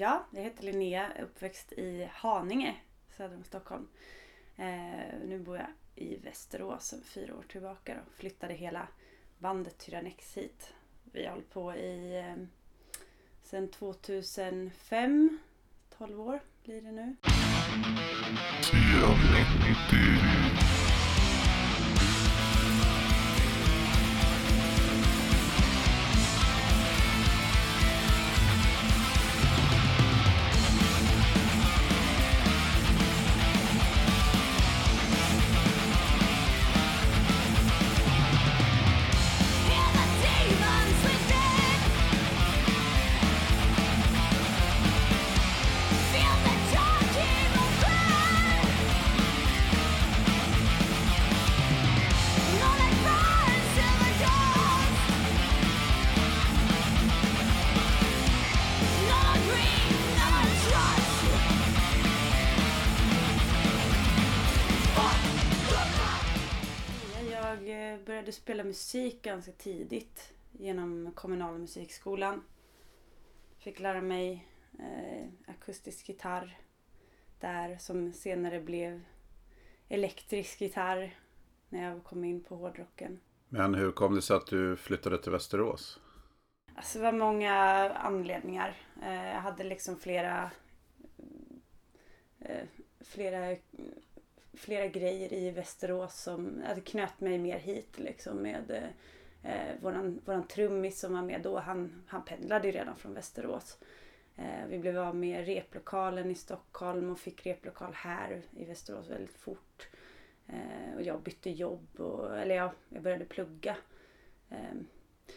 Ja, 0.00 0.26
jag 0.30 0.42
heter 0.42 0.64
Linnea, 0.64 1.12
uppväxt 1.22 1.72
i 1.72 2.08
Haninge 2.12 2.76
söder 3.16 3.36
om 3.36 3.44
Stockholm. 3.44 3.88
Eh, 4.56 5.18
nu 5.24 5.38
bor 5.38 5.56
jag 5.56 5.66
i 5.94 6.16
Västerås 6.16 6.84
sedan 6.84 7.02
fyra 7.04 7.34
år 7.34 7.44
tillbaka 7.48 7.96
och 8.06 8.12
flyttade 8.14 8.54
hela 8.54 8.88
bandet 9.38 9.78
Tyrannex 9.78 10.36
hit. 10.36 10.72
Vi 11.12 11.24
har 11.24 11.30
hållit 11.30 11.50
på 11.50 11.74
i 11.74 12.18
eh, 12.18 12.44
sedan 13.42 13.68
2005. 13.68 15.38
12 15.98 16.20
år 16.20 16.40
blir 16.64 16.82
det 16.82 16.92
nu. 16.92 17.16
Musik 68.70 69.22
ganska 69.22 69.52
tidigt 69.52 70.32
genom 70.52 71.12
kommunala 71.14 71.58
musikskolan. 71.58 72.42
Fick 73.58 73.80
lära 73.80 74.00
mig 74.00 74.48
eh, 74.78 75.28
akustisk 75.46 76.08
gitarr 76.08 76.58
där 77.40 77.76
som 77.78 78.12
senare 78.12 78.60
blev 78.60 79.00
elektrisk 79.88 80.60
gitarr 80.60 81.18
när 81.68 81.84
jag 81.84 82.04
kom 82.04 82.24
in 82.24 82.44
på 82.44 82.56
hårdrocken. 82.56 83.20
Men 83.48 83.74
hur 83.74 83.92
kom 83.92 84.14
det 84.14 84.22
sig 84.22 84.36
att 84.36 84.46
du 84.46 84.76
flyttade 84.76 85.22
till 85.22 85.32
Västerås? 85.32 86.00
Alltså 86.74 86.98
det 86.98 87.04
var 87.04 87.12
många 87.12 87.54
anledningar. 87.90 88.76
Eh, 89.02 89.28
jag 89.28 89.40
hade 89.40 89.64
liksom 89.64 89.96
flera 89.96 90.50
eh, 92.40 92.66
flera 93.00 93.56
flera 94.60 94.86
grejer 94.86 95.32
i 95.32 95.50
Västerås 95.50 96.22
som 96.22 96.62
knöt 96.84 97.20
mig 97.20 97.38
mer 97.38 97.58
hit 97.58 97.98
liksom 97.98 98.36
med 98.36 98.92
eh, 99.42 99.80
våran, 99.80 100.20
våran 100.24 100.46
trummis 100.46 101.00
som 101.00 101.12
var 101.12 101.22
med 101.22 101.40
då. 101.42 101.58
Han, 101.58 102.02
han 102.06 102.24
pendlade 102.24 102.66
ju 102.66 102.72
redan 102.72 102.96
från 102.96 103.14
Västerås. 103.14 103.78
Eh, 104.36 104.66
vi 104.68 104.78
blev 104.78 104.98
av 104.98 105.16
med 105.16 105.46
replokalen 105.46 106.30
i 106.30 106.34
Stockholm 106.34 107.10
och 107.10 107.18
fick 107.18 107.46
replokal 107.46 107.92
här 107.94 108.42
i 108.56 108.64
Västerås 108.64 109.10
väldigt 109.10 109.36
fort. 109.36 109.88
Eh, 110.46 110.94
och 110.94 111.02
jag 111.02 111.22
bytte 111.22 111.50
jobb 111.50 112.00
och, 112.00 112.38
eller 112.38 112.54
ja, 112.54 112.72
jag 112.88 113.02
började 113.02 113.24
plugga. 113.24 113.76
Eh, 114.48 114.74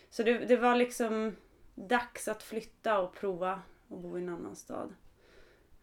så 0.10 0.24
det, 0.24 0.38
det 0.38 0.58
var 0.58 0.76
liksom 0.76 1.36
dags 1.76 2.28
att 2.28 2.44
flytta 2.44 3.00
och 3.00 3.16
prova 3.16 3.62
och 3.88 4.00
bo 4.00 4.18
i 4.18 4.22
en 4.22 4.30
annan 4.30 4.56
stad. 4.56 4.96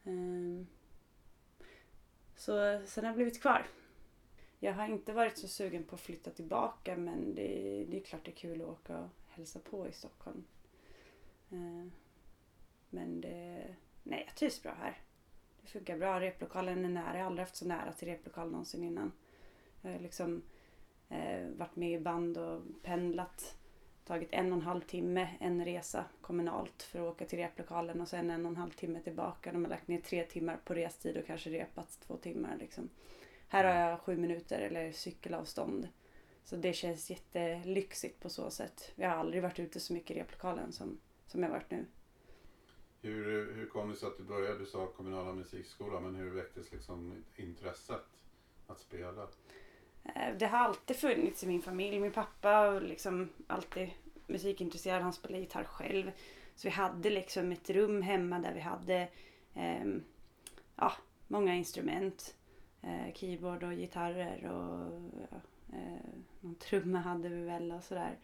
Eh, 0.04 0.66
så 2.40 2.80
sen 2.86 3.04
har 3.04 3.08
jag 3.08 3.16
blivit 3.16 3.42
kvar. 3.42 3.66
Jag 4.58 4.72
har 4.72 4.88
inte 4.88 5.12
varit 5.12 5.38
så 5.38 5.48
sugen 5.48 5.84
på 5.84 5.94
att 5.94 6.00
flytta 6.00 6.30
tillbaka 6.30 6.96
men 6.96 7.34
det, 7.34 7.84
det 7.90 7.96
är 7.96 8.04
klart 8.04 8.24
det 8.24 8.30
är 8.30 8.34
kul 8.34 8.62
att 8.62 8.68
åka 8.68 8.98
och 8.98 9.08
hälsa 9.28 9.58
på 9.58 9.88
i 9.88 9.92
Stockholm. 9.92 10.44
Eh, 11.50 11.86
men 12.90 13.20
det, 13.20 13.66
nej 14.02 14.24
jag 14.26 14.36
trivs 14.36 14.62
bra 14.62 14.72
här. 14.72 15.00
Det 15.62 15.68
funkar 15.68 15.98
bra. 15.98 16.20
Replokalen 16.20 16.84
är 16.84 16.88
nära. 16.88 17.12
Jag 17.16 17.24
har 17.24 17.26
aldrig 17.26 17.46
haft 17.46 17.56
så 17.56 17.66
nära 17.66 17.92
till 17.92 18.08
replokal 18.08 18.50
någonsin 18.50 18.84
innan. 18.84 19.12
Jag 19.82 19.92
har 19.92 19.98
liksom 19.98 20.42
eh, 21.08 21.48
varit 21.48 21.76
med 21.76 21.92
i 21.92 22.00
band 22.00 22.38
och 22.38 22.62
pendlat. 22.82 23.56
Tagit 24.10 24.28
en 24.32 24.52
och 24.52 24.58
en 24.58 24.62
halv 24.62 24.80
timme 24.80 25.28
en 25.40 25.64
resa 25.64 26.04
kommunalt 26.20 26.82
för 26.82 26.98
att 26.98 27.14
åka 27.14 27.24
till 27.24 27.38
replokalen 27.38 28.00
och 28.00 28.08
sen 28.08 28.30
en 28.30 28.46
och 28.46 28.50
en 28.50 28.56
halv 28.56 28.70
timme 28.70 29.00
tillbaka. 29.00 29.52
De 29.52 29.64
har 29.64 29.70
lagt 29.70 29.88
ner 29.88 30.00
tre 30.00 30.24
timmar 30.24 30.60
på 30.64 30.74
restid 30.74 31.16
och 31.16 31.26
kanske 31.26 31.50
repat 31.50 32.00
två 32.06 32.16
timmar. 32.16 32.56
Liksom. 32.56 32.88
Här 33.48 33.64
har 33.64 33.90
jag 33.90 34.00
sju 34.00 34.16
minuter 34.16 34.60
eller 34.60 34.92
cykelavstånd. 34.92 35.88
Så 36.44 36.56
det 36.56 36.72
känns 36.72 37.10
jättelyxigt 37.10 38.20
på 38.20 38.30
så 38.30 38.50
sätt. 38.50 38.92
Jag 38.94 39.08
har 39.08 39.16
aldrig 39.16 39.42
varit 39.42 39.58
ute 39.58 39.80
så 39.80 39.92
mycket 39.92 40.16
i 40.16 40.20
replokalen 40.20 40.72
som, 40.72 40.98
som 41.26 41.42
jag 41.42 41.50
varit 41.50 41.70
nu. 41.70 41.86
Hur, 43.02 43.52
hur 43.54 43.66
kom 43.66 43.90
det 43.90 43.96
sig 43.96 44.08
att 44.08 44.18
du 44.18 44.24
började? 44.24 44.58
Du 44.58 44.66
sa 44.66 44.86
kommunala 44.86 45.32
musikskolan, 45.32 46.02
men 46.02 46.14
hur 46.14 46.30
väcktes 46.30 46.72
liksom 46.72 47.24
intresset 47.36 48.06
att 48.66 48.80
spela? 48.80 49.28
Eh, 50.04 50.36
det 50.38 50.46
har 50.46 50.58
alltid 50.58 50.96
funnits 50.96 51.44
i 51.44 51.46
min 51.46 51.62
familj. 51.62 52.00
Min 52.00 52.12
pappa 52.12 52.70
var 52.70 52.80
liksom 52.80 53.28
alltid 53.46 53.90
musikintresserad. 54.26 55.02
Han 55.02 55.12
spelade 55.12 55.40
gitarr 55.40 55.64
själv. 55.64 56.10
Så 56.54 56.68
vi 56.68 56.70
hade 56.70 57.10
liksom 57.10 57.52
ett 57.52 57.70
rum 57.70 58.02
hemma 58.02 58.38
där 58.38 58.54
vi 58.54 58.60
hade 58.60 59.08
eh, 59.54 59.84
ja, 60.76 60.92
många 61.28 61.54
instrument. 61.54 62.34
Eh, 62.82 63.14
keyboard 63.14 63.62
och 63.62 63.72
gitarrer 63.72 64.44
och 64.44 64.92
eh, 65.72 66.10
någon 66.40 66.54
trumma 66.54 66.98
hade 66.98 67.28
vi 67.28 67.44
väl 67.44 67.72
och 67.72 67.84
sådär. 67.84 68.18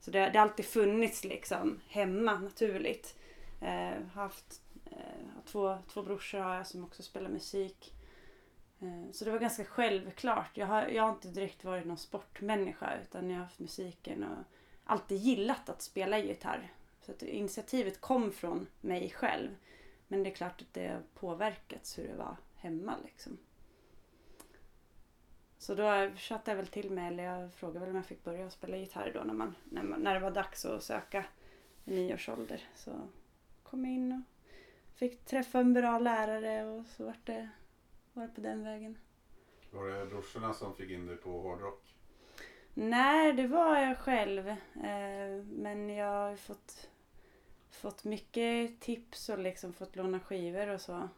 Så 0.00 0.10
det, 0.10 0.18
det 0.18 0.38
har 0.38 0.46
alltid 0.46 0.64
funnits 0.64 1.24
liksom 1.24 1.80
hemma 1.88 2.38
naturligt. 2.38 3.16
Eh, 3.60 4.02
haft 4.14 4.62
eh, 4.90 5.42
två, 5.46 5.78
två 5.88 6.02
brorsor 6.02 6.38
har 6.38 6.54
jag 6.54 6.66
som 6.66 6.84
också 6.84 7.02
spelar 7.02 7.30
musik. 7.30 7.92
Eh, 8.82 9.10
så 9.12 9.24
det 9.24 9.30
var 9.30 9.38
ganska 9.38 9.64
självklart. 9.64 10.56
Jag 10.56 10.66
har, 10.66 10.86
jag 10.86 11.02
har 11.02 11.10
inte 11.10 11.28
direkt 11.28 11.64
varit 11.64 11.86
någon 11.86 11.98
sportmänniska 11.98 12.98
utan 13.02 13.30
jag 13.30 13.36
har 13.36 13.44
haft 13.44 13.58
musiken 13.58 14.24
och 14.24 14.44
alltid 14.84 15.18
gillat 15.18 15.68
att 15.68 15.82
spela 15.82 16.18
gitarr. 16.18 16.72
Så 17.00 17.12
att 17.12 17.22
initiativet 17.22 18.00
kom 18.00 18.32
från 18.32 18.66
mig 18.80 19.10
själv. 19.10 19.50
Men 20.08 20.22
det 20.22 20.30
är 20.30 20.34
klart 20.34 20.60
att 20.60 20.74
det 20.74 20.88
har 20.88 21.02
påverkats 21.14 21.98
hur 21.98 22.08
det 22.08 22.14
var 22.14 22.36
hemma 22.56 22.94
liksom. 23.04 23.38
Så 25.58 25.74
då 25.74 26.10
tjatade 26.16 26.50
jag 26.50 26.56
väl 26.56 26.66
till 26.66 26.90
mig, 26.90 27.06
eller 27.08 27.24
jag 27.24 27.52
frågade 27.52 27.80
väl 27.80 27.88
om 27.88 27.96
jag 27.96 28.06
fick 28.06 28.24
börja 28.24 28.50
spela 28.50 28.76
gitarr 28.76 29.10
då 29.14 29.20
när, 29.24 29.34
man, 29.34 29.54
när, 29.64 29.82
man, 29.82 30.00
när 30.00 30.14
det 30.14 30.20
var 30.20 30.30
dags 30.30 30.64
att 30.64 30.82
söka 30.82 31.24
i 31.84 31.94
nioårsålder. 31.94 32.68
Så 32.74 32.90
kom 33.62 33.84
jag 33.84 33.94
in 33.94 34.12
och 34.12 34.20
fick 34.98 35.24
träffa 35.24 35.58
en 35.58 35.72
bra 35.72 35.98
lärare 35.98 36.64
och 36.64 36.86
så 36.86 37.04
vart 37.04 37.26
det, 37.26 37.48
var 38.12 38.22
det 38.22 38.34
på 38.34 38.40
den 38.40 38.64
vägen. 38.64 38.98
Var 39.70 39.88
det 39.88 40.06
brorsorna 40.06 40.54
som 40.54 40.74
fick 40.74 40.90
in 40.90 41.06
dig 41.06 41.16
på 41.16 41.40
hårdrock? 41.40 41.94
Nej, 42.74 43.32
det 43.32 43.46
var 43.46 43.78
jag 43.78 43.98
själv. 43.98 44.48
Eh, 44.48 45.44
men 45.44 45.88
jag 45.88 46.06
har 46.06 46.36
fått, 46.36 46.90
fått 47.70 48.04
mycket 48.04 48.80
tips 48.80 49.28
och 49.28 49.38
liksom 49.38 49.72
fått 49.72 49.96
låna 49.96 50.20
skivor 50.20 50.68
och 50.68 50.80
så. 50.80 51.08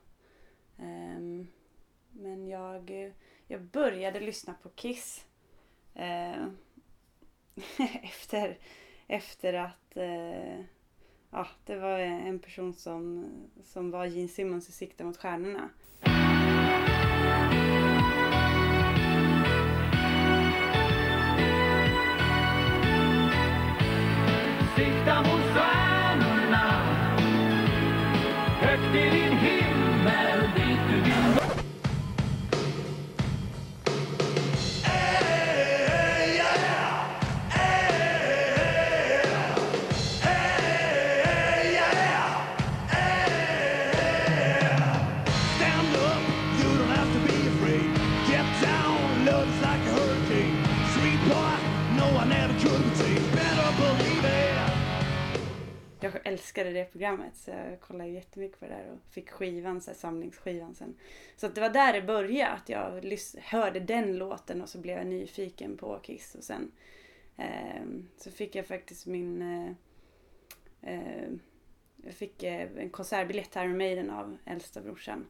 Ehm, 0.78 1.46
men 2.10 2.48
jag, 2.48 3.12
jag 3.46 3.62
började 3.62 4.20
lyssna 4.20 4.54
på 4.62 4.68
Kiss. 4.68 5.26
Eh, 5.94 6.46
efter, 8.02 8.58
efter 9.06 9.54
att 9.54 9.96
eh, 9.96 10.60
ja, 11.30 11.48
det 11.64 11.76
var 11.76 11.98
en 11.98 12.38
person 12.38 12.74
som, 12.74 13.26
som 13.64 13.90
var 13.90 14.06
Gene 14.06 14.28
Simmons 14.28 14.68
i 14.68 14.72
Sikta 14.72 15.04
mot 15.04 15.16
stjärnorna. 15.16 15.70
Bye. 16.74 17.03
älskade 56.24 56.70
det 56.70 56.84
programmet 56.84 57.36
så 57.36 57.50
jag 57.50 57.80
kollade 57.80 58.10
jättemycket 58.10 58.60
på 58.60 58.66
det 58.66 58.74
där 58.74 58.92
och 58.92 59.12
fick 59.12 59.30
skivan, 59.30 59.80
så 59.80 59.90
här, 59.90 59.98
samlingsskivan 59.98 60.74
sen. 60.74 60.94
Så 61.36 61.46
att 61.46 61.54
det 61.54 61.60
var 61.60 61.70
där 61.70 61.92
det 61.92 62.02
började, 62.02 62.50
att 62.52 62.68
jag 62.68 63.04
lys- 63.04 63.38
hörde 63.40 63.80
den 63.80 64.16
låten 64.18 64.62
och 64.62 64.68
så 64.68 64.78
blev 64.78 64.96
jag 64.96 65.06
nyfiken 65.06 65.76
på 65.76 65.98
Kiss 65.98 66.34
och 66.34 66.44
sen 66.44 66.72
eh, 67.36 67.84
så 68.16 68.30
fick 68.30 68.54
jag 68.54 68.66
faktiskt 68.66 69.06
min 69.06 69.42
eh, 69.42 69.70
eh, 70.94 71.28
jag 72.04 72.14
fick 72.14 72.42
eh, 72.42 72.68
en 72.76 72.90
konsertbiljett 72.90 73.50
till 73.50 73.60
Iron 73.60 73.76
Maiden 73.78 74.10
av 74.10 74.36
äldsta 74.44 74.80
brorsan. 74.80 75.26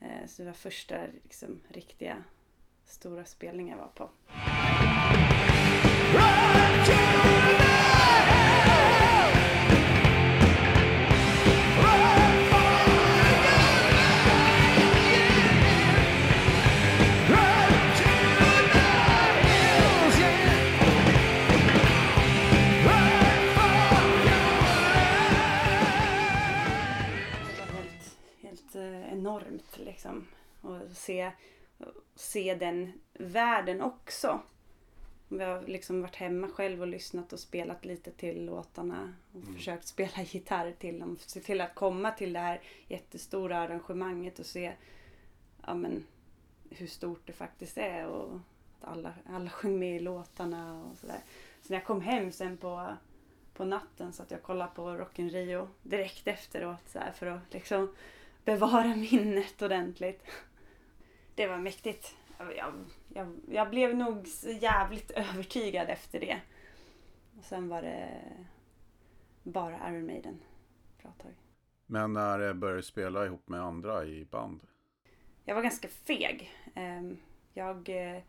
Eh, 0.00 0.26
så 0.26 0.42
det 0.42 0.46
var 0.46 0.54
första 0.54 0.96
liksom, 1.22 1.60
riktiga 1.68 2.24
stora 2.84 3.24
spelningen 3.24 3.78
jag 3.78 3.84
var 3.84 3.92
på. 3.94 4.10
Se 32.54 32.66
den 32.66 32.92
världen 33.12 33.82
också. 33.82 34.40
Vi 35.28 35.44
har 35.44 35.62
liksom 35.62 36.02
varit 36.02 36.16
hemma 36.16 36.48
själv 36.48 36.80
och 36.80 36.86
lyssnat 36.86 37.32
och 37.32 37.40
spelat 37.40 37.84
lite 37.84 38.10
till 38.10 38.44
låtarna. 38.44 39.14
Och 39.32 39.40
Mm. 39.42 39.54
försökt 39.54 39.86
spela 39.86 40.22
gitarr 40.22 40.72
till 40.78 40.98
dem. 40.98 41.16
Se 41.20 41.40
till 41.40 41.60
att 41.60 41.74
komma 41.74 42.10
till 42.10 42.32
det 42.32 42.40
här 42.40 42.60
jättestora 42.88 43.58
arrangemanget 43.58 44.38
och 44.38 44.46
se 44.46 44.72
ja, 45.66 45.74
men, 45.74 46.06
hur 46.70 46.86
stort 46.86 47.26
det 47.26 47.32
faktiskt 47.32 47.78
är. 47.78 48.06
Och 48.06 48.34
att 48.80 48.88
alla, 48.88 49.14
alla 49.26 49.50
sjöng 49.50 49.78
med 49.78 49.96
i 49.96 50.00
låtarna 50.00 50.84
och 50.84 50.98
sådär. 50.98 51.20
Så 51.62 51.72
när 51.72 51.78
jag 51.78 51.86
kom 51.86 52.00
hem 52.00 52.32
sen 52.32 52.56
på, 52.56 52.94
på 53.54 53.64
natten 53.64 54.12
så 54.12 54.22
att 54.22 54.30
jag 54.30 54.42
kollade 54.42 54.70
på 54.74 54.90
Rock 54.90 55.18
in 55.18 55.30
Rio 55.30 55.68
direkt 55.82 56.26
efteråt 56.26 56.88
så 56.88 56.98
för 57.14 57.26
att 57.26 57.52
liksom 57.52 57.94
bevara 58.44 58.96
minnet 59.10 59.62
ordentligt. 59.62 60.22
Det 61.34 61.46
var 61.46 61.58
mäktigt. 61.58 62.14
Jag, 62.38 62.74
jag, 63.08 63.40
jag 63.48 63.70
blev 63.70 63.96
nog 63.96 64.26
jävligt 64.60 65.10
övertygad 65.10 65.88
efter 65.90 66.20
det. 66.20 66.40
Och 67.38 67.44
sen 67.44 67.68
var 67.68 67.82
det 67.82 68.08
bara 69.42 69.90
Iron 69.90 70.06
Maiden. 70.06 70.40
Bra 71.02 71.12
tag. 71.12 71.32
Men 71.86 72.12
när 72.12 72.48
eh, 72.48 72.54
började 72.54 72.78
du 72.78 72.82
spela 72.82 73.26
ihop 73.26 73.48
med 73.48 73.60
andra 73.60 74.04
i 74.04 74.24
band? 74.24 74.60
Jag 75.44 75.54
var 75.54 75.62
ganska 75.62 75.88
feg. 75.88 76.52
Ehm, 76.74 77.16
Jag 77.52 77.88
eh, 77.88 78.22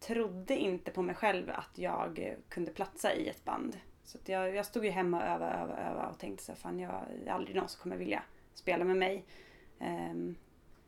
trodde 0.00 0.56
inte 0.56 0.90
på 0.90 1.02
mig 1.02 1.14
själv 1.14 1.50
att 1.50 1.78
jag 1.78 2.18
eh, 2.18 2.34
kunde 2.48 2.70
platsa 2.72 3.14
i 3.14 3.28
ett 3.28 3.44
band. 3.44 3.76
Så 4.04 4.18
jag, 4.24 4.54
jag 4.54 4.66
stod 4.66 4.84
ju 4.84 4.90
hemma 4.90 5.16
och 5.18 5.24
övade, 5.24 5.52
övade, 5.52 5.82
övade 5.82 6.08
och 6.08 6.18
tänkte 6.18 6.44
så 6.44 6.52
här, 6.52 6.56
fan 6.56 6.78
jag 6.78 7.04
är 7.26 7.30
aldrig 7.30 7.56
någon 7.56 7.68
som 7.68 7.82
kommer 7.82 7.96
vilja 7.96 8.22
spela 8.54 8.84
med 8.84 8.96
mig. 8.96 9.24
Ehm, 9.78 10.36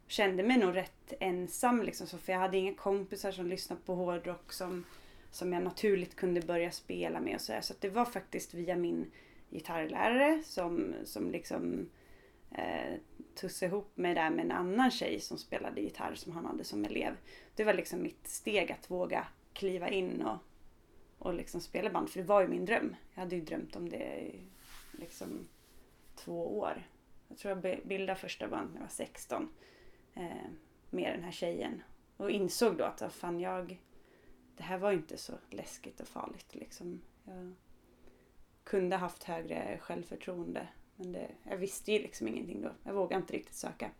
kände 0.07 0.43
mig 0.43 0.59
nog 0.59 0.77
rätt 0.77 1.13
ensam 1.21 1.83
liksom, 1.83 2.07
så 2.07 2.19
för 2.19 2.33
jag 2.33 2.41
hade 2.41 2.57
inga 2.57 2.75
kompisar 2.75 3.33
som 3.33 3.47
lyssnade 3.47 3.83
på 3.85 3.95
hårdrock 3.95 4.53
som, 4.53 4.85
som 5.31 5.53
jag 5.53 5.63
naturligt 5.63 6.17
kunde 6.17 6.41
börja 6.41 6.71
spela 6.71 7.21
med 7.21 7.35
och 7.35 7.41
så. 7.41 7.59
Så 7.61 7.73
att 7.73 7.81
det 7.81 7.89
var 7.89 8.05
faktiskt 8.05 8.55
via 8.55 8.77
min 8.77 9.11
gitarrlärare 9.51 10.43
som, 10.45 10.95
som 11.05 11.31
liksom 11.31 11.89
eh, 12.51 12.95
tussade 13.35 13.71
ihop 13.71 13.97
mig 13.97 14.15
där 14.15 14.31
med 14.31 14.45
en 14.45 14.53
annan 14.53 14.91
tjej 14.91 15.21
som 15.21 15.39
spelade 15.39 15.81
gitarr 15.81 16.15
som 16.15 16.33
han 16.33 16.47
hade 16.47 16.65
som 16.65 16.85
elev. 16.85 17.17
Det 17.55 17.65
var 17.65 17.75
liksom 17.75 18.03
mitt 18.03 18.29
steg 18.29 18.73
att 18.73 18.91
våga 18.91 19.27
kliva 19.53 19.89
in 19.89 20.23
och, 20.23 20.39
och 21.19 21.35
liksom 21.35 21.61
spela 21.61 21.91
band. 21.91 22.11
För 22.11 22.21
det 22.21 22.27
var 22.27 22.41
ju 22.41 22.49
min 22.49 22.65
dröm. 22.65 22.97
Jag 23.15 23.21
hade 23.21 23.37
ju 23.37 23.43
drömt 23.43 23.77
om 23.77 23.89
det 23.89 24.21
i 24.21 24.41
liksom 24.93 25.49
två 26.15 26.59
år. 26.59 26.87
Jag 27.29 27.39
tror 27.39 27.55
jag 27.63 27.87
bildade 27.87 28.21
första 28.21 28.49
band 28.49 28.71
när 28.71 28.77
jag 28.77 28.85
var 28.85 28.91
16. 28.91 29.49
Eh, 30.17 30.51
med 30.91 31.13
den 31.13 31.23
här 31.25 31.33
tjejen. 31.33 31.83
Och 32.17 32.31
insåg 32.31 32.77
då 32.77 32.85
att 32.85 33.03
ah, 33.03 33.11
fan 33.11 33.41
jag... 33.41 33.81
Det 34.57 34.63
här 34.63 34.79
var 34.79 34.91
ju 34.91 34.97
inte 34.97 35.17
så 35.17 35.33
läskigt 35.51 36.01
och 36.01 36.09
farligt 36.09 36.55
liksom. 36.55 37.01
Jag 37.25 37.53
kunde 38.65 38.97
haft 38.97 39.25
högre 39.25 39.79
självförtroende. 39.81 40.69
Men 40.97 41.13
det, 41.13 41.29
jag 41.43 41.57
visste 41.57 41.93
ju 41.93 41.99
liksom 41.99 42.29
ingenting 42.29 42.63
då. 42.63 42.71
Jag 42.83 42.95
vågade 42.95 43.21
inte 43.21 43.33
riktigt 43.33 43.55
söka. 43.55 43.91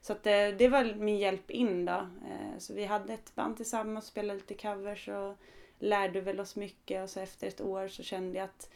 Så 0.00 0.12
att 0.12 0.22
det, 0.22 0.52
det 0.52 0.68
var 0.68 0.94
min 0.94 1.18
hjälp 1.18 1.50
in 1.50 1.84
då. 1.84 2.08
Eh, 2.28 2.58
Så 2.58 2.74
vi 2.74 2.84
hade 2.84 3.14
ett 3.14 3.34
band 3.34 3.56
tillsammans, 3.56 4.06
spelade 4.06 4.38
lite 4.38 4.54
covers 4.54 5.08
och 5.08 5.36
lärde 5.78 6.20
väl 6.20 6.40
oss 6.40 6.56
mycket. 6.56 7.02
Och 7.02 7.10
så 7.10 7.20
efter 7.20 7.46
ett 7.46 7.60
år 7.60 7.88
så 7.88 8.02
kände 8.02 8.38
jag 8.38 8.44
att 8.44 8.70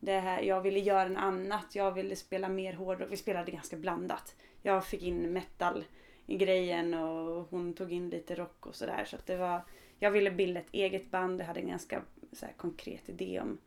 det 0.00 0.20
här, 0.20 0.42
jag 0.42 0.60
ville 0.60 0.80
göra 0.80 1.06
en 1.06 1.16
annat. 1.16 1.74
Jag 1.74 1.92
ville 1.92 2.16
spela 2.16 2.48
mer 2.48 2.72
hårdrock. 2.72 3.12
Vi 3.12 3.16
spelade 3.16 3.50
ganska 3.50 3.76
blandat. 3.76 4.36
Jag 4.62 4.86
fick 4.86 5.02
in 5.02 5.32
metal 5.32 5.84
i 6.26 6.36
grejen 6.36 6.94
och 6.94 7.46
hon 7.50 7.74
tog 7.74 7.92
in 7.92 8.10
lite 8.10 8.34
rock 8.34 8.66
och 8.66 8.74
sådär. 8.74 9.04
Så 9.04 9.16
att 9.16 9.26
det 9.26 9.36
var, 9.36 9.60
jag 9.98 10.10
ville 10.10 10.30
bilda 10.30 10.60
ett 10.60 10.72
eget 10.74 11.10
band. 11.10 11.40
Jag 11.40 11.46
hade 11.46 11.60
en 11.60 11.68
ganska 11.68 12.02
så 12.32 12.46
här, 12.46 12.52
konkret 12.52 13.08
idé 13.08 13.40
om 13.40 13.58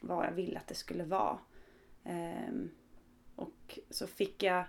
vad 0.00 0.26
jag 0.26 0.32
ville 0.32 0.58
att 0.58 0.66
det 0.66 0.74
skulle 0.74 1.04
vara. 1.04 1.38
Um, 2.04 2.70
och 3.36 3.78
så 3.90 4.06
fick 4.06 4.42
jag 4.42 4.64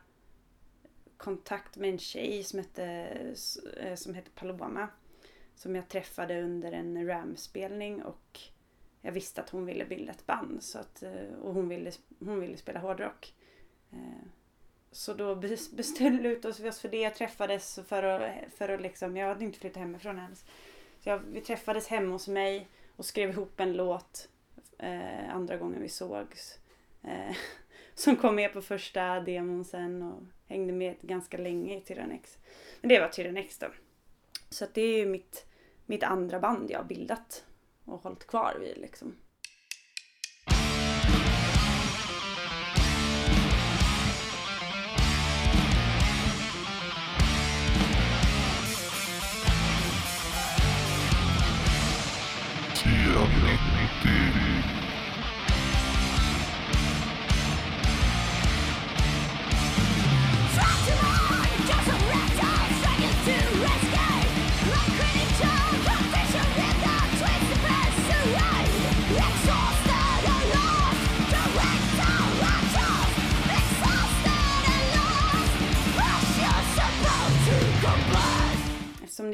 kontakt 1.17 1.77
med 1.77 1.89
en 1.89 1.99
tjej 1.99 2.43
som 2.43 2.59
hette, 2.59 2.85
eh, 3.77 3.95
som 3.95 4.13
hette 4.13 4.31
Paloma. 4.35 4.87
Som 5.55 5.75
jag 5.75 5.89
träffade 5.89 6.41
under 6.41 6.71
en 6.71 7.07
Ram-spelning 7.07 8.03
och 8.03 8.39
jag 9.01 9.11
visste 9.11 9.41
att 9.41 9.49
hon 9.49 9.65
ville 9.65 9.85
bilda 9.85 10.11
ett 10.11 10.25
band. 10.25 10.63
Så 10.63 10.79
att, 10.79 11.03
eh, 11.03 11.33
och 11.41 11.53
hon 11.53 11.69
ville, 11.69 11.91
hon 12.19 12.39
ville 12.39 12.57
spela 12.57 12.79
hårdrock. 12.79 13.33
Ehm, 13.91 14.31
så 14.91 15.13
då 15.13 15.36
beställde 15.72 16.29
ut 16.29 16.46
oss 16.46 16.60
oss 16.60 16.79
för 16.79 16.89
det. 16.89 17.10
Träffades 17.10 17.79
för 17.88 18.03
att, 18.03 18.53
för 18.58 18.69
att 18.69 18.81
liksom, 18.81 19.17
jag 19.17 19.27
hade 19.27 19.46
inte 19.46 19.60
flyttat 19.60 19.79
hemifrån 19.79 20.17
ens. 20.17 20.46
Så 21.00 21.10
jag, 21.10 21.19
vi 21.31 21.41
träffades 21.41 21.88
hemma 21.88 22.12
hos 22.12 22.27
mig 22.27 22.67
och 22.96 23.05
skrev 23.05 23.29
ihop 23.29 23.60
en 23.60 23.74
låt 23.74 24.29
eh, 24.77 25.36
andra 25.36 25.58
gången 25.58 25.81
vi 25.81 25.89
sågs. 25.89 26.60
Eh, 27.03 27.36
som 27.93 28.15
kom 28.15 28.36
med 28.36 28.53
på 28.53 28.62
första 28.62 29.19
demon 29.19 29.65
sen 29.65 30.01
och 30.01 30.24
hängde 30.48 30.74
med 30.74 30.96
ganska 31.01 31.38
länge 31.38 31.77
i 31.77 31.81
Tyrannex. 31.81 32.38
Men 32.81 32.89
det 32.89 33.00
var 33.00 33.08
Tyrannex 33.08 33.58
då. 33.58 33.67
Så 34.50 34.63
att 34.63 34.74
det 34.74 34.81
är 34.81 34.98
ju 34.98 35.05
mitt, 35.05 35.46
mitt 35.86 36.03
andra 36.03 36.39
band 36.39 36.72
jag 36.72 36.79
har 36.79 36.86
bildat 36.86 37.46
och 37.86 38.03
hållit 38.03 38.27
kvar 38.27 38.58
vid 38.60 38.77
liksom. 38.77 39.15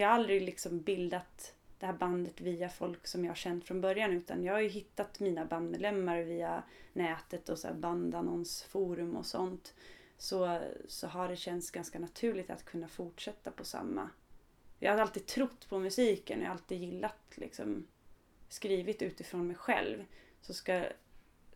Jag 0.06 0.10
har 0.10 0.16
aldrig 0.16 0.42
liksom 0.42 0.82
bildat 0.82 1.54
det 1.80 1.86
här 1.86 1.94
bandet 1.94 2.42
via 2.42 2.70
folk 2.70 3.08
som 3.08 3.24
jag 3.24 3.32
har 3.32 3.36
känt 3.36 3.66
från 3.66 3.82
början 3.82 4.14
utan 4.14 4.44
jag 4.44 4.54
har 4.54 4.60
ju 4.60 4.68
hittat 4.68 5.20
mina 5.20 5.46
bandmedlemmar 5.46 6.22
via 6.22 6.64
nätet 6.94 7.50
och 7.50 7.60
så 7.60 7.68
här 7.68 7.74
bandannonsforum 7.74 9.16
och 9.16 9.26
sånt. 9.26 9.74
Så, 10.18 10.62
så 10.88 11.08
har 11.08 11.30
det 11.30 11.36
känts 11.36 11.72
ganska 11.72 12.00
naturligt 12.00 12.50
att 12.50 12.66
kunna 12.66 12.88
fortsätta 12.88 13.52
på 13.52 13.64
samma. 13.66 14.10
Jag 14.80 14.92
har 14.92 15.00
alltid 15.00 15.26
trott 15.26 15.70
på 15.70 15.80
musiken, 15.80 16.40
jag 16.40 16.48
har 16.48 16.54
alltid 16.54 16.82
gillat 16.82 17.32
liksom 17.36 17.88
skrivit 18.50 19.02
utifrån 19.02 19.48
mig 19.48 19.56
själv. 19.56 20.06
Så 20.42 20.54
ska, 20.54 20.86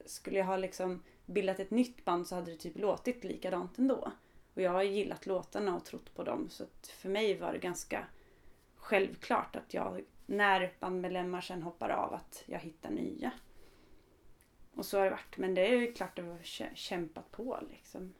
skulle 0.05 0.37
jag 0.37 0.45
ha 0.45 0.57
liksom 0.57 1.03
bildat 1.25 1.59
ett 1.59 1.71
nytt 1.71 2.05
band 2.05 2.27
så 2.27 2.35
hade 2.35 2.51
det 2.51 2.57
typ 2.57 2.77
låtit 2.77 3.23
likadant 3.23 3.77
ändå. 3.77 4.11
Och 4.53 4.61
jag 4.61 4.71
har 4.71 4.83
gillat 4.83 5.25
låtarna 5.25 5.75
och 5.75 5.85
trott 5.85 6.15
på 6.15 6.23
dem 6.23 6.49
så 6.49 6.63
att 6.63 6.87
för 6.87 7.09
mig 7.09 7.37
var 7.37 7.53
det 7.53 7.59
ganska 7.59 8.05
självklart 8.89 9.55
att 9.55 9.73
jag, 9.73 10.01
när 10.25 10.73
bandmedlemmar 10.79 11.41
sen 11.41 11.63
hoppar 11.63 11.89
av, 11.89 12.13
att 12.13 12.43
jag 12.45 12.59
hittar 12.59 12.89
nya. 12.89 13.31
och 14.75 14.85
så 14.85 14.97
har 14.97 15.05
det 15.05 15.11
varit. 15.11 15.37
Men 15.37 15.53
det 15.53 15.67
är 15.67 15.75
ju 15.75 15.93
klart 15.93 16.15
det 16.15 16.21
var 16.21 16.37
kä- 16.37 16.75
kämpat 16.75 17.31
på 17.31 17.59
liksom. 17.71 18.13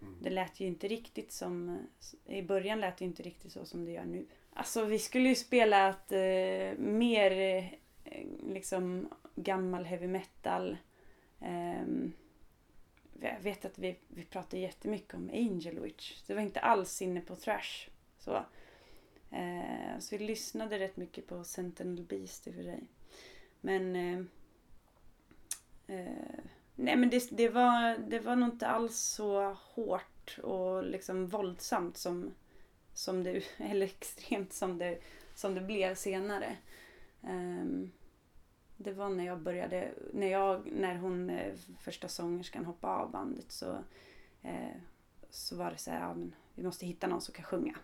Mm. 0.00 0.16
Det 0.22 0.30
lät 0.30 0.60
ju 0.60 0.66
inte 0.66 0.88
riktigt 0.88 1.32
som... 1.32 1.78
I 2.26 2.42
början 2.42 2.80
lät 2.80 2.96
det 2.96 3.04
inte 3.04 3.22
riktigt 3.22 3.52
så 3.52 3.64
som 3.64 3.84
det 3.84 3.90
gör 3.90 4.04
nu. 4.04 4.26
Alltså 4.52 4.84
vi 4.84 4.98
skulle 4.98 5.28
ju 5.28 5.34
spela 5.34 5.88
ett, 5.90 6.12
eh, 6.12 6.78
mer 6.84 7.30
eh, 7.32 7.64
liksom 8.54 9.08
gammal 9.34 9.84
heavy 9.84 10.06
metal. 10.06 10.76
Ehm, 11.40 12.12
jag 13.20 13.40
vet 13.40 13.64
att 13.64 13.78
vi, 13.78 13.96
vi 14.08 14.24
pratade 14.24 14.62
jättemycket 14.62 15.14
om 15.14 15.30
Angel 15.32 15.80
Witch. 15.80 16.22
Det 16.26 16.34
var 16.34 16.42
inte 16.42 16.60
alls 16.60 17.02
inne 17.02 17.20
på 17.20 17.36
thrash. 17.36 17.88
Så, 18.18 18.44
eh, 19.30 19.98
så 19.98 20.16
vi 20.16 20.24
lyssnade 20.24 20.78
rätt 20.78 20.96
mycket 20.96 21.26
på 21.26 21.44
Sentinel 21.44 22.04
Beast 22.04 22.46
i 22.46 22.50
och 22.50 22.54
för 22.54 22.62
sig. 22.62 22.84
Men... 23.60 23.96
Eh, 23.96 24.20
eh, 25.96 26.40
nej 26.74 26.96
men 26.96 27.10
det, 27.10 27.28
det, 27.30 27.48
var, 27.48 27.98
det 27.98 28.18
var 28.18 28.36
nog 28.36 28.48
inte 28.48 28.66
alls 28.66 28.98
så 28.98 29.56
hårt 29.74 30.38
och 30.42 30.84
liksom 30.84 31.26
våldsamt 31.26 31.96
som, 31.96 32.34
som 32.94 33.24
det, 33.24 33.42
eller 33.56 33.86
extremt 33.86 34.52
som 34.52 34.78
det, 34.78 34.98
som 35.34 35.54
det 35.54 35.60
blev 35.60 35.94
senare. 35.94 36.56
Ehm, 37.22 37.90
det 38.76 38.92
var 38.92 39.08
när 39.08 39.26
jag 39.26 39.40
började, 39.40 39.94
när, 40.12 40.26
jag, 40.26 40.72
när 40.72 40.96
hon, 40.96 41.30
eh, 41.30 41.54
första 41.80 42.08
sångerskan 42.08 42.64
hoppade 42.64 42.94
av 42.94 43.10
bandet 43.10 43.52
så, 43.52 43.76
eh, 44.42 44.76
så 45.30 45.56
var 45.56 45.70
det 45.70 45.78
så 45.78 45.90
här, 45.90 46.00
ja, 46.00 46.14
men 46.14 46.34
vi 46.54 46.62
måste 46.62 46.86
hitta 46.86 47.06
någon 47.06 47.20
som 47.20 47.34
kan 47.34 47.44
sjunga. 47.44 47.76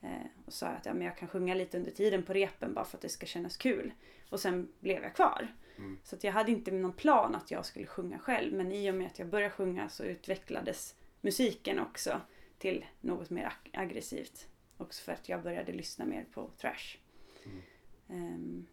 Eh, 0.00 0.26
och 0.46 0.52
sa 0.52 0.66
att 0.66 0.86
ja, 0.86 0.94
men 0.94 1.02
jag 1.06 1.16
kan 1.16 1.28
sjunga 1.28 1.54
lite 1.54 1.78
under 1.78 1.90
tiden 1.90 2.22
på 2.22 2.32
repen 2.32 2.74
bara 2.74 2.84
för 2.84 2.96
att 2.96 3.02
det 3.02 3.08
ska 3.08 3.26
kännas 3.26 3.56
kul. 3.56 3.92
Och 4.30 4.40
sen 4.40 4.68
blev 4.80 5.02
jag 5.02 5.14
kvar. 5.14 5.48
Mm. 5.76 5.98
Så 6.04 6.16
att 6.16 6.24
jag 6.24 6.32
hade 6.32 6.52
inte 6.52 6.70
någon 6.70 6.92
plan 6.92 7.34
att 7.34 7.50
jag 7.50 7.66
skulle 7.66 7.86
sjunga 7.86 8.18
själv. 8.18 8.52
Men 8.52 8.72
i 8.72 8.90
och 8.90 8.94
med 8.94 9.06
att 9.06 9.18
jag 9.18 9.28
började 9.28 9.50
sjunga 9.54 9.88
så 9.88 10.04
utvecklades 10.04 10.94
musiken 11.20 11.78
också 11.78 12.20
till 12.58 12.84
något 13.00 13.30
mer 13.30 13.44
ag- 13.44 13.70
aggressivt. 13.72 14.48
Också 14.76 15.02
för 15.02 15.12
att 15.12 15.28
jag 15.28 15.42
började 15.42 15.72
lyssna 15.72 16.04
mer 16.04 16.26
på 16.32 16.50
thrash. 16.58 16.96
Mm. 17.44 17.62
Ehm, 18.08 18.66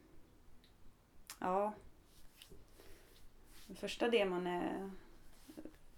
ja. 1.40 1.74
Den 3.68 3.76
första 3.76 4.10
demon 4.10 4.48
är 4.48 4.92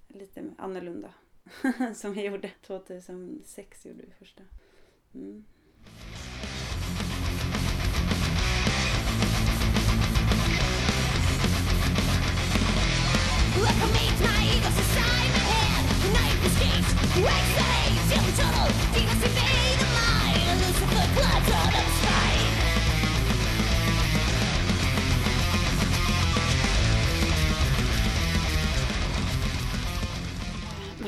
lite 0.07 0.43
annorlunda. 0.57 1.13
Som 1.95 2.13
vi 2.13 2.25
gjorde 2.25 2.51
2006 2.61 3.85
gjorde 3.85 4.03
vi 4.03 4.11
första. 4.19 4.43
Mm. 5.15 5.43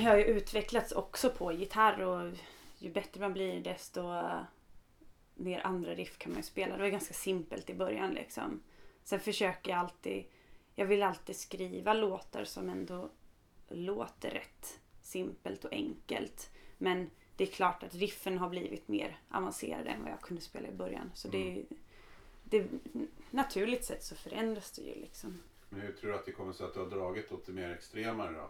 Jag 0.10 0.14
har 0.14 0.18
ju 0.18 0.24
utvecklats 0.24 0.92
också 0.92 1.30
på 1.30 1.52
gitarr 1.52 2.02
och 2.02 2.32
ju 2.80 2.92
bättre 2.92 3.22
man 3.22 3.34
blir 3.34 3.64
desto 3.64 4.02
mer 5.36 5.62
andra 5.66 5.94
riff 5.96 6.18
kan 6.18 6.32
man 6.32 6.40
ju 6.40 6.44
spela. 6.44 6.78
Det 6.78 6.82
var 6.84 6.90
ganska 6.90 7.14
simpelt 7.14 7.70
i 7.70 7.74
början 7.74 8.14
liksom. 8.14 8.62
Sen 9.04 9.20
försöker 9.20 9.72
jag 9.72 9.80
alltid, 9.80 10.26
jag 10.76 10.86
vill 10.86 11.04
alltid 11.04 11.36
skriva 11.36 11.94
låtar 11.94 12.44
som 12.44 12.70
ändå 12.70 13.10
låter 13.68 14.30
rätt 14.30 14.80
simpelt 15.02 15.66
och 15.66 15.74
enkelt. 15.74 16.50
Men 16.78 17.10
det 17.36 17.44
är 17.44 17.48
klart 17.52 17.84
att 17.84 17.96
riffen 17.96 18.38
har 18.38 18.50
blivit 18.50 18.88
mer 18.88 19.20
avancerade 19.30 19.90
än 19.90 20.04
vad 20.04 20.12
jag 20.12 20.22
kunde 20.22 20.42
spela 20.42 20.68
i 20.68 20.72
början. 20.72 21.12
Så 21.14 21.28
det, 21.28 21.60
är- 21.60 21.66
det 22.44 22.68
naturligt 23.32 23.86
sett 23.86 24.04
så 24.04 24.16
förändras 24.16 24.72
det 24.72 24.82
ju 24.82 24.96
liksom. 24.96 25.42
Men 25.70 25.82
hur 25.82 25.92
tror 25.92 26.12
du 26.12 26.16
att 26.18 26.26
det 26.26 26.32
kommer 26.32 26.54
sig 26.54 26.66
att 26.66 26.74
du 26.74 26.80
har 26.80 26.90
dragit 26.90 27.32
åt 27.32 27.46
det 27.46 27.52
mer 27.52 27.70
extremare 27.70 28.32
då? 28.32 28.50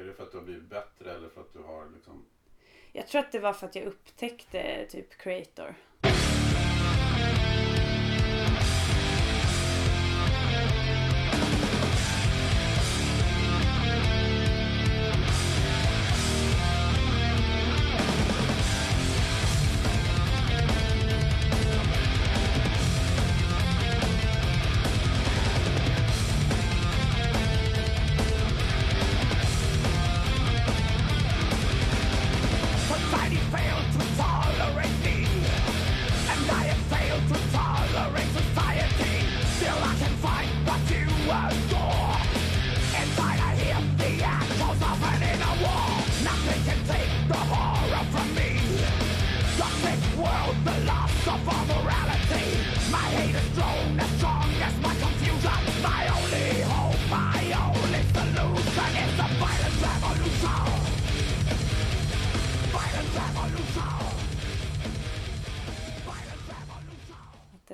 Är 0.00 0.04
det 0.04 0.14
för 0.14 0.22
att 0.22 0.30
du 0.32 0.36
har 0.38 0.44
blivit 0.44 0.64
bättre 0.64 1.12
eller 1.14 1.28
för 1.28 1.40
att 1.40 1.52
du 1.52 1.58
har 1.58 1.90
liksom... 1.94 2.24
Jag 2.92 3.06
tror 3.08 3.20
att 3.20 3.32
det 3.32 3.38
var 3.38 3.52
för 3.52 3.66
att 3.66 3.76
jag 3.76 3.84
upptäckte 3.84 4.86
typ 4.90 5.18
Creator. 5.18 5.74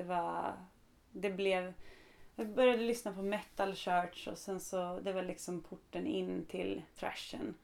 Det 0.09 0.15
var... 0.15 0.57
Det 1.11 1.29
blev... 1.29 1.73
Jag 2.35 2.49
började 2.49 2.83
lyssna 2.83 3.13
på 3.13 3.21
metal 3.21 3.75
church 3.75 4.27
och 4.27 4.37
sen 4.37 4.59
så... 4.59 4.99
Det 4.99 5.13
var 5.13 5.23
liksom 5.23 5.61
porten 5.61 6.07
in 6.07 6.45
till 6.45 6.81
thrashen. 6.95 7.55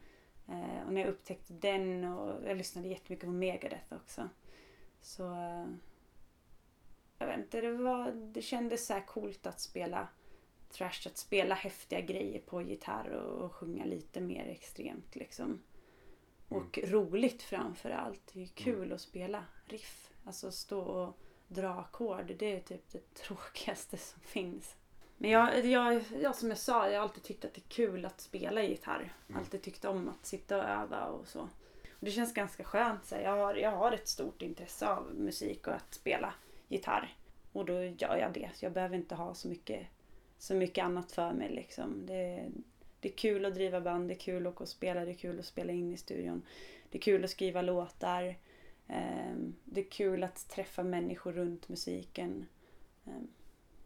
Eh, 0.47 0.85
och 0.85 0.93
när 0.93 1.01
jag 1.01 1.09
upptäckte 1.09 1.53
den 1.53 2.03
och 2.03 2.47
jag 2.47 2.57
lyssnade 2.57 2.87
jättemycket 2.87 3.25
på 3.25 3.31
Megadeth 3.31 3.93
också. 3.93 4.29
Så... 5.01 5.33
Eh, 5.33 5.65
jag 7.17 7.27
vet 7.27 7.37
inte, 7.37 7.61
det 7.61 7.71
var... 7.71 8.11
Det 8.11 8.41
kändes 8.41 8.85
så 8.85 8.93
här 8.93 9.05
coolt 9.05 9.47
att 9.47 9.59
spela 9.59 10.07
thrash. 10.69 11.07
Att 11.07 11.17
spela 11.17 11.55
häftiga 11.55 12.01
grejer 12.01 12.39
på 12.39 12.61
gitarr 12.61 13.09
och, 13.09 13.45
och 13.45 13.55
sjunga 13.55 13.85
lite 13.85 14.21
mer 14.21 14.45
extremt 14.45 15.15
liksom. 15.15 15.61
Och 16.49 16.79
roligt 16.83 17.41
framför 17.41 17.89
allt. 17.89 18.31
Det 18.33 18.43
är 18.43 18.47
kul 18.47 18.93
att 18.93 19.01
spela 19.01 19.45
riff. 19.65 20.11
Alltså 20.25 20.51
stå 20.51 20.81
och 20.81 21.19
dra 21.47 21.69
ackord. 21.69 22.31
Det 22.37 22.55
är 22.55 22.59
typ 22.59 22.91
det 22.91 23.13
tråkigaste 23.13 23.97
som 23.97 24.21
finns. 24.21 24.75
Men 25.17 25.29
jag, 25.29 25.65
jag, 25.65 26.03
jag 26.21 26.35
som 26.35 26.49
jag 26.49 26.57
sa, 26.57 26.89
jag 26.89 26.99
har 26.99 27.03
alltid 27.03 27.23
tyckt 27.23 27.45
att 27.45 27.53
det 27.53 27.61
är 27.61 27.69
kul 27.69 28.05
att 28.05 28.21
spela 28.21 28.63
gitarr. 28.63 29.13
Mm. 29.29 29.39
Alltid 29.39 29.61
tyckt 29.61 29.85
om 29.85 30.09
att 30.09 30.25
sitta 30.25 30.57
och 30.57 30.63
öva 30.63 31.05
och 31.05 31.27
så. 31.27 31.39
Och 31.91 32.05
det 32.05 32.11
känns 32.11 32.33
ganska 32.33 32.63
skönt. 32.63 33.05
Så 33.05 33.15
här. 33.15 33.23
jag, 33.23 33.37
har, 33.37 33.55
jag 33.55 33.71
har 33.71 33.91
ett 33.91 34.07
stort 34.07 34.41
intresse 34.41 34.87
av 34.87 35.15
musik 35.15 35.67
och 35.67 35.73
att 35.73 35.93
spela 35.93 36.33
gitarr. 36.67 37.15
Och 37.51 37.65
då 37.65 37.83
gör 37.83 38.17
jag 38.17 38.33
det. 38.33 38.49
Så 38.53 38.65
jag 38.65 38.73
behöver 38.73 38.95
inte 38.95 39.15
ha 39.15 39.33
så 39.33 39.47
mycket, 39.47 39.87
så 40.37 40.55
mycket 40.55 40.85
annat 40.85 41.11
för 41.11 41.33
mig. 41.33 41.49
Liksom. 41.49 42.05
Det, 42.05 42.51
det 42.99 43.09
är 43.09 43.15
kul 43.15 43.45
att 43.45 43.55
driva 43.55 43.81
band, 43.81 44.07
det 44.07 44.13
är 44.13 44.19
kul 44.19 44.47
att 44.47 44.53
åka 44.53 44.63
och 44.63 44.69
spela, 44.69 45.05
det 45.05 45.11
är 45.11 45.15
kul 45.15 45.39
att 45.39 45.45
spela 45.45 45.73
in 45.73 45.93
i 45.93 45.97
studion. 45.97 46.41
Det 46.89 46.97
är 46.97 47.01
kul 47.01 47.23
att 47.23 47.29
skriva 47.29 47.61
låtar. 47.61 48.35
Ehm, 48.87 49.55
Det 49.65 49.79
är 49.81 49.89
kul 49.89 50.23
att 50.23 50.47
träffa 50.49 50.83
människor 50.83 51.33
runt 51.33 51.69
musiken. 51.69 52.45
Ehm, 53.05 53.27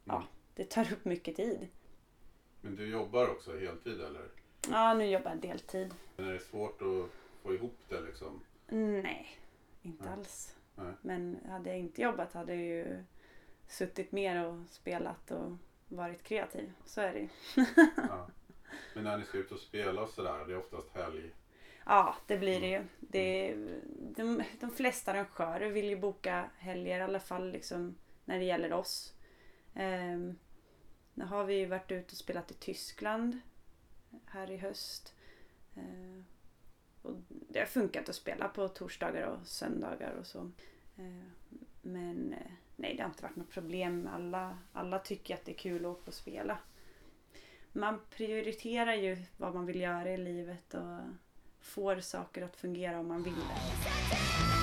Ja, 0.04 0.16
Mm. 0.16 0.28
det 0.56 0.70
tar 0.70 0.94
upp 0.94 1.06
mycket 1.06 1.36
tid. 1.36 1.68
Men 2.62 2.76
du 2.76 2.88
jobbar 2.88 3.30
också 3.30 3.60
heltid 3.60 4.02
eller? 4.02 4.30
Ja, 4.70 4.94
nu 4.94 5.06
jobbar 5.06 5.30
jag 5.32 5.40
deltid. 5.42 5.94
Men 6.18 6.26
är 6.28 6.34
det 6.34 6.40
svårt 6.40 6.82
att 6.82 7.10
få 7.44 7.54
ihop 7.54 7.76
det 7.90 8.02
liksom? 8.02 8.42
Nej, 8.68 9.28
inte 9.82 10.04
Nej. 10.04 10.14
alls. 10.14 10.56
Nej. 10.76 10.94
Men 11.02 11.38
hade 11.50 11.70
jag 11.70 11.80
inte 11.80 12.02
jobbat 12.02 12.34
hade 12.34 12.56
jag 12.56 12.64
ju 12.64 13.04
suttit 13.68 14.12
mer 14.12 14.46
och 14.46 14.60
spelat 14.70 15.32
och 15.32 15.52
varit 15.88 16.24
kreativ. 16.24 16.72
Så 16.86 17.02
är 17.02 17.14
det 17.14 17.20
ju. 17.20 17.30
Ja. 17.96 18.28
Men 18.96 19.04
när 19.04 19.18
ni 19.18 19.24
ska 19.26 19.38
ut 19.38 19.52
och 19.52 19.60
spela 19.60 20.02
och 20.04 20.10
sådär, 20.10 20.46
det 20.48 20.54
är 20.54 20.58
oftast 20.58 20.90
helg. 20.94 21.32
Ja, 21.90 22.16
det 22.28 22.38
blir 22.38 22.62
det 22.62 22.68
ju. 22.68 22.84
Det 23.00 23.56
de, 24.16 24.44
de 24.60 24.72
flesta 24.72 25.12
arrangörer 25.12 25.70
vill 25.70 25.86
ju 25.90 26.00
boka 26.00 26.50
helger 26.58 27.00
i 27.00 27.02
alla 27.02 27.20
fall 27.20 27.52
liksom, 27.52 27.96
när 28.26 28.40
det 28.40 28.46
gäller 28.46 28.74
oss. 28.74 29.14
Ehm, 29.76 30.38
Nu 31.14 31.26
har 31.26 31.46
vi 31.46 31.56
ju 31.56 31.66
varit 31.66 31.92
ute 31.92 32.12
och 32.12 32.18
spelat 32.18 32.52
i 32.52 32.54
Tyskland 32.54 33.40
här 34.26 34.52
i 34.52 34.58
höst. 34.58 35.16
Eh, 35.76 36.24
och 37.02 37.14
det 37.30 37.60
har 37.60 37.66
funkat 37.66 38.10
att 38.10 38.16
spela 38.16 38.48
på 38.48 38.68
torsdagar 38.68 39.24
och 39.28 39.48
söndagar 39.48 40.14
och 40.14 40.28
så. 40.28 40.52
Eh, 40.98 41.28
men 41.82 42.34
eh, 42.34 42.52
nej, 42.76 42.96
det 42.96 43.04
har 43.04 43.10
inte 43.10 43.24
varit 43.24 43.36
något 43.36 43.50
problem. 43.52 44.10
Alla, 44.14 44.60
alla 44.74 45.00
tycker 45.00 45.34
att 45.36 45.46
det 45.46 45.52
är 45.52 45.58
kul 45.58 45.86
att 45.86 45.92
åka 45.92 46.04
och 46.08 46.14
spela. 46.14 46.60
Man 47.74 48.02
prioriterar 48.10 48.94
ju 48.96 49.18
vad 49.38 49.56
man 49.56 49.66
vill 49.66 49.82
göra 49.82 50.14
i 50.14 50.18
livet 50.18 50.74
och 50.74 51.00
får 51.62 52.00
saker 52.00 52.42
att 52.42 52.56
fungera 52.56 53.00
om 53.00 53.08
man 53.08 53.24
vill 53.24 53.34
det. 53.36 54.59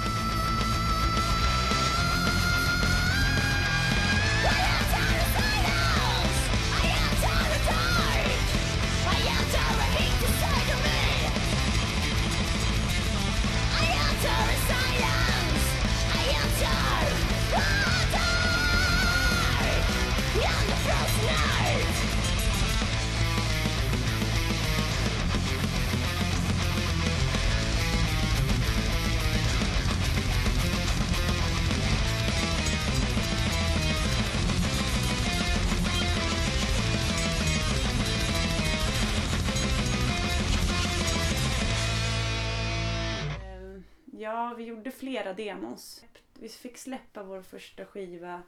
Ja, 44.46 44.54
vi 44.54 44.64
gjorde 44.64 44.90
flera 44.90 45.32
demos. 45.32 46.04
Vi 46.34 46.48
fick 46.48 46.78
släppa 46.78 47.22
vår 47.22 47.42
första 47.42 47.84
skiva 47.84 48.42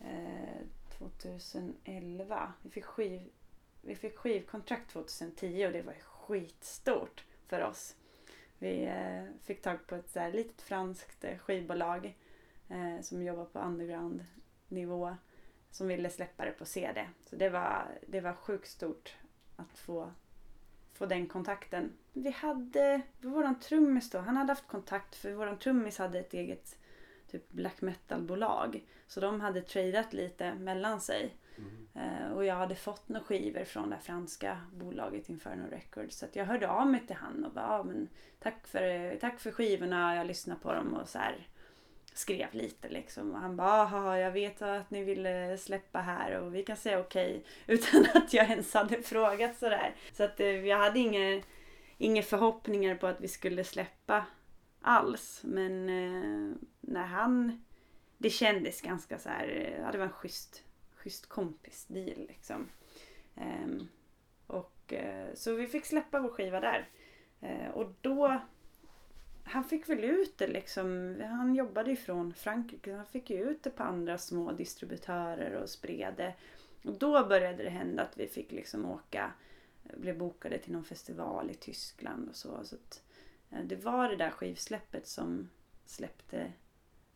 eh, 0.00 0.66
2011. 0.98 2.52
Vi 2.62 2.70
fick, 2.70 2.84
skiv, 2.84 3.30
vi 3.82 3.94
fick 3.94 4.16
skivkontrakt 4.16 4.90
2010 4.90 5.66
och 5.66 5.72
det 5.72 5.82
var 5.82 5.94
skitstort 5.94 7.24
för 7.46 7.64
oss. 7.64 7.96
Vi 8.58 8.84
eh, 8.84 9.24
fick 9.42 9.62
tag 9.62 9.86
på 9.86 9.94
ett 9.94 10.10
så 10.10 10.20
här 10.20 10.32
litet 10.32 10.62
franskt 10.62 11.24
eh, 11.24 11.38
skivbolag 11.38 12.16
eh, 12.68 13.00
som 13.02 13.22
jobbar 13.22 13.44
på 13.44 13.58
underground 13.58 14.24
nivå 14.68 15.16
som 15.70 15.88
ville 15.88 16.10
släppa 16.10 16.44
det 16.44 16.52
på 16.52 16.64
CD. 16.64 17.08
Så 17.24 17.36
det 17.36 17.50
var, 17.50 17.98
det 18.06 18.20
var 18.20 18.32
sjukt 18.32 18.68
stort 18.68 19.16
att 19.56 19.78
få 19.78 20.12
få 20.98 21.06
den 21.06 21.26
kontakten. 21.26 21.92
Vi 22.12 22.30
hade, 22.30 23.00
våran 23.20 23.60
trummis 23.60 24.10
då, 24.10 24.18
han 24.18 24.36
hade 24.36 24.52
haft 24.52 24.68
kontakt 24.68 25.14
för 25.14 25.32
våran 25.32 25.58
trummis 25.58 25.98
hade 25.98 26.18
ett 26.18 26.34
eget 26.34 26.78
typ 27.30 27.52
black 27.52 27.80
metal 27.80 28.22
bolag. 28.22 28.84
Så 29.06 29.20
de 29.20 29.40
hade 29.40 29.62
tradat 29.62 30.12
lite 30.12 30.54
mellan 30.54 31.00
sig. 31.00 31.34
Eh, 31.94 32.32
och 32.32 32.44
jag 32.44 32.54
hade 32.54 32.74
fått 32.74 33.08
några 33.08 33.24
skivor 33.24 33.64
från 33.64 33.90
det 33.90 33.98
franska 34.02 34.60
bolaget 34.72 35.28
Inferno 35.28 35.70
Records. 35.70 36.18
Så 36.18 36.26
jag 36.32 36.44
hörde 36.44 36.68
av 36.68 36.86
mig 36.86 37.06
till 37.06 37.16
han 37.16 37.44
och 37.44 37.52
bara, 37.52 37.66
ah, 37.66 37.82
men 37.82 38.08
tack 38.38 38.66
för, 38.66 39.16
tack 39.16 39.40
för 39.40 39.50
skivorna, 39.50 40.16
jag 40.16 40.26
lyssnade 40.26 40.60
på 40.60 40.72
dem 40.72 40.94
och 40.94 41.08
så 41.08 41.18
här 41.18 41.46
skrev 42.18 42.54
lite 42.54 42.88
liksom. 42.88 43.32
Och 43.32 43.40
han 43.40 43.56
bara, 43.56 43.82
aha, 43.82 44.16
jag 44.16 44.30
vet 44.30 44.62
att 44.62 44.90
ni 44.90 45.04
ville 45.04 45.58
släppa 45.58 45.98
här 45.98 46.40
och 46.40 46.54
vi 46.54 46.62
kan 46.62 46.76
säga 46.76 47.00
okej. 47.00 47.44
Utan 47.66 48.06
att 48.14 48.32
jag 48.32 48.50
ens 48.50 48.74
hade 48.74 49.02
frågat 49.02 49.56
sådär. 49.56 49.94
Så 50.12 50.24
att 50.24 50.40
eh, 50.40 50.66
jag 50.66 50.78
hade 50.78 50.98
inga, 50.98 51.42
inga 51.98 52.22
förhoppningar 52.22 52.94
på 52.94 53.06
att 53.06 53.20
vi 53.20 53.28
skulle 53.28 53.64
släppa 53.64 54.26
alls. 54.80 55.40
Men 55.44 55.88
eh, 55.88 56.56
när 56.80 57.06
han, 57.06 57.64
det 58.18 58.30
kändes 58.30 58.80
ganska 58.80 59.18
så 59.18 59.28
här, 59.28 59.48
eh, 59.48 59.80
ja 59.82 59.92
det 59.92 59.98
var 59.98 60.06
en 60.06 60.12
schysst, 60.12 60.64
schysst 60.94 61.28
kompis-deal 61.28 62.26
liksom. 62.28 62.68
Ehm, 63.36 63.88
och 64.46 64.94
så 65.34 65.54
vi 65.54 65.66
fick 65.66 65.86
släppa 65.86 66.20
vår 66.20 66.28
skiva 66.28 66.60
där. 66.60 66.88
Och 67.74 67.94
då 68.00 68.40
han 69.48 69.64
fick 69.64 69.88
väl 69.88 70.04
ut 70.04 70.38
det 70.38 70.46
liksom. 70.46 71.16
Han 71.20 71.54
jobbade 71.54 71.90
ju 71.90 71.96
från 71.96 72.34
Frankrike. 72.34 72.94
Han 72.94 73.06
fick 73.06 73.30
ju 73.30 73.50
ut 73.50 73.62
det 73.62 73.70
på 73.70 73.82
andra 73.82 74.18
små 74.18 74.52
distributörer 74.52 75.52
och 75.52 75.70
spred 75.70 76.14
det. 76.16 76.34
Och 76.84 76.98
då 76.98 77.26
började 77.26 77.62
det 77.62 77.70
hända 77.70 78.02
att 78.02 78.18
vi 78.18 78.26
fick 78.26 78.52
liksom 78.52 78.84
åka, 78.84 79.32
blev 79.82 80.18
bokade 80.18 80.58
till 80.58 80.72
någon 80.72 80.84
festival 80.84 81.50
i 81.50 81.54
Tyskland 81.54 82.28
och 82.28 82.36
så. 82.36 82.64
så 82.64 82.76
att, 82.76 83.02
eh, 83.50 83.64
det 83.64 83.76
var 83.76 84.08
det 84.08 84.16
där 84.16 84.30
skivsläppet 84.30 85.06
som 85.06 85.50
släppte, 85.86 86.52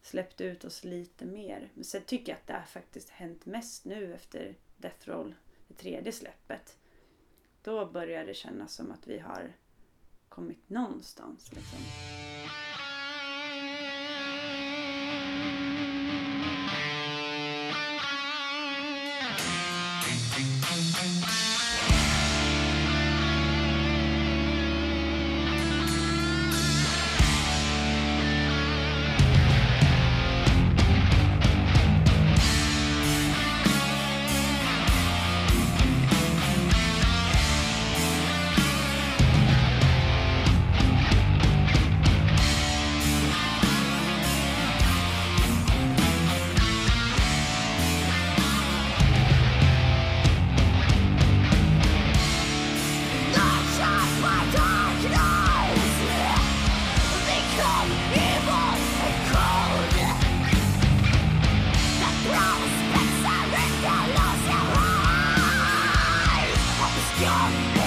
släppte 0.02 0.44
ut 0.44 0.64
oss 0.64 0.84
lite 0.84 1.24
mer. 1.24 1.70
Men 1.74 1.84
sen 1.84 2.02
tycker 2.02 2.32
jag 2.32 2.36
att 2.36 2.46
det 2.46 2.52
har 2.52 2.62
faktiskt 2.62 3.10
hänt 3.10 3.46
mest 3.46 3.84
nu 3.84 4.14
efter 4.14 4.54
Death 4.76 5.08
Roll, 5.08 5.34
det 5.68 5.74
tredje 5.74 6.12
släppet. 6.12 6.78
Då 7.62 7.86
börjar 7.86 8.26
det 8.26 8.34
kännas 8.34 8.74
som 8.74 8.92
att 8.92 9.06
vi 9.06 9.18
har 9.18 9.52
kommit 10.34 10.70
någonstans. 10.70 11.52
Liksom. 11.52 11.78
Yeah. 67.22 67.81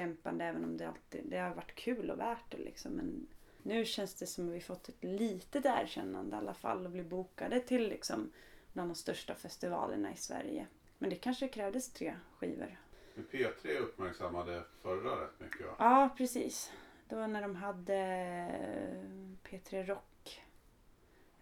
Kämpande 0.00 0.44
även 0.44 0.64
om 0.64 0.76
det, 0.76 0.88
alltid, 0.88 1.24
det 1.24 1.38
har 1.38 1.54
varit 1.54 1.74
kul 1.74 2.10
och 2.10 2.18
värt 2.18 2.50
det. 2.50 2.58
Liksom. 2.58 2.92
Men 2.92 3.26
nu 3.62 3.84
känns 3.84 4.14
det 4.14 4.26
som 4.26 4.48
att 4.48 4.54
vi 4.54 4.60
fått 4.60 4.88
ett 4.88 5.04
litet 5.04 5.64
erkännande 5.64 6.36
i 6.36 6.38
alla 6.38 6.54
fall 6.54 6.84
och 6.84 6.92
blir 6.92 7.04
bokade 7.04 7.60
till 7.60 7.88
liksom, 7.88 8.32
bland 8.72 8.90
de 8.90 8.94
största 8.94 9.34
festivalerna 9.34 10.12
i 10.12 10.16
Sverige. 10.16 10.66
Men 10.98 11.10
det 11.10 11.16
kanske 11.16 11.48
krävdes 11.48 11.92
tre 11.92 12.16
skivor. 12.38 12.78
Men 13.14 13.26
P3 13.26 13.76
uppmärksammade 13.78 14.62
förra 14.82 15.24
rätt 15.24 15.40
mycket 15.40 15.66
va? 15.66 15.74
Ja, 15.78 16.14
precis. 16.16 16.72
Det 17.08 17.16
var 17.16 17.28
när 17.28 17.42
de 17.42 17.56
hade 17.56 17.96
eh, 17.96 19.48
P3 19.48 19.86
Rock. 19.86 20.42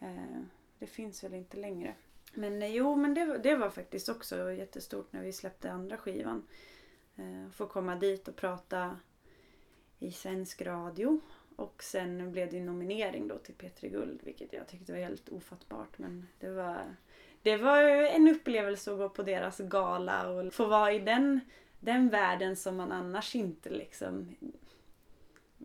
Eh, 0.01 0.40
det 0.79 0.87
finns 0.87 1.25
väl 1.25 1.35
inte 1.35 1.57
längre. 1.57 1.94
Men 2.35 2.62
eh, 2.62 2.68
jo, 2.68 2.97
men 2.97 3.14
det, 3.14 3.38
det 3.38 3.57
var 3.57 3.71
faktiskt 3.71 4.09
också 4.09 4.53
jättestort 4.53 5.12
när 5.12 5.23
vi 5.23 5.33
släppte 5.33 5.71
andra 5.71 5.97
skivan. 5.97 6.47
Eh, 7.18 7.50
få 7.50 7.66
komma 7.66 7.96
dit 7.96 8.28
och 8.28 8.37
prata 8.37 8.96
i 9.98 10.12
svensk 10.12 10.62
radio. 10.62 11.20
Och 11.57 11.83
sen 11.83 12.33
blev 12.33 12.50
det 12.50 12.61
nominering 12.61 13.28
då 13.28 13.38
till 13.38 13.54
P3 13.54 13.88
Guld, 13.88 14.20
vilket 14.22 14.52
jag 14.52 14.68
tyckte 14.68 14.92
var 14.92 14.98
helt 14.98 15.28
ofattbart. 15.28 15.98
Men 15.98 16.28
det 16.38 16.50
var, 16.50 16.96
det 17.42 17.57
var 17.57 17.83
en 17.85 18.28
upplevelse 18.28 18.92
att 18.92 18.98
gå 18.98 19.09
på 19.09 19.22
deras 19.22 19.59
gala 19.59 20.28
och 20.28 20.54
få 20.54 20.66
vara 20.66 20.92
i 20.92 20.98
den, 20.98 21.40
den 21.81 22.09
världen 22.09 22.57
som 22.57 22.76
man 22.76 22.92
annars 22.92 23.35
inte 23.35 23.70
liksom 23.70 24.37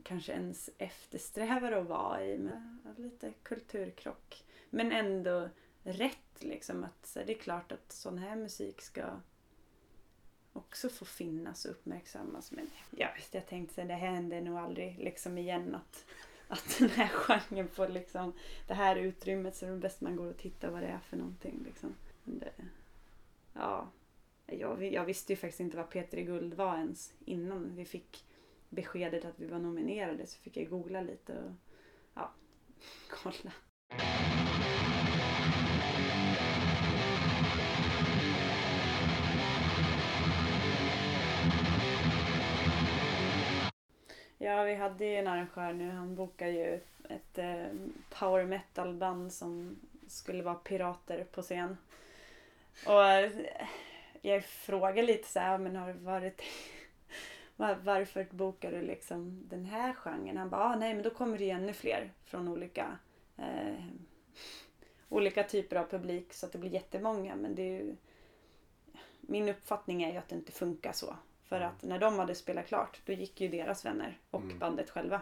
kanske 0.04 0.32
ens 0.32 0.70
eftersträvar 0.78 1.72
att 1.72 1.88
vara 1.88 2.26
i. 2.26 2.38
Men 2.38 2.80
lite 2.98 3.34
kulturkrock. 3.44 4.44
Men 4.70 4.92
ändå 4.92 5.50
rätt 5.84 6.44
liksom. 6.44 6.84
Att 6.84 7.06
så 7.06 7.20
det 7.20 7.34
är 7.34 7.39
klart 7.39 7.72
att 7.72 7.92
sån 7.92 8.18
här 8.18 8.36
musik 8.36 8.82
ska 8.82 9.04
också 10.54 10.89
få 10.89 11.06
finnas 11.06 11.66
och 11.66 11.72
uppmärksammas. 11.72 12.52
Men 12.52 12.70
jag, 12.92 13.10
visst, 13.16 13.34
jag 13.34 13.48
tänkte 13.48 13.82
att 13.82 13.88
det 13.88 13.94
händer 13.94 14.42
nog 14.42 14.58
aldrig 14.58 15.00
liksom 15.00 15.38
igen 15.38 15.76
att, 15.76 16.06
att 16.48 16.76
den 16.80 16.89
här 16.89 17.08
genren 17.08 17.68
får 17.68 17.88
liksom 17.88 18.34
det 18.68 18.74
här 18.74 18.96
utrymmet 18.96 19.56
så 19.56 19.66
det 19.66 19.72
är 19.72 19.78
bäst 19.78 20.02
man 20.02 20.16
går 20.16 20.30
och 20.30 20.38
tittar 20.38 20.70
vad 20.70 20.82
det 20.82 20.88
är 20.88 21.00
för 21.00 21.18
någonting. 21.18 21.63
Liksom. 21.66 21.96
Det, 22.24 22.52
ja, 23.54 23.89
jag, 24.46 24.84
jag 24.84 25.06
visste 25.06 25.34
ju 25.34 25.38
faktiskt 25.38 25.60
inte 25.60 25.78
vad 25.78 25.89
P3 25.89 26.22
Guld 26.22 26.54
var 26.54 26.78
ens 26.78 27.13
innan 27.26 27.76
vi 27.76 27.86
fick 27.86 28.26
beskedet 28.70 29.26
att 29.26 29.39
vi 29.39 29.48
var 29.48 29.60
nominerade 29.60 30.28
så 30.28 30.39
fick 30.39 30.58
jag 30.58 30.70
googla 30.70 31.02
lite 31.02 31.34
och 31.34 31.52
ja, 32.13 32.32
kolla. 33.10 33.52
Ja, 44.38 44.63
vi 44.63 44.76
hade 44.76 45.06
ju 45.06 45.15
en 45.15 45.28
arrangör 45.28 45.74
nu. 45.74 45.89
Han 45.89 46.15
bokade 46.15 46.52
ju 46.52 46.80
ett 47.10 47.38
eh, 47.38 47.65
power 48.10 48.46
metal 48.46 48.93
band 48.93 49.34
som 49.34 49.80
skulle 50.08 50.43
vara 50.43 50.56
pirater 50.56 51.24
på 51.24 51.41
scen. 51.41 51.78
Och 52.86 53.04
eh, 53.04 53.32
jag 54.22 54.46
frågade 54.46 55.08
lite 55.08 55.28
så 55.28 55.39
här, 55.39 55.58
men 55.58 55.76
har 55.76 55.88
det 55.88 55.93
varit 55.93 56.41
var, 57.56 57.76
varför 57.76 58.28
bokar 58.32 58.72
du 58.72 58.82
liksom 58.82 59.43
den 59.50 59.65
här 59.65 59.93
genren? 59.93 60.38
Han 60.38 60.50
bara, 60.50 60.63
ah, 60.63 60.76
nej 60.76 60.93
men 60.93 61.04
då 61.04 61.10
kommer 61.10 61.38
det 61.38 61.43
ju 61.43 61.50
ännu 61.50 61.74
fler 61.74 62.12
från 62.26 62.48
olika 62.48 62.98
eh, 63.38 63.86
olika 65.10 65.43
typer 65.43 65.76
av 65.76 65.86
publik 65.86 66.34
så 66.34 66.46
att 66.46 66.52
det 66.52 66.58
blir 66.58 66.74
jättemånga. 66.74 67.36
Men 67.36 67.56
det 67.56 67.62
är 67.62 67.82
ju, 67.82 67.96
min 69.22 69.50
uppfattning 69.50 70.04
är 70.04 70.12
ju 70.12 70.17
att 70.17 70.30
det 70.30 70.36
inte 70.36 70.52
funkar 70.52 70.91
så. 70.91 71.15
För 71.54 71.62
att 71.62 71.84
när 71.84 72.00
de 72.00 72.20
hade 72.20 72.36
spelat 72.36 72.68
klart 72.68 73.02
då 73.06 73.13
gick 73.13 73.42
ju 73.42 73.48
deras 73.48 73.86
vänner 73.86 74.18
och 74.32 74.42
Mm. 74.42 74.60
bandet 74.60 74.89
själva. 74.89 75.22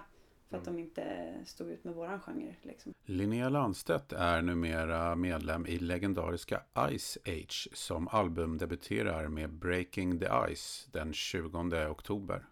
För 0.50 0.58
att 0.58 0.68
Mm. 0.68 0.76
de 0.78 0.82
inte 0.84 1.34
stod 1.46 1.70
ut 1.72 1.84
med 1.84 1.94
våran 1.94 2.20
genre. 2.20 2.56
Liksom. 2.62 2.94
Linnea 3.06 3.50
Landstedt 3.50 4.14
är 4.14 4.42
numera 4.42 5.16
medlem 5.16 5.66
i 5.66 5.80
legendariska 5.80 6.62
Ice 6.98 7.18
Age 7.26 7.70
som 7.74 8.08
albumdebuterar 8.08 9.28
med 9.28 9.50
Breaking 9.54 10.20
the 10.20 10.28
Ice 10.56 10.88
den 10.92 11.14
20 11.14 11.88
oktober. 11.90 12.46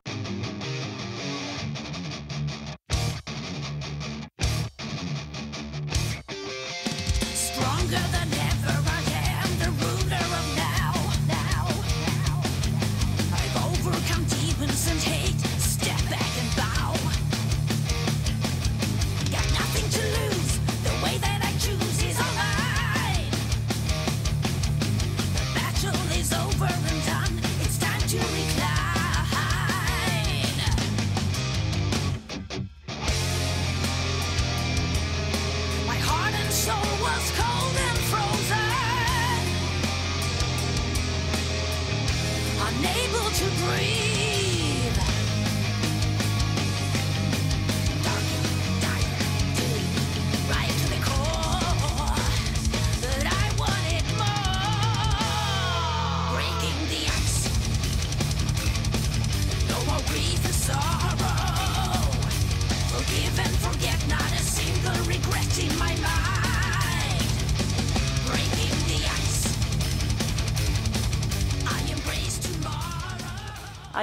Unable 42.69 43.29
to 43.31 43.45
breathe. 43.65 44.28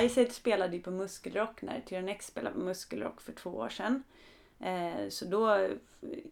Ice 0.08 0.18
Age 0.18 0.32
spelade 0.32 0.76
ju 0.76 0.82
på 0.82 0.90
Muskelrock 0.90 1.62
när 1.62 1.80
Tyrannex 1.80 2.26
spelade 2.26 2.54
på 2.54 2.60
Muskelrock 2.60 3.20
för 3.20 3.32
två 3.32 3.50
år 3.50 3.68
sedan. 3.68 4.02
Eh, 4.60 5.08
så 5.08 5.24
då, 5.24 5.68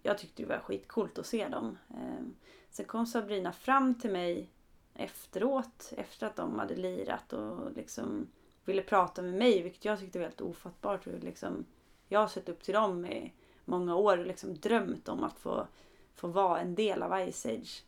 jag 0.03 0.19
tyckte 0.19 0.43
det 0.43 0.49
var 0.49 0.59
skitcoolt 0.59 1.19
att 1.19 1.27
se 1.27 1.49
dem. 1.49 1.79
Eh, 1.91 2.25
sen 2.71 2.87
kom 2.87 3.07
Sabrina 3.07 3.53
fram 3.53 3.95
till 3.95 4.11
mig 4.11 4.51
efteråt, 4.95 5.93
efter 5.97 6.27
att 6.27 6.37
de 6.37 6.59
hade 6.59 6.77
lirat 6.77 7.33
och 7.33 7.73
liksom 7.73 8.27
ville 8.65 8.83
prata 8.83 9.23
med 9.23 9.35
mig, 9.35 9.63
vilket 9.63 9.85
jag 9.85 9.99
tyckte 9.99 10.19
var 10.19 10.27
helt 10.27 10.41
ofattbart. 10.41 11.07
Hur 11.07 11.21
liksom, 11.21 11.65
jag 12.09 12.21
har 12.21 12.29
sett 12.29 12.49
upp 12.49 12.63
till 12.63 12.75
dem 12.75 13.07
i 13.07 13.33
många 13.65 13.97
år 13.97 14.19
och 14.19 14.27
liksom 14.27 14.55
drömt 14.55 15.09
om 15.09 15.25
att 15.25 15.39
få, 15.39 15.67
få 16.15 16.29
vara 16.29 16.61
en 16.61 16.75
del 16.75 17.03
av 17.03 17.31
Ice 17.33 17.47
Age. 17.47 17.85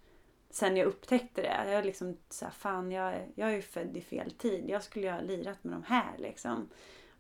Sen 0.57 0.77
jag 0.77 0.87
upptäckte 0.87 1.43
det, 1.43 1.73
jag 1.73 1.85
liksom 1.85 2.17
så 2.29 2.45
här, 2.45 2.53
fan 2.53 2.93
jag, 2.93 3.15
är- 3.15 3.29
jag 3.35 3.51
är 3.51 3.55
ju 3.55 3.63
född 3.63 3.97
i 3.97 4.01
fel 4.01 4.31
tid. 4.31 4.65
Jag 4.69 4.83
skulle 4.83 5.07
ju 5.07 5.13
ha 5.13 5.21
lirat 5.21 5.65
med 5.65 5.73
de 5.75 5.83
här 5.83 6.19
liksom. 6.19 6.69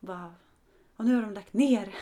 Och, 0.01 0.07
bara, 0.07 0.35
och 0.97 1.05
nu 1.05 1.15
har 1.15 1.23
de 1.23 1.35
lagt 1.35 1.53
ner. 1.53 1.95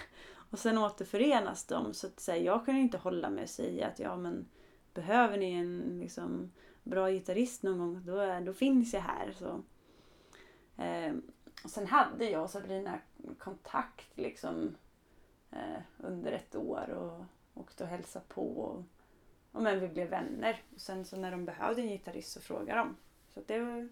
Och 0.51 0.59
sen 0.59 0.79
återförenas 0.79 1.65
de. 1.67 1.95
Så 1.95 2.07
att 2.07 2.21
så 2.21 2.33
här, 2.33 2.39
jag 2.39 2.65
kunde 2.65 2.81
inte 2.81 2.99
hålla 2.99 3.31
mig 3.31 3.43
och 3.43 3.51
säga 3.51 3.87
att 3.87 3.99
ja 3.99 4.17
men 4.17 4.49
behöver 4.95 5.39
ni 5.39 5.53
en 5.53 5.99
liksom, 6.01 6.53
bra 6.83 7.11
gitarrist 7.11 7.63
någon 7.63 7.79
gång 7.79 8.03
då, 8.07 8.41
då 8.47 8.53
finns 8.53 8.95
jag 8.95 9.01
här. 9.01 9.33
Så. 9.39 9.63
Eh, 10.83 11.15
och 11.65 11.71
sen 11.71 11.87
hade 11.87 12.31
jag 12.31 12.43
och 12.43 12.51
Sabrina 12.51 12.99
kontakt 13.39 14.17
liksom 14.19 14.77
eh, 15.51 15.83
under 15.99 16.33
ett 16.33 16.55
år 16.55 16.91
och 16.91 17.25
åkte 17.61 17.85
och 17.85 17.91
hälsade 17.91 18.25
på. 18.29 18.47
Och, 18.49 18.85
och 19.55 19.63
men 19.63 19.81
vi 19.81 19.89
blev 19.89 20.09
vänner. 20.09 20.63
Och 20.75 20.81
sen 20.81 21.05
så 21.05 21.17
när 21.17 21.31
de 21.31 21.45
behövde 21.45 21.83
en 21.83 21.89
gitarrist 21.89 22.33
så 22.33 22.41
frågade 22.41 22.79
de. 22.79 22.97
Så 23.35 23.41
det 23.47 23.59
var, 23.59 23.89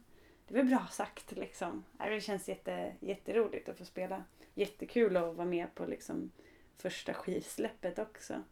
det 0.48 0.54
var 0.54 0.62
bra 0.62 0.86
sagt 0.90 1.32
liksom. 1.32 1.84
Det 1.98 2.20
känns 2.20 2.48
jätte, 2.48 2.92
jätteroligt 3.00 3.68
att 3.68 3.78
få 3.78 3.84
spela. 3.84 4.24
Jättekul 4.54 5.16
att 5.16 5.34
vara 5.34 5.46
med 5.46 5.74
på 5.74 5.86
liksom 5.86 6.30
första 6.76 7.14
skivsläppet 7.14 7.98
också. 7.98 8.42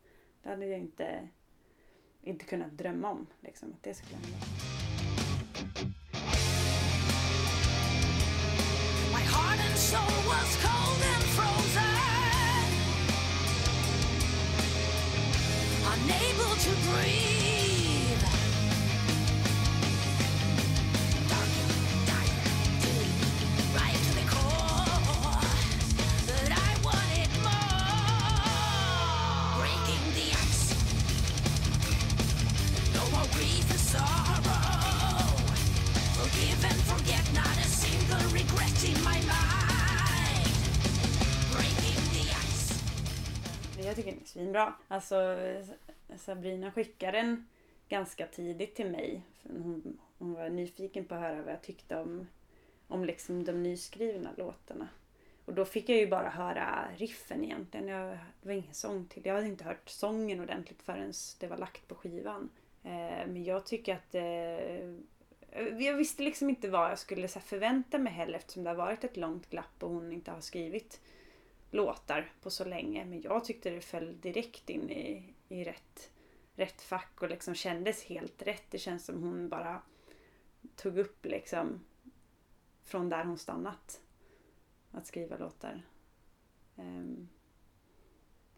Det 0.43 0.49
hade 0.49 0.67
jag 0.67 0.79
inte, 0.79 1.29
inte 2.23 2.45
kunnat 2.45 2.73
drömma 2.73 3.11
om. 3.11 3.27
Liksom, 3.41 3.73
att 3.73 3.83
det 3.83 3.95
skulle 3.95 4.17
hända. 4.17 4.70
Alltså, 45.01 45.37
Sabrina 46.17 46.73
skickade 46.73 47.19
den 47.19 47.49
ganska 47.89 48.27
tidigt 48.27 48.75
till 48.75 48.91
mig. 48.91 49.23
Hon, 49.43 49.99
hon 50.19 50.35
var 50.35 50.49
nyfiken 50.49 51.05
på 51.05 51.15
att 51.15 51.21
höra 51.21 51.43
vad 51.43 51.53
jag 51.53 51.63
tyckte 51.63 51.97
om, 51.97 52.27
om 52.89 53.05
liksom 53.05 53.45
de 53.45 53.63
nyskrivna 53.63 54.31
låtarna. 54.37 54.89
Och 55.45 55.55
då 55.55 55.65
fick 55.65 55.89
jag 55.89 55.99
ju 55.99 56.07
bara 56.07 56.29
höra 56.29 56.89
riffen 56.97 57.45
egentligen. 57.45 57.89
Jag, 57.89 58.19
det 58.43 58.49
var 58.49 58.53
ingen 58.53 58.75
sång 58.75 59.07
till. 59.07 59.27
Jag 59.27 59.35
hade 59.35 59.47
inte 59.47 59.65
hört 59.65 59.89
sången 59.89 60.41
ordentligt 60.41 60.83
förrän 60.83 61.13
det 61.41 61.47
var 61.47 61.57
lagt 61.57 61.89
på 61.89 61.95
skivan. 61.95 62.49
Eh, 62.85 63.27
men 63.27 63.45
jag 63.45 63.67
tycker 63.67 63.95
att 63.95 64.15
eh, 64.15 65.83
jag 65.87 65.97
visste 65.97 66.23
liksom 66.23 66.49
inte 66.49 66.69
vad 66.69 66.91
jag 66.91 66.99
skulle 66.99 67.29
så 67.29 67.39
här, 67.39 67.47
förvänta 67.47 67.99
mig 67.99 68.13
heller 68.13 68.39
eftersom 68.39 68.65
det 68.65 68.71
har 68.71 68.77
varit 68.77 69.05
ett 69.05 69.17
långt 69.17 69.51
glapp 69.51 69.83
och 69.83 69.91
hon 69.91 70.13
inte 70.13 70.31
har 70.31 70.41
skrivit 70.41 71.01
låtar 71.71 72.33
på 72.43 72.51
så 72.51 72.65
länge. 72.65 73.05
Men 73.05 73.23
jag 73.23 73.45
tyckte 73.45 73.71
det 73.71 73.81
föll 73.81 74.21
direkt 74.21 74.71
in 74.71 74.91
i, 74.91 75.35
i 75.49 75.65
rätt, 75.65 76.11
rätt 76.55 76.83
fack 76.83 77.23
och 77.23 77.29
liksom 77.29 77.55
kändes 77.55 78.05
helt 78.05 78.43
rätt. 78.43 78.65
Det 78.71 78.79
känns 78.79 79.05
som 79.05 79.23
hon 79.23 79.49
bara 79.49 79.83
tog 80.77 80.99
upp 80.99 81.27
liksom 81.27 81.85
från 82.85 83.09
där 83.09 83.25
hon 83.25 83.39
stannat. 83.39 84.01
Att 84.93 85.07
skriva 85.07 85.37
låtar. 85.37 85.83
Um, 86.77 87.29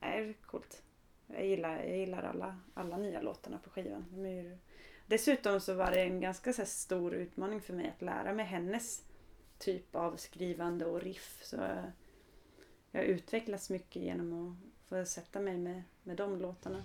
det 0.01 0.07
är 0.07 0.33
coolt. 0.33 0.83
Jag 1.27 1.47
gillar, 1.47 1.77
jag 1.77 1.99
gillar 1.99 2.23
alla, 2.23 2.61
alla 2.75 2.97
nya 2.97 3.23
låtarna 3.23 3.59
på 3.59 3.71
skivan. 3.71 4.05
De 4.11 4.27
är 4.27 4.43
ju, 4.43 4.59
dessutom 5.07 5.61
så 5.61 5.75
var 5.75 5.91
det 5.91 6.03
en 6.03 6.21
ganska 6.21 6.53
så 6.53 6.61
här, 6.61 6.67
stor 6.67 7.15
utmaning 7.15 7.61
för 7.61 7.73
mig 7.73 7.93
att 7.97 8.03
lära 8.03 8.33
mig 8.33 8.45
hennes 8.45 9.05
typ 9.59 9.97
av 9.97 10.17
skrivande 10.17 10.87
och 10.87 11.01
riff. 11.01 11.41
Så 11.45 11.57
jag, 12.93 13.05
utvecklas 13.05 13.71
mycket 13.71 14.03
genom 14.03 14.33
att 14.51 14.89
få 14.89 15.05
sätta 15.05 15.41
mig 15.41 15.59
med, 15.59 15.83
med 16.03 16.17
de 16.17 16.39
låtarna. 16.39 16.83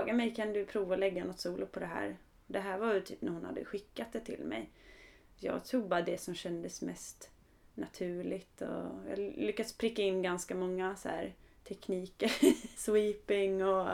Frågade 0.00 0.16
mig 0.16 0.34
kan 0.34 0.52
du 0.52 0.64
prova 0.66 0.94
att 0.94 1.00
lägga 1.00 1.24
något 1.24 1.40
solo 1.40 1.66
på 1.66 1.80
det 1.80 1.86
här. 1.86 2.16
Det 2.46 2.60
här 2.60 2.78
var 2.78 2.94
ju 2.94 3.00
typ 3.00 3.22
när 3.22 3.32
hon 3.32 3.44
hade 3.44 3.64
skickat 3.64 4.12
det 4.12 4.20
till 4.20 4.44
mig. 4.44 4.70
Jag 5.36 5.64
tog 5.64 5.88
bara 5.88 6.02
det 6.02 6.20
som 6.20 6.34
kändes 6.34 6.82
mest 6.82 7.30
naturligt 7.74 8.62
och 8.62 9.08
jag 9.08 9.18
lyckats 9.18 9.72
pricka 9.78 10.02
in 10.02 10.22
ganska 10.22 10.54
många 10.54 10.96
så 10.96 11.08
här 11.08 11.34
tekniker. 11.64 12.32
Sweeping 12.76 13.64
och, 13.64 13.88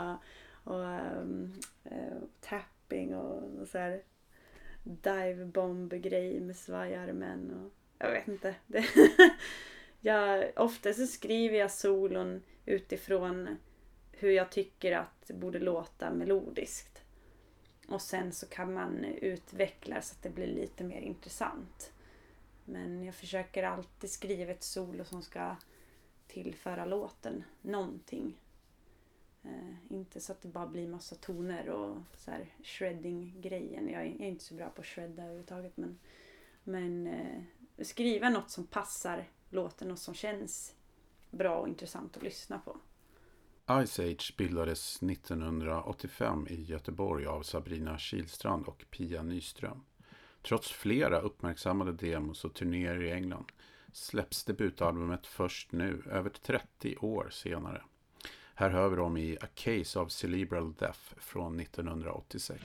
och 0.64 0.80
um, 1.20 1.54
uh, 1.86 2.22
tapping 2.40 3.14
och, 3.14 3.60
och 3.60 3.68
så 3.68 3.78
här 3.78 4.02
dive 4.82 5.44
bomb 5.44 5.92
grej 5.92 6.40
med 6.40 6.56
svajarmen 6.56 7.50
och 7.50 7.72
jag 7.98 8.12
vet 8.12 8.28
inte. 8.28 8.54
Det 8.66 8.84
jag, 10.00 10.52
ofta 10.56 10.92
så 10.92 11.06
skriver 11.06 11.58
jag 11.58 11.70
solon 11.70 12.42
utifrån 12.66 13.56
hur 14.12 14.30
jag 14.30 14.50
tycker 14.50 14.92
att 14.92 15.15
det 15.26 15.34
borde 15.34 15.58
låta 15.58 16.10
melodiskt. 16.10 17.02
Och 17.88 18.02
sen 18.02 18.32
så 18.32 18.46
kan 18.46 18.74
man 18.74 19.04
utveckla 19.04 20.02
så 20.02 20.12
att 20.12 20.22
det 20.22 20.30
blir 20.30 20.46
lite 20.46 20.84
mer 20.84 21.00
intressant. 21.00 21.92
Men 22.64 23.04
jag 23.04 23.14
försöker 23.14 23.62
alltid 23.62 24.10
skriva 24.10 24.52
ett 24.52 24.62
solo 24.62 25.04
som 25.04 25.22
ska 25.22 25.56
tillföra 26.26 26.84
låten 26.84 27.44
någonting. 27.62 28.40
Eh, 29.42 29.92
inte 29.92 30.20
så 30.20 30.32
att 30.32 30.42
det 30.42 30.48
bara 30.48 30.66
blir 30.66 30.88
massa 30.88 31.14
toner 31.14 31.68
och 31.68 31.98
så 32.16 32.30
här 32.30 32.46
shredding-grejen. 32.62 33.88
Jag 33.88 34.02
är, 34.02 34.06
jag 34.06 34.20
är 34.20 34.26
inte 34.26 34.44
så 34.44 34.54
bra 34.54 34.70
på 34.70 34.80
att 34.80 34.86
shredda 34.86 35.22
överhuvudtaget 35.22 35.76
men, 35.76 35.98
men 36.64 37.06
eh, 37.06 37.42
skriva 37.84 38.30
något 38.30 38.50
som 38.50 38.66
passar 38.66 39.24
låten 39.50 39.90
och 39.90 39.98
som 39.98 40.14
känns 40.14 40.74
bra 41.30 41.56
och 41.56 41.68
intressant 41.68 42.16
att 42.16 42.22
lyssna 42.22 42.58
på. 42.58 42.76
Ice 43.68 43.98
Age 43.98 44.34
bildades 44.36 45.02
1985 45.02 46.46
i 46.50 46.62
Göteborg 46.62 47.26
av 47.26 47.42
Sabrina 47.42 47.98
Kilstrand 47.98 48.66
och 48.66 48.84
Pia 48.90 49.22
Nyström. 49.22 49.84
Trots 50.42 50.70
flera 50.70 51.20
uppmärksammade 51.20 51.92
demos 51.92 52.44
och 52.44 52.54
turnéer 52.54 53.02
i 53.02 53.12
England 53.12 53.44
släpps 53.92 54.44
debutalbumet 54.44 55.26
först 55.26 55.72
nu, 55.72 56.02
över 56.10 56.30
30 56.30 56.96
år 56.96 57.28
senare. 57.30 57.82
Här 58.54 58.70
hör 58.70 58.88
vi 58.88 58.96
dem 58.96 59.16
i 59.16 59.38
A 59.40 59.46
Case 59.54 59.98
of 60.00 60.12
Cerebral 60.12 60.74
Death 60.74 61.00
från 61.16 61.60
1986. 61.60 62.62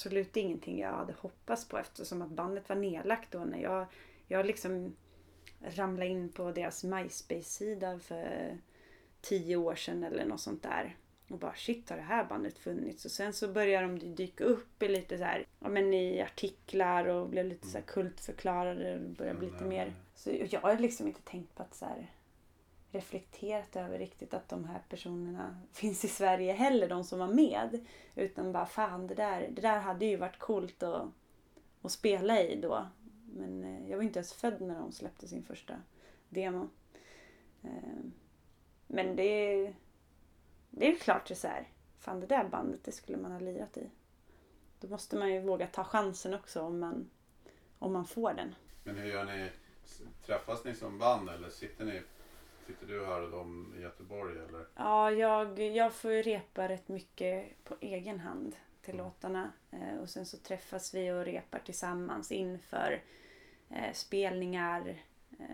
Absolut 0.00 0.36
ingenting 0.36 0.78
jag 0.78 0.92
hade 0.92 1.12
hoppats 1.12 1.68
på 1.68 1.78
eftersom 1.78 2.22
att 2.22 2.30
bandet 2.30 2.68
var 2.68 2.76
nedlagt 2.76 3.32
då 3.32 3.38
när 3.38 3.58
jag, 3.58 3.86
jag 4.26 4.46
liksom 4.46 4.96
ramlade 5.60 6.10
in 6.10 6.28
på 6.28 6.52
deras 6.52 6.84
MySpace-sida 6.84 7.98
för 7.98 8.58
tio 9.20 9.56
år 9.56 9.74
sedan 9.74 10.04
eller 10.04 10.24
något 10.24 10.40
sånt 10.40 10.62
där. 10.62 10.96
Och 11.30 11.38
bara 11.38 11.54
shit 11.54 11.90
har 11.90 11.96
det 11.96 12.02
här 12.02 12.24
bandet 12.24 12.58
funnits? 12.58 13.04
Och 13.04 13.10
sen 13.10 13.32
så 13.32 13.48
började 13.48 13.86
de 13.86 14.14
dyka 14.14 14.44
upp 14.44 14.82
i 14.82 14.88
lite 14.88 15.18
så 15.18 15.24
här, 15.24 15.46
ja 15.58 15.68
men 15.68 15.94
i 15.94 16.22
artiklar 16.22 17.04
och 17.06 17.28
blev 17.28 17.46
lite 17.46 17.66
så 17.66 17.78
här 17.78 17.84
kultförklarade 17.84 18.94
och 18.94 19.10
började 19.10 19.38
bli 19.38 19.50
lite 19.50 19.64
mer. 19.64 19.94
Så 20.14 20.30
jag 20.50 20.60
har 20.60 20.78
liksom 20.78 21.06
inte 21.06 21.22
tänkt 21.22 21.54
på 21.54 21.62
att 21.62 21.74
så 21.74 21.84
här 21.84 22.10
reflekterat 22.92 23.76
över 23.76 23.98
riktigt 23.98 24.34
att 24.34 24.48
de 24.48 24.64
här 24.64 24.82
personerna 24.88 25.60
finns 25.72 26.04
i 26.04 26.08
Sverige 26.08 26.52
heller, 26.52 26.88
de 26.88 27.04
som 27.04 27.18
var 27.18 27.28
med. 27.28 27.86
Utan 28.14 28.52
bara 28.52 28.66
fan, 28.66 29.06
det 29.06 29.14
där, 29.14 29.48
det 29.48 29.62
där 29.62 29.78
hade 29.78 30.06
ju 30.06 30.16
varit 30.16 30.38
coolt 30.38 30.82
att, 30.82 31.08
att 31.82 31.92
spela 31.92 32.42
i 32.42 32.60
då. 32.60 32.86
Men 33.32 33.64
eh, 33.64 33.90
jag 33.90 33.96
var 33.96 34.04
inte 34.04 34.18
ens 34.18 34.32
född 34.32 34.60
när 34.60 34.78
de 34.78 34.92
släppte 34.92 35.28
sin 35.28 35.42
första 35.42 35.74
demo. 36.28 36.68
Ehm, 37.62 38.12
men 38.86 39.16
det 39.16 39.22
är, 39.22 39.74
det 40.70 40.92
är 40.92 40.96
klart 40.96 41.28
det 41.28 41.34
är 41.34 41.36
så 41.36 41.48
här, 41.48 41.68
fan 41.98 42.20
det 42.20 42.26
där 42.26 42.48
bandet 42.48 42.84
det 42.84 42.92
skulle 42.92 43.18
man 43.18 43.32
ha 43.32 43.38
lirat 43.38 43.76
i. 43.76 43.90
Då 44.80 44.88
måste 44.88 45.16
man 45.16 45.32
ju 45.32 45.40
våga 45.40 45.66
ta 45.66 45.84
chansen 45.84 46.34
också 46.34 46.62
om 46.62 46.78
man, 46.78 47.10
om 47.78 47.92
man 47.92 48.06
får 48.06 48.34
den. 48.34 48.54
Men 48.84 48.96
hur 48.96 49.06
gör 49.06 49.24
ni? 49.24 49.50
Träffas 50.26 50.64
ni 50.64 50.74
som 50.74 50.98
band 50.98 51.28
eller 51.28 51.50
sitter 51.50 51.84
ni 51.84 52.02
Sitter 52.70 52.86
du 52.86 53.06
här 53.06 53.22
och 53.22 53.30
de 53.30 53.74
i 53.78 53.82
Göteborg 53.82 54.38
eller? 54.38 54.66
Ja, 54.74 55.10
jag, 55.10 55.58
jag 55.58 55.92
får 55.92 56.12
ju 56.12 56.22
repa 56.22 56.68
rätt 56.68 56.88
mycket 56.88 57.64
på 57.64 57.76
egen 57.80 58.20
hand 58.20 58.56
till 58.82 58.94
Mm. 58.94 59.06
låtarna. 59.06 59.52
Eh, 59.70 59.98
och 60.00 60.10
sen 60.10 60.26
så 60.26 60.36
träffas 60.36 60.94
vi 60.94 61.10
och 61.12 61.24
repar 61.24 61.58
tillsammans 61.58 62.32
inför 62.32 63.02
eh, 63.70 63.92
spelningar. 63.92 64.96
Eh, 65.38 65.46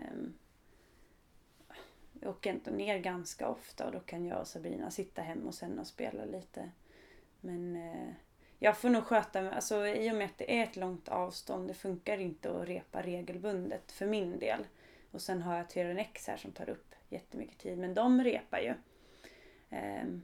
jag 2.21 2.29
åker 2.29 2.49
inte 2.53 2.71
ner 2.71 2.97
ganska 2.97 3.47
ofta 3.49 3.85
och 3.85 3.91
då 3.91 3.99
kan 3.99 4.25
jag 4.25 4.39
och 4.39 4.47
Sabrina 4.47 4.91
sitta 4.91 5.21
hemma 5.21 5.47
och 5.47 5.55
sen 5.55 5.79
och 5.79 5.87
spela 5.87 6.25
lite. 6.25 6.71
Men 7.41 7.75
eh, 7.75 8.09
jag 8.59 8.77
får 8.77 8.89
nog 8.89 9.03
sköta 9.03 9.41
mig, 9.41 9.51
alltså 9.53 9.87
i 9.87 10.11
och 10.11 10.15
med 10.15 10.25
att 10.25 10.37
det 10.37 10.59
är 10.59 10.63
ett 10.63 10.75
långt 10.75 11.07
avstånd, 11.09 11.67
det 11.67 11.73
funkar 11.73 12.17
inte 12.17 12.51
att 12.61 12.67
repa 12.67 13.01
regelbundet 13.01 13.91
för 13.91 14.05
min 14.05 14.39
del. 14.39 14.67
Och 15.11 15.21
sen 15.21 15.41
har 15.41 15.57
jag 15.57 15.69
Tyrann 15.69 15.97
X 15.97 16.27
här 16.27 16.37
som 16.37 16.51
tar 16.51 16.69
upp 16.69 16.86
jättemycket 17.09 17.57
tid, 17.57 17.77
men 17.77 17.93
de 17.93 18.23
repar 18.23 18.59
ju. 18.59 18.73
Ehm, 19.69 20.21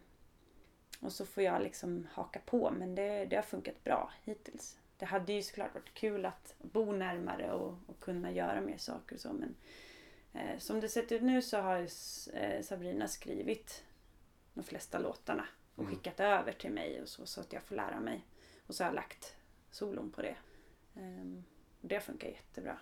och 1.00 1.12
så 1.12 1.26
får 1.26 1.44
jag 1.44 1.62
liksom 1.62 2.08
haka 2.12 2.40
på, 2.46 2.72
men 2.72 2.96
det, 2.96 3.26
det 3.26 3.36
har 3.36 3.44
funkat 3.44 3.84
bra 3.84 4.12
hittills. 4.24 4.80
Det 4.98 5.06
hade 5.06 5.34
ju 5.34 5.42
såklart 5.42 5.74
varit 5.74 5.94
kul 5.94 6.26
att 6.26 6.56
bo 6.62 6.92
närmare 6.92 7.52
och, 7.52 7.78
och 7.88 8.00
kunna 8.00 8.32
göra 8.32 8.62
mer 8.62 8.78
saker 8.78 9.16
och 9.16 9.22
så, 9.22 9.34
men 9.34 9.56
eh, 10.34 10.58
som 10.60 10.80
det 10.80 10.90
sett 10.90 11.12
ut 11.12 11.22
nu 11.22 11.42
så 11.42 11.58
har 11.58 11.88
eh, 12.34 12.62
Sabrina 12.62 13.08
skrivit 13.08 13.84
de 14.54 14.64
flesta 14.64 15.00
låtarna 15.00 15.46
och 15.76 15.84
Mm. 15.84 15.96
skickat 15.96 16.20
över 16.20 16.52
till 16.52 16.72
mig 16.72 17.02
och 17.02 17.08
så, 17.10 17.26
så 17.26 17.42
att 17.42 17.54
jag 17.54 17.64
får 17.64 17.76
lära 17.76 18.00
mig. 18.00 18.26
Och 18.68 18.76
så 18.76 18.84
har 18.84 18.88
jag 18.90 18.96
lagt 18.96 19.36
solon 19.72 20.12
på 20.12 20.22
det. 20.22 20.36
Ehm, 20.96 21.44
och 21.82 21.88
det 21.88 22.00
funkar 22.00 22.28
jättebra. 22.28 22.78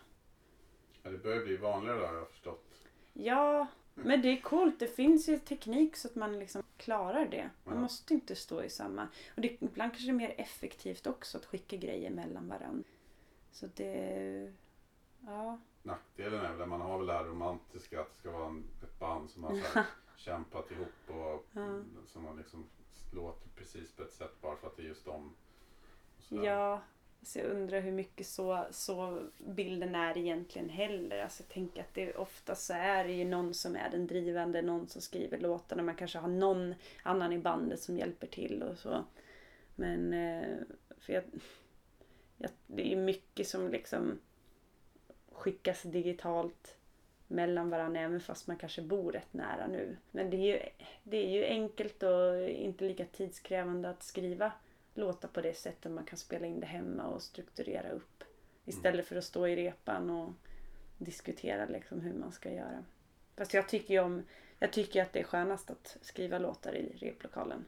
Ja, 1.03 1.09
det 1.09 1.17
börjar 1.17 1.45
bli 1.45 1.57
vanligare 1.57 1.99
där 1.99 2.07
har 2.07 2.15
jag 2.15 2.29
förstått. 2.29 2.73
Ja, 3.13 3.67
men 3.95 4.21
det 4.21 4.27
är 4.27 4.41
coolt. 4.41 4.79
Det 4.79 4.87
finns 4.87 5.29
ju 5.29 5.39
teknik 5.39 5.95
så 5.95 6.07
att 6.07 6.15
man 6.15 6.39
liksom 6.39 6.63
klarar 6.77 7.25
det. 7.25 7.49
Man 7.63 7.75
Ja. 7.75 7.81
måste 7.81 8.13
inte 8.13 8.35
stå 8.35 8.63
i 8.63 8.69
samma... 8.69 9.07
Och 9.35 9.41
det, 9.41 9.47
ibland 9.61 9.91
kanske 9.91 10.05
det 10.07 10.11
är 10.11 10.13
mer 10.13 10.35
effektivt 10.37 11.07
också 11.07 11.37
att 11.37 11.45
skicka 11.45 11.75
grejer 11.77 12.09
mellan 12.11 12.47
varandra. 12.47 12.83
Så 13.51 13.67
det... 13.75 14.53
Ja. 15.25 15.59
Nackdelen 15.83 16.45
är 16.45 16.51
väl 16.51 16.61
att 16.61 16.69
man 16.69 16.81
har 16.81 16.97
väl 16.97 17.07
det 17.07 17.13
här 17.13 17.23
romantiska 17.23 18.01
att 18.01 18.09
det 18.13 18.19
ska 18.19 18.31
vara 18.31 18.47
en, 18.47 18.63
ett 18.83 18.99
band 18.99 19.29
som 19.29 19.43
har 19.43 19.55
så 19.55 19.79
kämpat 20.15 20.71
ihop 20.71 20.87
och 21.07 21.45
Ja. 21.53 21.79
som 22.07 22.25
har 22.25 22.35
liksom 22.35 22.65
låter 23.13 23.49
precis 23.55 23.91
på 23.91 24.03
ett 24.03 24.13
sätt 24.13 24.41
bara 24.41 24.55
för 24.55 24.67
att 24.67 24.77
det 24.77 24.83
är 24.83 24.87
just 24.87 25.05
dem. 25.05 25.35
Ja. 26.29 26.81
Så 27.23 27.39
jag 27.39 27.47
undrar 27.47 27.81
hur 27.81 27.91
mycket 27.91 28.27
så, 28.27 28.65
så 28.71 29.23
bilden 29.37 29.95
är 29.95 30.17
egentligen 30.17 30.69
heller. 30.69 31.23
Alltså 31.23 31.43
jag 31.43 31.49
tänker 31.49 31.81
att 31.81 31.93
det 31.93 32.13
oftast 32.13 32.65
så 32.65 32.73
är 32.73 33.03
det 33.03 33.13
ju 33.13 33.25
någon 33.25 33.53
som 33.53 33.75
är 33.75 33.89
den 33.89 34.07
drivande, 34.07 34.61
någon 34.61 34.87
som 34.87 35.01
skriver 35.01 35.37
låtarna. 35.37 35.83
Man 35.83 35.95
kanske 35.95 36.19
har 36.19 36.27
någon 36.27 36.75
annan 37.03 37.33
i 37.33 37.37
bandet 37.37 37.79
som 37.79 37.97
hjälper 37.97 38.27
till 38.27 38.63
och 38.63 38.77
så. 38.77 39.05
Men 39.75 40.13
eh, 40.13 40.57
för 40.97 41.13
jag, 41.13 41.23
jag, 42.37 42.51
det 42.67 42.87
är 42.87 42.89
ju 42.89 42.95
mycket 42.95 43.47
som 43.47 43.69
liksom 43.69 44.19
skickas 45.31 45.81
digitalt 45.83 46.77
mellan 47.27 47.69
varandra 47.69 48.01
även 48.01 48.19
fast 48.19 48.47
man 48.47 48.57
kanske 48.57 48.81
bor 48.81 49.11
rätt 49.11 49.33
nära 49.33 49.67
nu. 49.67 49.97
Men 50.11 50.29
det 50.29 50.37
är 50.37 50.53
ju, 50.53 50.59
det 51.03 51.17
är 51.17 51.29
ju 51.29 51.45
enkelt 51.45 52.03
och 52.03 52.49
inte 52.49 52.85
lika 52.85 53.05
tidskrävande 53.05 53.89
att 53.89 54.03
skriva 54.03 54.51
låtar 54.93 55.27
på 55.27 55.41
det 55.41 55.53
sättet 55.53 55.91
man 55.91 56.05
kan 56.05 56.17
spela 56.17 56.45
in 56.45 56.59
det 56.59 56.65
hemma 56.65 57.03
och 57.03 57.21
strukturera 57.21 57.89
upp. 57.89 58.23
Istället 58.65 59.07
för 59.07 59.15
att 59.15 59.23
stå 59.23 59.47
i 59.47 59.55
repan 59.55 60.09
och 60.09 60.33
diskutera 60.97 61.65
liksom 61.65 62.01
hur 62.01 62.13
man 62.13 62.31
ska 62.31 62.51
göra. 62.51 62.85
Fast 63.37 63.53
jag 63.53 63.69
tycker 63.69 63.99
om, 64.01 64.23
jag 64.59 64.73
tycker 64.73 65.01
att 65.01 65.13
det 65.13 65.19
är 65.19 65.23
skönast 65.23 65.71
att 65.71 65.97
skriva 66.01 66.39
låtar 66.39 66.75
i 66.75 66.95
replokalen. 66.97 67.65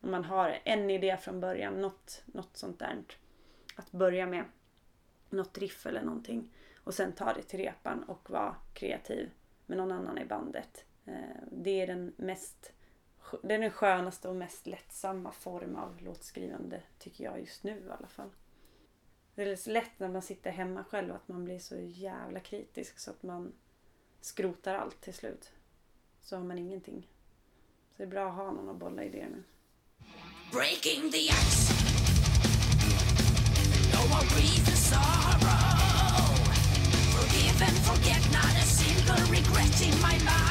Om 0.00 0.10
man 0.10 0.24
har 0.24 0.58
en 0.64 0.90
idé 0.90 1.16
från 1.16 1.40
början, 1.40 1.80
något, 1.80 2.22
något 2.26 2.56
sånt 2.56 2.78
där. 2.78 3.04
Att 3.76 3.90
börja 3.90 4.26
med 4.26 4.44
något 5.30 5.58
riff 5.58 5.86
eller 5.86 6.02
någonting. 6.02 6.50
Och 6.84 6.94
sen 6.94 7.12
ta 7.12 7.32
det 7.32 7.42
till 7.42 7.58
repan 7.58 8.02
och 8.02 8.30
vara 8.30 8.56
kreativ 8.74 9.30
med 9.66 9.78
någon 9.78 9.92
annan 9.92 10.18
i 10.18 10.24
bandet. 10.24 10.84
Eh, 11.04 11.14
Det 11.50 11.70
är 11.70 11.86
den 11.86 12.12
mest 12.16 12.72
det 13.42 13.54
är 13.54 13.58
den 13.58 13.70
skönaste 13.70 14.28
och 14.28 14.36
mest 14.36 14.66
lättsamma 14.66 15.32
form 15.32 15.76
av 15.76 16.02
låtskrivande 16.02 16.82
tycker 16.98 17.24
jag 17.24 17.40
just 17.40 17.64
nu 17.64 17.84
i 17.86 17.90
alla 17.90 18.08
fall. 18.08 18.30
Det 19.34 19.42
är 19.42 19.56
så 19.56 19.70
lätt 19.70 19.98
när 19.98 20.08
man 20.08 20.22
sitter 20.22 20.50
hemma 20.50 20.84
själv 20.84 21.14
att 21.14 21.28
man 21.28 21.44
blir 21.44 21.58
så 21.58 21.76
jävla 21.78 22.40
kritisk 22.40 22.98
så 22.98 23.10
att 23.10 23.22
man 23.22 23.52
skrotar 24.20 24.74
allt 24.74 25.00
till 25.00 25.14
slut. 25.14 25.52
Så 26.22 26.36
har 26.36 26.44
man 26.44 26.58
ingenting. 26.58 27.08
Så 27.90 27.94
det 27.96 28.02
är 28.02 28.06
bra 28.06 28.28
att 28.28 28.34
ha 28.34 28.52
någon 28.52 28.68
att 28.68 28.76
bolla 28.76 29.04
idéer 29.04 29.28
med. 29.28 29.42
breaking 30.52 31.10
the 31.10 31.28
ice. 31.28 31.70
No 33.92 34.00
one 34.16 34.26
breathes 34.28 34.90
sorrow. 34.90 36.36
Forgive 37.14 37.62
and 37.62 37.76
forget, 37.88 38.22
not 38.32 38.54
a 38.56 38.64
single 38.64 39.22
regret 39.30 39.82
in 39.82 39.94
my 40.00 40.18
mind. 40.24 40.45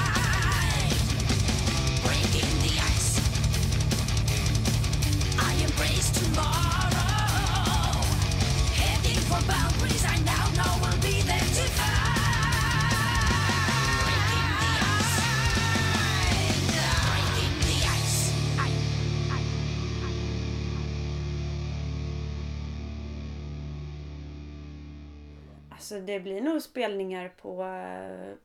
Alltså 25.86 26.06
det 26.06 26.20
blir 26.20 26.42
nog 26.42 26.62
spelningar 26.62 27.30
på, 27.30 27.58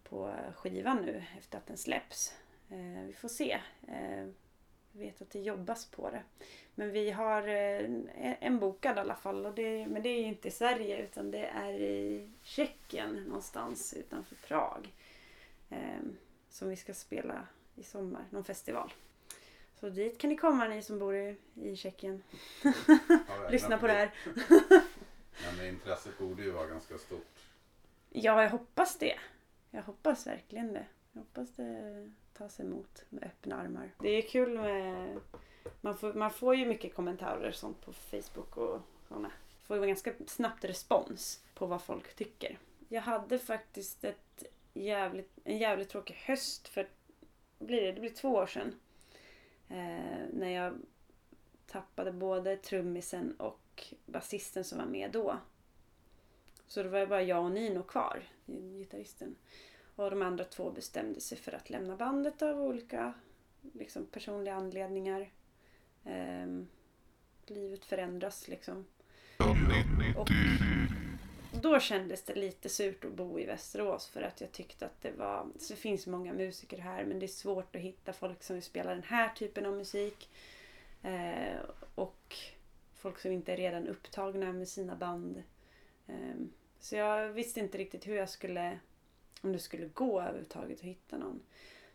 på 0.09 0.35
skivan 0.55 0.97
nu 0.97 1.25
efter 1.39 1.59
att 1.59 1.67
den 1.67 1.77
släpps. 1.77 2.35
Eh, 2.69 3.05
vi 3.07 3.13
får 3.13 3.29
se. 3.29 3.61
Eh, 3.89 4.27
jag 4.93 5.01
vet 5.01 5.23
att 5.23 5.31
det 5.31 5.41
jobbas 5.41 5.87
på 5.87 6.11
det. 6.11 6.23
Men 6.75 6.91
vi 6.93 7.11
har 7.11 7.49
eh, 7.49 7.91
en- 8.41 8.59
bokad 8.59 8.97
i 8.97 9.01
alla 9.01 9.15
fall. 9.15 9.47
Och 9.47 9.55
det, 9.55 9.87
men 9.87 10.03
det 10.03 10.09
är 10.09 10.21
ju 10.21 10.27
inte 10.27 10.49
i 10.49 10.51
Sverige 10.51 11.03
utan 11.03 11.31
det 11.31 11.47
är 11.47 11.73
i 11.73 12.31
Tjeckien 12.43 13.25
någonstans 13.25 13.95
utanför 13.95 14.37
Prag. 14.37 14.93
Eh, 15.71 16.01
som 16.49 16.69
vi 16.69 16.77
ska 16.77 16.95
spela 16.95 17.47
i 17.77 17.83
sommar, 17.83 18.25
någon 18.31 18.45
festival. 18.45 18.93
Så 19.81 19.89
dit 19.89 20.19
kan 20.19 20.31
ni 20.31 20.37
komma 20.37 20.69
ni 20.69 20.83
som 20.83 20.99
bor 20.99 21.15
i, 21.17 21.37
i 21.55 21.77
Tjeckien. 21.77 22.23
Ja, 22.63 23.49
Lyssna 23.51 23.79
på 23.79 23.87
det 23.87 23.93
här. 23.93 24.11
Men 25.45 25.57
det 25.59 25.69
intresset 25.69 26.19
borde 26.19 26.43
ju 26.43 26.51
vara 26.51 26.67
ganska 26.67 26.99
stort. 26.99 27.39
Ja, 28.11 28.43
jag 28.43 28.51
hoppas 28.51 28.99
det. 28.99 29.19
Jag 29.71 29.83
hoppas 29.83 30.27
verkligen 30.27 30.73
det. 30.73 30.87
Jag 31.13 31.21
hoppas 31.21 31.51
det 31.57 32.11
tas 32.33 32.61
emot 32.61 33.05
med 33.09 33.25
öppna 33.25 33.57
armar. 33.57 33.91
Det 33.99 34.09
är 34.09 34.23
kul 34.23 34.59
med... 34.59 35.21
Man 35.81 35.97
får, 35.97 36.15
man 36.15 36.31
får 36.31 36.55
ju 36.55 36.67
mycket 36.67 36.95
kommentarer 36.95 37.49
och 37.49 37.55
sånt 37.55 37.81
på 37.81 37.93
Facebook 37.93 38.57
och 38.57 38.81
sådana. 39.09 39.33
Får 39.63 39.77
ju 39.77 39.87
ganska 39.87 40.13
snabbt 40.27 40.65
respons 40.65 41.45
på 41.55 41.67
vad 41.67 41.83
folk 41.83 42.15
tycker. 42.15 42.59
Jag 42.89 43.03
hade 43.03 43.39
faktiskt 43.39 44.05
ett 44.05 44.45
jävligt, 44.75 45.31
en 45.45 45.59
jävligt 45.59 45.89
tråkig 45.89 46.15
höst 46.15 46.69
för 46.69 46.89
blir 47.59 47.83
det? 47.83 47.93
Det 47.93 48.01
blir 48.01 48.11
två 48.11 48.29
år 48.29 48.47
sedan. 48.47 48.75
Eh, 49.69 50.29
när 50.33 50.49
jag 50.49 50.75
tappade 51.67 52.13
både 52.13 52.57
trummisen 52.57 53.35
och 53.37 53.95
basisten 54.07 54.65
som 54.65 54.79
var 54.79 54.87
med 54.87 55.11
då. 55.11 55.39
Så 56.67 56.83
då 56.83 56.89
var 56.89 57.01
det 57.01 57.07
bara 57.07 57.23
jag 57.23 57.45
och 57.45 57.53
Nino 57.53 57.83
kvar, 57.83 58.23
gitarristen. 58.47 59.37
Och 59.97 60.11
de 60.11 60.23
andra 60.23 60.45
två 60.45 60.71
bestämde 60.71 61.21
sig 61.21 61.39
för 61.39 61.53
att 61.53 61.71
lämna 61.71 61.97
bandet 61.97 62.43
av 62.43 62.61
olika 62.61 63.15
liksom, 63.73 64.07
personliga 64.07 64.55
anledningar. 64.55 65.31
Eh, 66.05 66.47
livet 67.47 67.85
förändras 67.85 68.49
liksom. 68.49 68.87
Och 71.53 71.61
då 71.63 71.81
kändes 71.81 72.23
det 72.23 72.35
lite 72.35 72.69
surt 72.69 73.05
att 73.05 73.13
bo 73.13 73.39
i 73.39 73.47
Västerås 73.47 74.09
för 74.09 74.23
att 74.23 74.41
jag 74.41 74.53
tyckte 74.53 74.87
att 74.87 75.03
det 75.03 75.11
var... 75.11 75.47
Så 75.59 75.73
det 75.73 75.81
finns 75.81 76.07
många 76.07 76.33
musiker 76.33 76.79
här 76.79 77.05
men 77.05 77.19
det 77.19 77.27
är 77.27 77.29
svårt 77.29 77.77
att 77.77 77.83
hitta 77.83 78.13
folk 78.13 78.43
som 78.43 78.55
vill 78.55 78.63
spela 78.63 78.91
den 78.91 79.03
här 79.03 79.29
typen 79.29 79.67
av 79.67 79.77
musik. 79.77 80.31
Eh, 81.03 81.61
och 81.95 82.37
folk 82.95 83.19
som 83.19 83.33
inte 83.33 83.53
är 83.53 83.57
redan 83.57 83.89
upptagna 83.89 84.53
med 84.53 84.69
sina 84.69 84.97
band. 84.97 85.43
Eh, 86.07 86.37
så 86.81 86.97
jag 86.97 87.29
visste 87.29 87.61
inte 87.61 87.79
riktigt 87.79 88.07
hur 88.07 88.17
jag 88.17 88.29
skulle, 88.29 88.79
om 89.41 89.53
det 89.53 89.59
skulle 89.59 89.87
gå 89.87 90.21
överhuvudtaget 90.21 90.79
att 90.79 90.85
hitta 90.85 91.19
någon. 91.19 91.43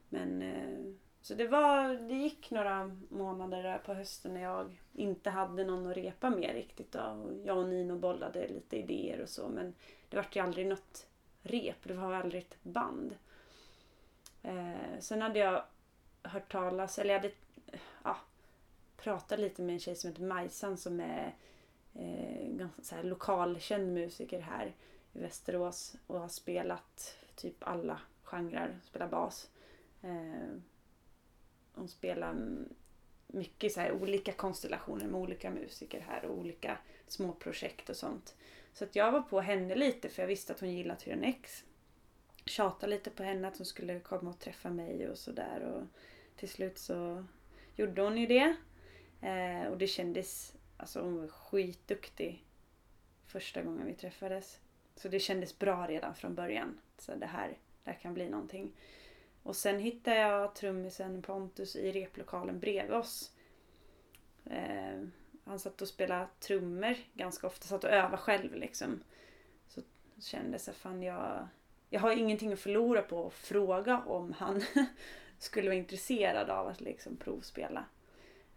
Men 0.10 0.42
eh, 0.42 0.94
så 1.26 1.34
det 1.34 1.48
var, 1.48 1.88
det 1.90 2.16
gick 2.16 2.52
några 2.52 2.98
månader 3.10 3.64
där 3.64 3.78
på 3.78 3.94
hösten 3.94 4.34
när 4.34 4.42
jag 4.42 4.82
inte 4.94 5.30
hade 5.30 5.64
någon 5.64 5.88
att 5.92 5.98
repa 5.98 6.30
med 6.30 6.54
riktigt 6.54 6.92
då. 6.92 7.32
Jag 7.46 7.58
och 7.58 7.70
Nino 7.70 8.00
bollade 8.00 8.48
lite 8.48 8.78
idéer 8.78 9.22
och 9.22 9.30
så 9.30 9.48
men 9.48 9.74
det 10.10 10.18
vart 10.18 10.36
ju 10.36 10.40
aldrig 10.40 10.68
något 10.68 11.08
rep, 11.42 11.76
det 11.84 11.94
var 11.94 12.14
aldrig 12.14 12.42
ett 12.42 12.64
band. 12.64 13.16
Eh, 14.44 15.00
sen 15.00 15.22
hade 15.22 15.40
jag 15.40 15.64
hört 16.24 16.52
talas, 16.52 17.00
eller 17.00 17.14
jag 17.14 17.20
hade 17.22 17.34
ja, 18.04 18.18
pratat 18.98 19.40
lite 19.40 19.62
med 19.62 19.74
en 19.74 19.80
tjej 19.80 19.96
som 19.96 20.10
heter 20.10 20.24
Majsan 20.24 20.78
som 20.78 21.00
är 21.00 21.36
eh, 21.94 22.48
ganska 22.48 22.82
så 22.82 22.96
här, 22.96 23.04
lokalkänd 23.04 23.94
musiker 23.94 24.40
här 24.40 24.74
i 25.14 25.20
Västerås 25.20 25.96
och 26.08 26.20
har 26.20 26.28
spelat 26.28 27.18
typ 27.36 27.56
alla 27.60 28.00
genrer, 28.24 28.80
spelar 28.84 29.08
bas. 29.08 29.50
Eh, 30.02 30.60
hon 31.76 31.88
spelar 31.88 32.36
mycket 33.28 33.72
så 33.72 33.80
här 33.80 33.92
olika 33.92 34.32
konstellationer 34.32 35.06
med 35.06 35.22
olika 35.22 35.52
musiker 35.52 36.00
här 36.00 36.26
och 36.26 36.38
olika 36.38 36.78
små 37.08 37.34
projekt 37.34 37.90
och 37.90 37.96
sånt. 37.96 38.36
Så 38.74 38.84
att 38.84 38.96
jag 38.96 39.12
var 39.12 39.22
på 39.22 39.42
henne 39.42 39.76
lite 39.76 40.10
för 40.10 40.22
jag 40.22 40.28
visste 40.28 40.54
att 40.54 40.60
hon 40.60 40.74
gillade 40.74 41.00
Tyrann 41.00 41.24
X. 41.24 41.64
Tjatade 42.46 42.92
lite 42.92 43.10
på 43.10 43.24
henne 43.24 43.48
att 43.48 43.58
hon 43.58 43.66
skulle 43.66 44.00
komma 44.00 44.30
och 44.30 44.40
träffa 44.40 44.70
mig 44.70 45.10
och 45.10 45.18
sådär 45.18 45.62
och 45.62 45.84
till 46.36 46.50
slut 46.50 46.78
så 46.78 47.26
gjorde 47.76 48.02
hon 48.02 48.18
ju 48.18 48.28
det. 48.28 48.56
Eh, 49.22 49.68
och 49.68 49.78
det 49.78 49.88
kändes, 49.88 50.54
alltså 50.78 51.02
hon 51.02 51.18
var 51.18 51.28
skitduktig 51.28 52.46
första 53.26 53.62
gången 53.62 53.88
vi 53.88 53.94
träffades. 53.94 54.60
Så 54.96 55.08
det 55.08 55.20
kändes 55.20 55.60
bra 55.60 55.88
redan 55.88 56.16
från 56.16 56.36
början. 56.36 56.80
Så 56.98 57.16
det 57.16 57.26
här, 57.26 57.58
det 57.84 57.92
här 57.92 58.00
kan 58.00 58.14
bli 58.14 58.30
någonting. 58.30 58.72
Och 59.46 59.56
sen 59.56 59.80
hittade 59.80 60.18
jag 60.18 60.56
trummisen 60.56 61.22
Pontus 61.22 61.76
i 61.76 61.92
replokalen 61.92 62.60
bredvid 62.60 62.96
oss. 62.96 63.32
Eh, 64.46 65.02
han 65.44 65.60
satt 65.60 65.82
och 65.82 65.88
spelade 65.88 66.28
trummor 66.40 66.96
ganska 67.14 67.48
ofta, 67.48 67.68
satt 67.68 67.84
och 67.84 67.90
övade 67.90 68.18
själv 68.18 68.56
liksom. 68.56 69.04
Så 69.68 69.82
kände 70.20 70.60
jag 70.66 70.76
fan 70.76 71.04
jag, 71.04 71.48
jag 71.90 72.00
har 72.00 72.12
ingenting 72.12 72.54
att 72.54 72.60
förlora 72.60 73.02
på 73.02 73.28
att 73.28 73.34
fråga 73.34 74.02
om 74.02 74.34
han 74.34 74.62
skulle 75.40 75.70
vara 75.70 75.78
intresserad 75.78 76.50
av 76.50 76.68
att 76.68 76.82
liksom 76.82 77.18
provspela. 77.18 77.86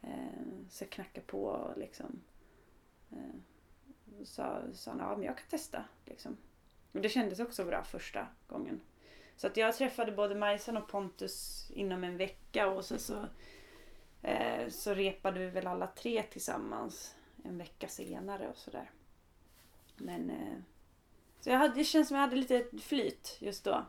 Eh, 0.03 0.69
så 0.71 0.85
jag 0.85 0.91
knackade 0.91 1.27
på 1.27 1.45
och 1.45 1.79
liksom 1.79 2.21
eh, 3.11 4.25
sa, 4.25 4.61
sa 4.73 4.91
han, 4.91 5.01
ja 5.01 5.17
men 5.17 5.27
jag 5.27 5.39
kan 5.39 5.49
testa. 5.49 5.85
Liksom. 6.05 6.37
Och 6.93 7.01
det 7.01 7.09
kändes 7.09 7.41
också 7.41 7.65
bra 7.65 7.85
första 7.85 8.27
gången. 8.47 8.81
Så 9.39 9.47
att 9.47 9.57
jag 9.57 9.77
träffade 9.77 10.13
både 10.13 10.35
Majsan 10.35 10.77
och 10.77 10.89
Pontus 10.89 11.67
inom 11.75 12.05
en 12.05 12.17
vecka 12.17 12.69
och 12.69 12.85
så, 12.85 12.99
så, 12.99 13.27
eh, 14.23 14.69
så 14.69 14.95
repade 14.95 15.39
vi 15.39 15.47
väl 15.47 15.67
alla 15.67 15.87
tre 15.87 16.23
tillsammans 16.23 17.17
en 17.45 17.59
vecka 17.59 17.89
senare 17.89 18.49
och 18.49 18.57
sådär. 18.57 18.91
Men 19.97 20.31
eh, 20.31 20.59
så 21.41 21.51
jag 21.51 21.59
hade, 21.59 21.75
det 21.75 21.85
känns 21.85 22.09
som 22.09 22.17
jag 22.17 22.25
hade 22.25 22.37
lite 22.37 22.65
flyt 22.83 23.37
just 23.41 23.65
då. 23.65 23.85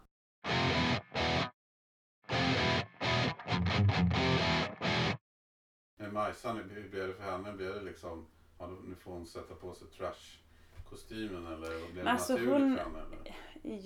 Med 5.99 6.13
Majsan, 6.13 6.57
hur 6.69 6.89
blev 6.89 7.07
det 7.07 7.13
för 7.13 7.23
henne? 7.31 7.51
Blev 7.53 7.73
det 7.73 7.81
liksom, 7.81 8.27
ja, 8.59 8.67
nu 8.67 8.95
får 8.95 9.11
hon 9.11 9.25
sätta 9.25 9.55
på 9.55 9.73
sig 9.73 9.87
trash-kostymen 9.87 11.47
eller 11.47 11.91
blev 11.91 12.05
det 12.05 12.11
alltså 12.11 12.33
naturligt 12.33 12.53
hon- 12.53 12.77
för 12.77 12.83
henne? 12.83 12.99
Eller? 12.99 13.35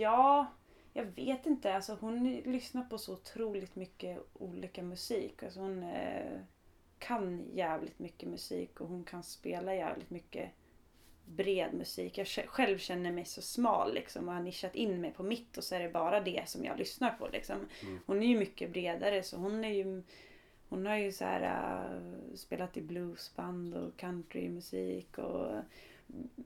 Ja, 0.01 0.47
jag 0.93 1.05
vet 1.05 1.45
inte. 1.45 1.75
Alltså 1.75 1.97
hon 2.01 2.35
lyssnar 2.35 2.83
på 2.83 2.97
så 2.97 3.13
otroligt 3.13 3.75
mycket 3.75 4.19
olika 4.33 4.83
musik. 4.83 5.43
Alltså 5.43 5.59
hon 5.59 5.83
eh, 5.83 6.39
kan 6.99 7.43
jävligt 7.53 7.99
mycket 7.99 8.29
musik 8.29 8.81
och 8.81 8.87
hon 8.87 9.03
kan 9.03 9.23
spela 9.23 9.75
jävligt 9.75 10.09
mycket 10.09 10.49
bred 11.25 11.73
musik. 11.73 12.17
Jag 12.17 12.25
sj- 12.25 12.47
själv 12.47 12.77
känner 12.77 13.11
mig 13.11 13.25
så 13.25 13.41
smal 13.41 13.93
liksom 13.93 14.27
och 14.27 14.33
har 14.33 14.41
nischat 14.41 14.75
in 14.75 15.01
mig 15.01 15.11
på 15.11 15.23
mitt 15.23 15.57
och 15.57 15.63
så 15.63 15.75
är 15.75 15.79
det 15.79 15.89
bara 15.89 16.19
det 16.19 16.49
som 16.49 16.65
jag 16.65 16.79
lyssnar 16.79 17.11
på 17.11 17.27
liksom. 17.27 17.57
Mm. 17.81 17.99
Hon 18.05 18.23
är 18.23 18.27
ju 18.27 18.39
mycket 18.39 18.71
bredare 18.71 19.23
så 19.23 19.37
hon 19.37 19.63
är 19.63 19.69
ju 19.73 20.03
hon 20.69 20.85
har 20.85 20.95
ju 20.97 21.11
så 21.11 21.25
här 21.25 21.41
äh, 21.41 22.35
spelat 22.35 22.77
i 22.77 22.81
bluesband 22.81 23.75
och 23.75 23.97
countrymusik 23.97 25.17
och 25.17 25.55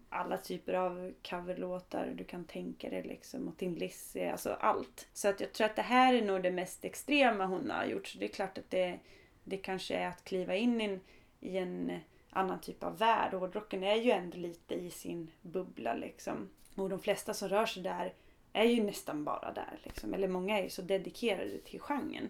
alla 0.09 0.37
typer 0.37 0.73
av 0.73 1.13
coverlåtar 1.23 2.13
du 2.15 2.23
kan 2.23 2.45
tänka 2.45 2.89
dig 2.89 3.03
liksom. 3.03 3.47
Och 3.47 3.57
Tin 3.57 3.75
Lizzy, 3.75 4.23
alltså 4.23 4.49
allt. 4.59 5.07
Så 5.13 5.27
att 5.27 5.39
jag 5.39 5.53
tror 5.53 5.65
att 5.65 5.75
det 5.75 5.81
här 5.81 6.13
är 6.13 6.21
nog 6.21 6.43
det 6.43 6.51
mest 6.51 6.85
extrema 6.85 7.45
hon 7.45 7.71
har 7.71 7.85
gjort. 7.85 8.07
Så 8.07 8.17
det 8.17 8.25
är 8.25 8.29
klart 8.29 8.57
att 8.57 8.69
det, 8.69 8.99
det 9.43 9.57
kanske 9.57 9.95
är 9.95 10.07
att 10.07 10.23
kliva 10.23 10.55
in 10.55 10.81
i 10.81 10.85
en, 10.85 11.01
i 11.39 11.57
en 11.57 11.99
annan 12.29 12.61
typ 12.61 12.83
av 12.83 12.97
värld. 12.97 13.33
Hårdrocken 13.33 13.83
är 13.83 13.95
ju 13.95 14.11
ändå 14.11 14.37
lite 14.37 14.75
i 14.75 14.89
sin 14.89 15.31
bubbla 15.41 15.93
liksom. 15.93 16.49
Och 16.75 16.89
de 16.89 16.99
flesta 16.99 17.33
som 17.33 17.49
rör 17.49 17.65
sig 17.65 17.83
där 17.83 18.13
är 18.53 18.63
ju 18.63 18.83
nästan 18.83 19.23
bara 19.23 19.51
där 19.51 19.79
liksom. 19.83 20.13
Eller 20.13 20.27
många 20.27 20.59
är 20.59 20.63
ju 20.63 20.69
så 20.69 20.81
dedikerade 20.81 21.57
till 21.57 21.79
genren. 21.79 22.29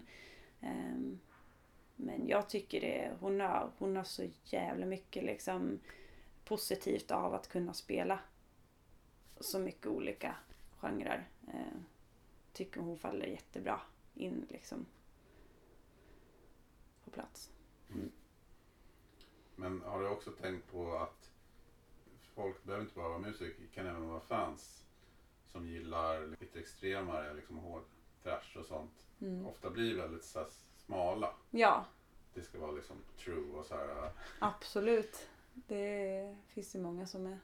Um, 0.61 1.19
men 1.95 2.27
jag 2.27 2.49
tycker 2.49 2.81
det, 2.81 3.11
hon 3.19 3.39
har, 3.39 3.71
hon 3.77 3.95
har 3.95 4.03
så 4.03 4.23
jävla 4.43 4.85
mycket 4.85 5.23
liksom 5.23 5.79
positivt 6.48 7.12
av 7.12 7.34
att 7.34 7.48
kunna 7.48 7.74
spela 7.74 8.20
så 9.39 9.60
mycket 9.60 9.88
olika 9.88 10.36
genrer. 10.80 11.30
Eh, 11.48 11.78
tycker 12.54 12.82
hon 12.82 12.98
faller 12.98 13.26
jättebra 13.26 13.82
in 14.14 14.45
liksom 14.50 14.86
på 17.04 17.12
plats. 17.12 17.52
Men 19.56 19.82
har 19.82 20.02
du 20.02 20.08
också 20.08 20.32
tänkt 20.32 20.72
på 20.72 20.98
att 20.98 21.32
folk 22.36 22.64
behöver 22.64 22.84
inte 22.84 22.95
bara 22.95 23.10
vara 23.10 23.20
musiker, 23.20 23.68
kan 23.74 23.88
även 23.88 24.08
vara 24.10 24.20
fans 24.20 24.84
som 25.52 25.68
gillar 25.68 26.28
lite 26.39 26.60
extremare, 26.60 27.34
liksom 27.34 27.58
hård 27.58 27.84
thrash 28.24 28.58
och 28.58 28.66
sånt. 28.66 28.91
Mm. 29.22 29.45
Ofta 29.45 29.70
blir 29.70 29.98
väldigt 29.98 30.24
så 30.24 30.45
smala. 30.86 31.36
Ja, 31.52 31.86
Det 32.34 32.41
ska 32.41 32.60
vara 32.60 32.72
liksom 32.72 32.98
true 33.18 33.52
och 33.60 33.66
så 33.66 33.76
här. 33.76 34.06
äh, 34.06 34.12
absolut. 34.39 35.30
Det 35.68 36.36
finns 36.47 36.72
det 36.72 36.80
många 36.80 37.08
som 37.08 37.26
är. 37.28 37.39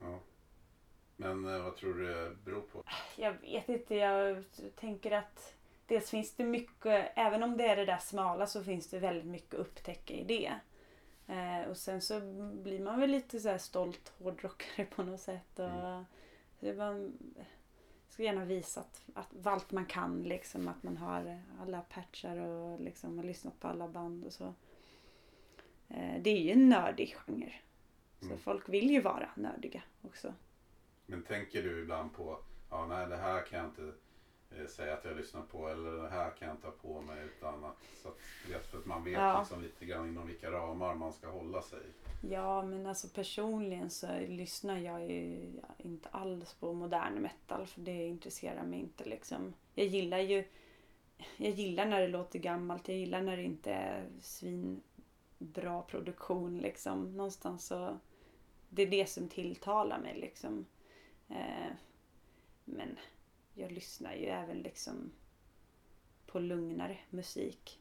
Ja. 0.00 0.18
Men 1.16 1.54
eh, 1.54 1.62
vad 1.62 1.76
tror 1.76 1.94
du 1.94 2.06
det 2.14 2.36
beror 2.44 2.60
på? 2.60 2.82
Jag 3.16 3.32
vet 3.32 3.68
inte, 3.68 3.94
jag 3.94 4.44
tänker 4.76 5.10
att 5.10 5.54
dels 5.86 6.10
finns 6.10 6.34
det 6.34 6.44
mycket, 6.44 7.12
även 7.16 7.42
om 7.42 7.56
det 7.56 7.64
är 7.66 7.76
det 7.76 7.84
där 7.84 7.98
smala 7.98 8.46
så 8.46 8.64
finns 8.64 8.90
det 8.90 8.98
väldigt 8.98 9.26
mycket 9.26 9.54
att 9.54 9.60
upptäcka 9.60 10.14
i 10.14 10.24
det. 10.24 10.52
Eh, 11.34 11.68
och 11.70 11.76
sen 11.76 12.00
så 12.00 12.20
blir 12.52 12.80
man 12.80 13.00
väl 13.00 13.10
lite 13.10 13.40
så 13.40 13.48
här 13.48 13.58
stolt 13.58 14.12
hårdrockare 14.18 14.86
på 14.86 15.02
något 15.02 15.20
sätt. 15.20 15.58
Och 15.58 15.64
Mm. 15.64 16.04
så 16.60 16.66
man 16.74 17.12
ska 18.08 18.22
gärna 18.22 18.44
visa 18.44 18.80
att, 18.80 19.02
att 19.14 19.46
allt 19.46 19.70
man 19.72 19.86
kan 19.86 20.22
liksom, 20.22 20.68
att 20.68 20.82
man 20.82 20.96
har 20.96 21.40
alla 21.60 21.80
patchar 21.80 22.36
och 22.36 22.80
liksom 22.80 23.16
har 23.18 23.24
lyssnat 23.24 23.60
på 23.60 23.68
alla 23.68 23.88
band 23.88 24.24
och 24.24 24.32
så. 24.32 24.54
Eh, 25.90 26.22
det 26.22 26.30
är 26.30 26.38
ju 26.40 26.50
en 26.50 26.68
nördig 26.68 27.16
genre. 27.16 27.52
Så 28.20 28.26
Mm. 28.26 28.38
folk 28.38 28.68
vill 28.68 28.90
ju 28.90 29.00
vara 29.00 29.28
nördiga 29.34 29.82
också. 30.02 30.34
Men 31.06 31.22
tänker 31.22 31.62
du 31.62 31.80
ibland 31.82 32.12
på, 32.14 32.38
ja 32.70 32.86
nej 32.86 33.06
det 33.08 33.16
här 33.16 33.42
kan 33.46 33.58
jag 33.58 33.68
inte 33.68 33.92
eh, 34.58 34.66
säga 34.66 34.94
att 34.94 35.04
jag 35.04 35.16
lyssnar 35.16 35.42
på 35.42 35.68
eller 35.68 36.02
det 36.02 36.08
här 36.10 36.30
kan 36.30 36.48
jag 36.48 36.56
inte 36.56 36.66
ha 36.66 36.72
på 36.74 37.00
mig 37.00 37.24
utan 37.24 37.64
att, 37.64 37.76
så 38.02 38.08
att, 38.08 38.18
för 38.70 38.78
att 38.78 38.86
man 38.86 39.04
vet 39.04 39.12
Ja. 39.12 39.38
liksom 39.40 39.62
lite 39.62 39.84
grann 39.84 40.08
inom 40.08 40.26
vilka 40.26 40.50
ramar 40.50 40.94
man 40.94 41.12
ska 41.12 41.28
hålla 41.30 41.62
sig. 41.62 41.82
Ja, 42.30 42.62
men 42.62 42.86
alltså 42.86 43.08
personligen 43.08 43.90
så 43.90 44.06
lyssnar 44.28 44.78
jag 44.78 45.10
ju 45.10 45.50
inte 45.78 46.08
alls 46.08 46.54
på 46.54 46.72
modern 46.72 47.14
metal 47.22 47.66
för 47.66 47.80
det 47.80 48.06
intresserar 48.06 48.62
mig 48.64 48.78
inte 48.80 49.04
liksom. 49.04 49.54
Jag 49.74 49.86
gillar 49.86 50.18
ju 50.18 50.44
jag 51.36 51.50
gillar 51.50 51.86
när 51.86 52.00
det 52.00 52.08
låter 52.08 52.38
gammalt, 52.38 52.88
jag 52.88 52.96
gillar 52.96 53.22
när 53.22 53.36
det 53.36 53.42
inte 53.42 53.72
är 53.72 54.04
svinbra 55.40 55.82
produktion 55.82 56.58
liksom. 56.58 57.16
Någonstans 57.16 57.66
så 57.66 57.98
det 58.68 58.82
är 58.82 58.86
det 58.90 59.06
som 59.06 59.28
tilltalar 59.28 59.98
mig 59.98 60.18
liksom. 60.20 60.66
Eh, 61.28 61.72
men 62.64 62.96
jag 63.54 63.72
lyssnar 63.72 64.14
ju 64.14 64.26
även 64.26 64.58
liksom 64.58 65.12
på 66.26 66.38
lugnare 66.38 66.98
musik. 67.10 67.80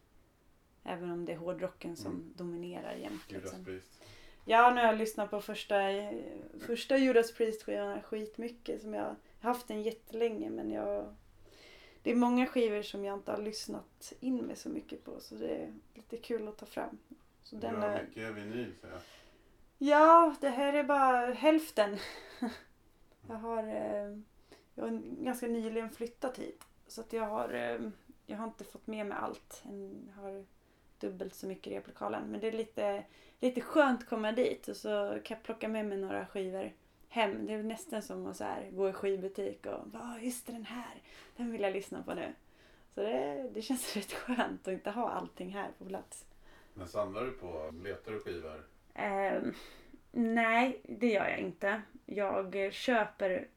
Även 0.83 1.11
om 1.11 1.25
det 1.25 1.33
är 1.33 1.37
hårdrocken 1.37 1.95
som 1.95 2.11
Mm. 2.11 2.33
dominerar 2.35 2.93
jämt. 2.95 3.21
Judas 3.27 3.43
Liksom. 3.43 3.65
Priest. 3.65 4.03
Ja, 4.45 4.69
nu 4.73 4.81
har 4.81 4.87
jag 4.87 4.97
lyssnat 4.97 5.29
på 5.29 5.41
första, 5.41 5.75
första 6.67 6.97
Judas 6.97 7.33
Priest-skivan 7.33 8.01
skitmycket. 8.01 8.81
Som 8.81 8.93
jag 8.93 9.03
har 9.03 9.15
haft 9.39 9.67
den 9.67 9.81
jättelänge 9.81 10.49
men 10.49 10.71
jag... 10.71 11.15
Det 12.03 12.11
är 12.11 12.15
många 12.15 12.45
skivor 12.45 12.81
som 12.81 13.05
jag 13.05 13.17
inte 13.17 13.31
har 13.31 13.41
lyssnat 13.41 14.13
in 14.19 14.37
mig 14.37 14.55
så 14.55 14.69
mycket 14.69 15.03
på 15.05 15.19
så 15.19 15.35
det 15.35 15.47
är 15.55 15.73
lite 15.93 16.17
kul 16.17 16.47
att 16.47 16.57
ta 16.57 16.65
fram. 16.65 16.97
Så 17.43 17.55
den 17.55 17.75
är... 17.83 18.03
mycket 18.03 18.35
vinyl 18.35 18.73
säger 18.81 18.93
jag. 18.93 19.01
Ja, 19.77 20.35
det 20.41 20.49
här 20.49 20.73
är 20.73 20.83
bara 20.83 21.33
hälften. 21.33 21.97
Jag 23.27 23.35
har, 23.35 23.63
eh, 23.63 24.17
jag 24.75 24.83
har 24.83 25.23
ganska 25.23 25.47
nyligen 25.47 25.89
flyttat 25.89 26.37
hit. 26.39 26.63
Så 26.87 27.01
att 27.01 27.13
jag 27.13 27.23
har, 27.25 27.53
eh, 27.53 27.79
jag 28.25 28.37
har 28.37 28.45
inte 28.45 28.63
fått 28.63 28.87
med 28.87 29.05
mig 29.05 29.17
allt. 29.21 29.63
Jag 30.07 30.23
har 30.23 30.45
dubbelt 30.99 31.35
så 31.35 31.47
mycket 31.47 31.73
i 31.73 31.75
replokalen. 31.75 32.23
Men 32.31 32.39
det 32.39 32.47
är 32.47 32.51
lite, 32.51 33.03
lite 33.39 33.61
skönt 33.61 34.01
att 34.01 34.09
komma 34.09 34.31
dit 34.31 34.67
och 34.67 34.75
så 34.75 35.19
kan 35.23 35.37
jag 35.37 35.43
plocka 35.43 35.67
med 35.67 35.85
mig 35.85 35.97
några 35.97 36.25
skivor 36.25 36.73
hem. 37.09 37.45
Det 37.45 37.53
är 37.53 37.63
nästan 37.63 38.01
som 38.01 38.25
att 38.27 38.37
så 38.37 38.43
här, 38.43 38.69
gå 38.71 38.89
i 38.89 38.93
skivbutik 38.93 39.65
och 39.65 39.87
bara, 39.87 40.03
"Ah, 40.03 40.19
just 40.19 40.47
den 40.47 40.65
här, 40.65 41.01
den 41.37 41.51
vill 41.51 41.61
jag 41.61 41.73
lyssna 41.73 42.03
på 42.03 42.13
nu. 42.13 42.33
Så 42.95 43.01
det, 43.01 43.49
det 43.53 43.61
känns 43.61 43.95
rätt 43.95 44.11
skönt 44.13 44.67
att 44.67 44.73
inte 44.73 44.91
ha 44.91 45.09
allting 45.09 45.49
här 45.49 45.69
på 45.77 45.85
plats. 45.85 46.25
Men 46.79 46.87
samlar 46.87 47.23
du 47.25 47.31
på, 47.31 47.73
letar 47.83 48.11
du 48.11 48.19
skivor? 48.19 48.65
Eh, 48.93 49.41
nej, 50.11 50.81
det 50.83 51.07
gör 51.07 51.27
jag 51.29 51.39
inte. 51.39 51.81
Jag 52.05 52.73
köper... 52.73 53.47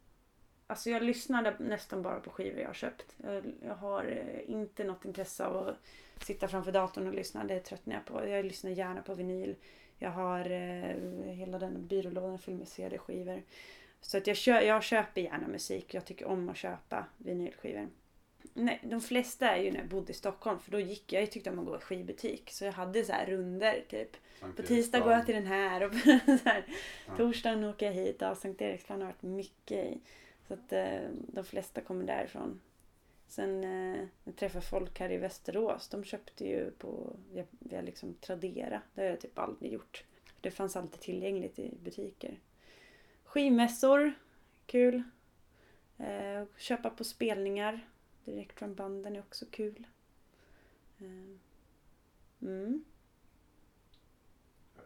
Alltså 0.66 0.90
jag 0.90 1.02
lyssnar 1.02 1.56
nästan 1.58 2.02
bara 2.02 2.20
på 2.20 2.30
skivor 2.30 2.60
jag 2.60 2.66
har 2.66 2.74
köpt. 2.74 3.16
Jag, 3.16 3.52
jag 3.62 3.74
har 3.74 4.04
eh, 4.04 4.50
inte 4.50 4.84
något 4.84 5.04
intresse 5.04 5.44
av 5.46 5.68
att 5.68 5.76
sitta 6.24 6.48
framför 6.48 6.72
datorn 6.72 7.06
och 7.06 7.14
lyssna. 7.14 7.44
Det 7.44 7.60
tröttnar 7.60 7.94
jag 7.94 8.04
på. 8.04 8.28
Jag 8.28 8.44
lyssnar 8.44 8.70
gärna 8.70 9.02
på 9.02 9.14
vinyl. 9.14 9.56
Jag 9.98 10.10
har 10.10 10.50
eh, 10.50 10.96
hela 11.32 11.58
den 11.58 11.86
byrålådan 11.86 12.38
full 12.38 12.54
med 12.54 12.68
CD-skivor. 12.68 13.42
Så 14.00 14.18
att 14.18 14.26
jag, 14.26 14.36
kö- 14.36 14.60
jag 14.62 14.82
köper 14.82 15.20
gärna 15.20 15.48
musik. 15.48 15.94
Jag 15.94 16.04
tycker 16.04 16.26
om 16.26 16.48
att 16.48 16.56
köpa 16.56 17.04
vinylskivor. 17.18 17.88
Nej, 18.54 18.80
de 18.82 19.00
flesta 19.00 19.48
är 19.50 19.62
ju 19.62 19.70
när 19.70 19.78
jag 19.78 19.88
bodde 19.88 20.10
i 20.12 20.14
Stockholm 20.14 20.58
för 20.58 20.70
då 20.70 20.80
gick 20.80 21.12
jag, 21.12 21.22
jag 21.22 21.30
tyckte 21.30 21.50
om 21.50 21.58
att 21.58 21.66
gå 21.66 21.76
i 21.76 21.80
skivbutik. 21.80 22.50
Så 22.50 22.64
jag 22.64 22.72
hade 22.72 23.04
så 23.04 23.12
här 23.12 23.26
runder 23.26 23.84
typ. 23.88 24.16
Sankt 24.40 24.56
På 24.56 24.62
tisdag 24.62 25.00
går 25.00 25.12
jag 25.12 25.26
till 25.26 25.34
den 25.34 25.46
här 25.46 25.82
och 25.82 25.92
på 25.92 25.98
så 26.42 26.48
här, 26.48 26.64
Ja. 27.06 27.16
torsdagen 27.16 27.64
åker 27.64 27.86
jag 27.86 27.92
hit. 27.92 28.16
Ja, 28.18 28.34
Sankt 28.34 28.62
Eriksplan 28.62 29.00
har 29.00 29.06
varit 29.06 29.22
mycket 29.22 29.84
i. 29.84 30.00
Så 30.48 30.54
att 30.54 30.72
eh, 30.72 31.00
de 31.12 31.44
flesta 31.44 31.80
kommer 31.80 32.04
därifrån. 32.04 32.60
Sen 33.28 33.64
eh, 33.64 34.04
jag 34.24 34.36
träffade 34.36 34.64
folk 34.64 35.00
här 35.00 35.12
i 35.12 35.16
Västerås. 35.16 35.88
De 35.88 36.04
köpte 36.04 36.44
ju 36.48 36.70
på 36.70 37.16
via, 37.32 37.44
via 37.58 37.80
liksom 37.80 38.14
Tradera. 38.14 38.82
Det 38.94 39.00
har 39.02 39.08
jag 39.08 39.20
typ 39.20 39.38
aldrig 39.38 39.72
gjort. 39.72 40.04
Det 40.40 40.50
fanns 40.50 40.76
alltid 40.76 41.00
tillgängligt 41.00 41.58
i 41.58 41.74
butiker. 41.82 42.38
Skivmässor. 43.24 44.12
Kul. 44.66 45.02
Eh, 45.98 46.44
köpa 46.56 46.90
på 46.90 47.04
spelningar. 47.04 47.80
Direkt 48.24 48.58
från 48.58 48.74
banden 48.74 49.16
är 49.16 49.20
också 49.20 49.46
kul. 49.50 49.86
Eh, 50.98 51.38
mm. 52.48 52.84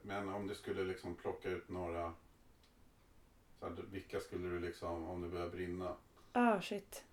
Men 0.02 0.28
om 0.28 0.46
du 0.46 0.54
skulle 0.54 0.84
liksom 0.84 1.14
plocka 1.14 1.48
ut 1.48 1.68
några, 1.68 2.14
så 3.58 3.66
här, 3.66 3.76
vilka 3.92 4.20
skulle 4.20 4.48
du 4.48 4.60
liksom, 4.60 5.04
om 5.04 5.20
det 5.20 5.28
börjar 5.28 5.48
brinna, 5.48 5.96
Ah 6.32 6.60
shit. 6.60 7.04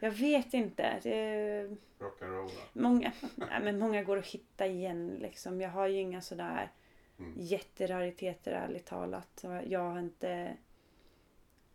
Jag 0.00 0.10
vet 0.10 0.54
inte. 0.54 1.00
Det 1.02 1.14
är 1.14 1.76
rock'n'rolla? 1.98 2.62
många, 2.72 3.12
nej, 3.34 3.62
men 3.62 3.78
många 3.78 4.02
går 4.02 4.16
att 4.16 4.26
hitta 4.26 4.66
igen 4.66 5.18
liksom. 5.20 5.60
Jag 5.60 5.70
har 5.70 5.86
ju 5.86 6.00
inga 6.00 6.20
sådär 6.20 6.72
Mm. 7.18 7.32
jätterariteter 7.36 8.52
ärligt 8.52 8.86
talat. 8.86 9.44
Jag 9.64 9.80
har 9.80 9.98
inte... 9.98 10.56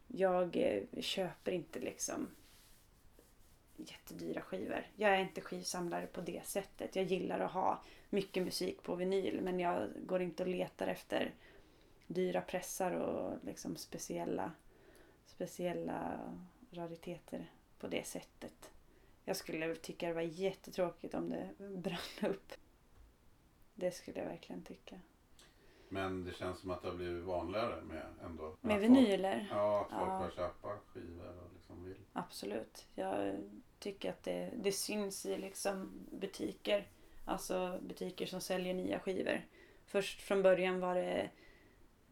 Jag 0.07 0.55
eh, 0.57 1.01
köper 1.01 1.51
inte 1.51 1.79
liksom 1.79 2.27
jättedyra 3.85 4.41
skivor. 4.41 4.87
Jag 4.95 5.11
är 5.11 5.19
inte 5.19 5.41
skivsamlare 5.41 6.07
på 6.07 6.21
det 6.21 6.45
sättet. 6.45 6.95
Jag 6.95 7.05
gillar 7.05 7.39
att 7.39 7.51
ha 7.51 7.83
mycket 8.09 8.43
musik 8.43 8.83
på 8.83 8.95
vinyl 8.95 9.41
men 9.41 9.59
jag 9.59 9.89
går 10.05 10.21
inte 10.21 10.43
och 10.43 10.49
letar 10.49 10.87
efter 10.87 11.33
dyra 12.07 12.41
pressar 12.41 12.91
och 12.91 13.45
liksom 13.45 13.75
speciella, 13.75 14.51
speciella 15.25 16.19
rariteter 16.71 17.51
på 17.79 17.87
det 17.87 18.07
sättet. 18.07 18.71
Jag 19.25 19.35
skulle 19.35 19.75
tycka 19.75 20.07
det 20.07 20.13
var 20.13 20.21
jättetråkigt 20.21 21.13
om 21.13 21.29
det 21.29 21.49
brann 21.57 22.31
upp. 22.31 22.53
Det 23.75 23.91
skulle 23.91 24.19
jag 24.19 24.25
verkligen 24.25 24.63
tycka. 24.63 24.99
Men 25.89 26.23
det 26.23 26.33
känns 26.33 26.59
som 26.59 26.71
att 26.71 26.81
det 26.81 26.87
har 26.87 26.95
blivit 26.95 27.23
vanligare 27.23 27.81
med 27.81 28.05
ändå. 28.25 28.55
Med 28.61 28.79
vinyler? 28.79 29.37
Folk, 29.39 29.51
ja, 29.51 29.81
att 29.81 29.89
folk 29.89 30.01
Ja. 30.09 30.17
börjar 30.19 30.31
köpa 30.31 30.69
skivor 30.93 31.27
och 31.45 31.53
liksom 31.53 31.83
vill. 31.83 31.97
Absolut. 32.13 32.87
Jag 32.95 33.35
tycker 33.79 34.09
att 34.09 34.23
det, 34.23 34.51
det 34.55 34.71
syns 34.71 35.25
i 35.25 35.37
liksom 35.37 35.91
butiker. 36.11 36.87
Alltså 37.25 37.79
butiker 37.81 38.25
som 38.25 38.41
säljer 38.41 38.73
nya 38.73 38.99
skivor. 38.99 39.41
Först 39.85 40.21
från 40.21 40.41
början 40.41 40.79
var 40.79 40.95
det, 40.95 41.29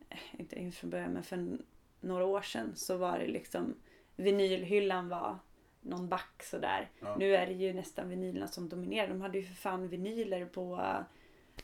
eh, 0.10 0.18
inte 0.38 0.60
inte 0.60 0.78
från 0.78 0.90
början 0.90 1.12
men 1.12 1.24
för 1.24 1.58
några 2.02 2.26
år 2.26 2.42
sedan 2.42 2.76
så 2.76 2.98
var 2.98 3.20
det 3.20 3.28
liksom 3.28 3.76
vinylhyllan 4.16 5.10
var 5.10 5.38
någon 5.82 6.10
back 6.10 6.44
sådär. 6.44 6.90
Ja. 7.00 7.16
Nu 7.16 7.36
är 7.36 7.48
det 7.48 7.54
ju 7.54 7.74
nästan 7.74 8.10
vinylerna 8.10 8.48
som 8.48 8.70
dominerar. 8.70 9.08
De 9.08 9.22
hade 9.22 9.38
ju 9.38 9.44
för 9.46 9.54
fan 9.54 9.88
vinyler 9.88 10.46
på 10.46 10.76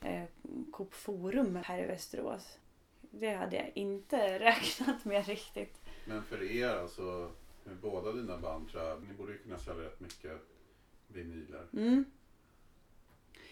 eh, 0.06 0.26
Coop 0.72 0.94
Forum 0.94 1.56
här 1.56 1.84
i 1.84 1.88
Västerås. 1.88 2.60
Det 3.02 3.34
hade 3.34 3.56
jag 3.56 3.72
inte 3.76 4.18
räknat 4.40 5.06
med 5.06 5.28
riktigt. 5.28 5.82
Men 6.06 6.24
för 6.24 6.44
er 6.52 6.70
alltså, 6.70 7.32
med 7.64 7.76
båda 7.78 8.12
dina 8.12 8.38
band 8.38 8.70
tror 8.70 8.84
jag, 8.84 9.04
ni 9.04 9.14
borde 9.14 9.32
ju 9.32 9.38
kunna 9.38 9.60
sälja 9.60 9.84
rätt 9.84 10.00
mycket 10.00 10.42
vinyler. 11.08 11.68
Mm. 11.74 12.06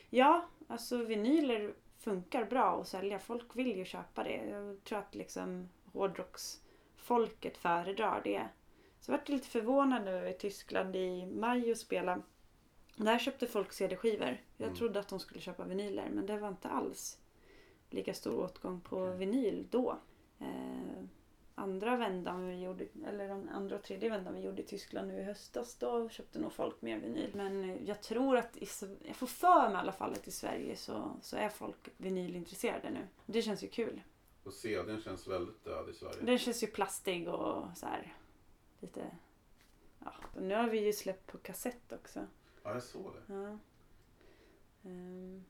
Ja, 0.10 0.46
alltså 0.68 0.98
vinyler 0.98 1.74
funkar 2.00 2.46
bra 2.46 2.82
att 2.82 2.88
sälja. 2.88 3.20
Folk 3.20 3.56
vill 3.56 3.78
ju 3.78 3.86
köpa 3.86 4.24
det. 4.24 4.46
Jag 4.50 4.84
tror 4.84 5.00
att 5.00 5.16
liksom 5.16 5.70
hårdrocksfolket 5.86 7.58
föredrar 7.58 8.22
det. 8.24 8.48
Så 9.00 9.12
jag 9.12 9.18
vart 9.18 9.30
lite 9.30 9.48
förvånad 9.48 10.04
när 10.04 10.14
vi 10.14 10.20
var 10.20 10.28
i 10.28 10.34
Tyskland 10.34 10.96
i 10.96 11.26
maj 11.26 11.72
och 11.72 11.78
spela. 11.78 12.22
Där 13.06 13.20
köpte 13.20 13.48
folk 13.48 13.74
CD-skivor. 13.74 14.38
Jag 14.58 14.66
Mm. 14.68 14.78
trodde 14.78 15.00
att 15.00 15.08
de 15.08 15.20
skulle 15.20 15.42
köpa 15.42 15.64
vinyler 15.64 16.10
men 16.10 16.26
det 16.26 16.38
var 16.38 16.48
inte 16.50 16.70
alls 16.70 17.18
lika 17.90 18.14
stor 18.14 18.44
åtgång 18.44 18.82
på 18.82 19.04
Okej. 19.04 19.18
vinyl 19.18 19.68
då. 19.70 19.98
Eh, 20.40 21.04
andra 21.56 21.96
vändan 21.98 22.48
vi 22.48 22.62
gjorde, 22.64 22.86
eller 23.08 23.28
den 23.28 23.50
andra 23.50 23.76
och 23.76 23.84
tredje 23.84 24.10
vändan 24.10 24.34
vi 24.34 24.42
gjorde 24.42 24.62
i 24.62 24.66
Tyskland 24.66 25.08
nu 25.08 25.20
i 25.20 25.24
höstas, 25.24 25.76
då 25.76 26.10
köpte 26.10 26.40
nog 26.40 26.54
folk 26.54 26.82
mer 26.82 26.98
vinyl. 27.00 27.32
Men 27.36 27.70
eh, 27.70 27.84
jag 27.84 28.02
tror 28.02 28.38
att, 28.38 28.58
i, 28.58 28.68
jag 29.08 29.16
får 29.16 29.28
för 29.28 29.64
mig 29.70 29.74
i 29.74 29.80
alla 29.80 29.92
fall 29.92 30.12
att 30.14 30.28
i 30.28 30.32
Sverige 30.32 30.76
så, 30.76 31.12
så 31.22 31.38
är 31.38 31.50
folk 31.50 31.90
vinylintresserade 31.98 32.90
nu. 32.90 33.08
Det 33.26 33.42
känns 33.42 33.64
ju 33.64 33.68
kul. 33.68 34.02
Och 34.44 34.54
CDn 34.54 35.02
känns 35.02 35.28
väldigt 35.28 35.64
död 35.64 35.90
i 35.90 35.94
Sverige. 35.94 36.22
Den 36.22 36.38
känns 36.38 36.64
ju 36.64 36.68
plastig 36.68 37.30
och 37.30 37.66
så 37.76 37.86
här 37.86 38.14
lite... 38.80 39.12
Ja, 40.00 40.14
nu 40.40 40.56
har 40.56 40.68
vi 40.68 40.86
ju 40.86 40.94
släppt 40.94 41.32
på 41.32 41.38
kassett 41.38 41.92
också. 41.92 42.28
Ja, 42.64 42.74
jag 42.74 42.84
såg 42.84 43.14
det. 43.14 43.34
Ja. 43.34 43.58
Ehm, 44.86 45.44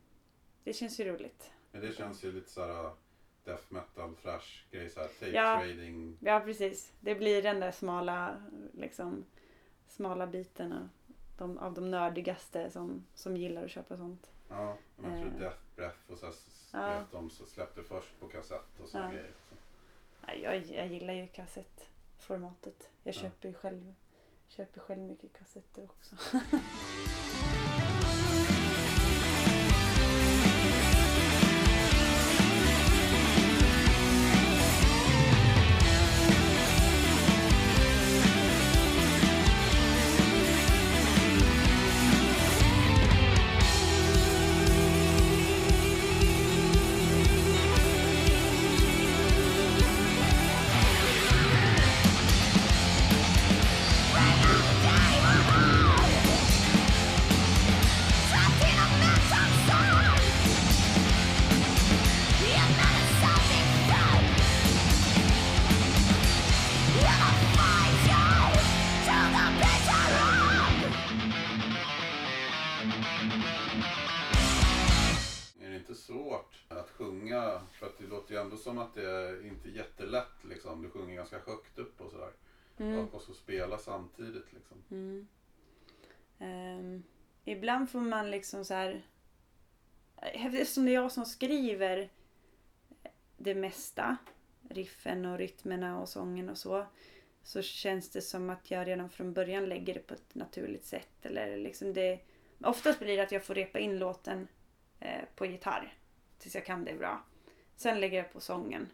det 0.64 0.74
känns 0.74 0.99
ju 0.99 1.05
roligt. 1.05 1.51
Men 1.72 1.82
det 1.82 1.93
känns 1.93 2.24
ju 2.24 2.32
lite 2.32 2.49
såhär 2.49 2.91
death 3.43 3.64
metal, 3.70 4.16
thrash 4.16 4.64
grej 4.72 4.89
såhär, 4.89 5.07
tape 5.07 5.32
Ja. 5.32 5.59
trading. 5.59 6.18
Ja, 6.20 6.39
precis. 6.39 6.93
Det 6.99 7.16
blir 7.16 7.41
den 7.43 7.59
där 7.59 7.72
smala, 7.72 8.43
liksom, 8.74 9.26
smala 9.88 10.28
biten 10.28 10.74
av 10.74 10.89
de, 11.38 11.57
av 11.57 11.74
de 11.74 11.91
nördigaste 11.91 12.70
som, 12.72 13.05
som 13.14 13.38
gillar 13.38 13.64
att 13.66 13.72
köpa 13.72 13.97
sånt. 13.97 14.32
Ja, 14.49 14.78
men 14.97 15.12
jag 15.14 15.22
tror 15.22 15.34
Eh. 15.34 15.39
Death 15.39 15.57
Breath 15.76 16.12
och 16.12 16.18
så 16.18 16.26
här, 16.26 16.34
Ja. 16.95 17.03
de 17.12 17.30
så 17.30 17.45
släppte 17.45 17.84
först 17.84 18.20
på 18.20 18.28
kassett 18.28 18.80
och 18.84 18.89
såna 18.89 19.05
Ja. 19.05 19.12
grejer. 19.12 19.32
Så. 19.49 19.55
Jag, 20.43 20.66
jag 20.66 20.88
gillar 20.88 21.14
ju 21.14 21.28
kassettformatet. 21.28 22.89
Jag 23.03 23.16
Ja. 23.16 23.20
köper 23.22 23.47
ju 23.47 23.53
själv, 23.53 23.93
köper 24.52 24.82
själv 24.82 25.02
mycket 25.02 25.34
kassetter 25.34 25.84
också. 25.84 26.16
att 78.82 78.94
det 78.94 79.10
är 79.10 79.48
inte 79.48 79.70
jättelätt 79.70 80.44
liksom. 80.44 80.82
Du 80.82 80.90
sjunger 80.90 81.16
ganska 81.16 81.40
högt 81.40 81.78
upp 81.78 82.02
och 82.02 82.12
sådär. 82.12 82.32
Mm. 82.78 83.08
Och, 83.08 83.22
så 83.22 83.34
spela 83.34 83.78
samtidigt 83.78 84.54
liksom. 84.54 84.84
Mm. 84.92 85.28
Ehm, 86.40 87.04
ibland 87.46 87.90
får 87.90 88.00
man 88.00 88.32
liksom 88.32 88.66
så 88.66 88.74
här... 88.74 89.02
Eftersom 90.22 90.86
det 90.86 90.92
är 90.92 90.96
jag 90.96 91.12
som 91.12 91.26
skriver 91.26 92.10
det 93.38 93.56
mesta, 93.56 94.18
riffen 94.70 95.26
och 95.26 95.38
rytmerna 95.38 96.00
och 96.00 96.10
sången 96.10 96.50
och 96.50 96.58
så. 96.58 96.86
så 97.44 97.62
känns 97.62 98.10
det 98.10 98.22
som 98.22 98.50
att 98.50 98.72
jag 98.72 98.88
redan 98.88 99.10
från 99.10 99.34
början 99.34 99.66
lägger 99.66 99.94
det 99.94 100.00
på 100.00 100.14
ett 100.14 100.36
naturligt 100.36 100.86
sätt. 100.86 101.26
Eller 101.26 101.58
liksom 101.58 101.94
det, 101.94 102.20
oftast 102.64 103.00
blir 103.00 103.18
det 103.18 103.24
att 103.24 103.32
jag 103.32 103.46
får 103.46 103.56
repa 103.56 103.80
in 103.80 104.00
låten 104.00 104.48
eh, 105.00 105.22
på 105.36 105.46
gitarr 105.46 105.94
tills 106.38 106.56
jag 106.56 106.66
kan 106.66 106.86
det 106.86 106.94
bra. 106.94 107.24
Sen 107.82 108.00
lägger 108.00 108.18
jag 108.18 108.34
på 108.34 108.40
sången 108.40 108.88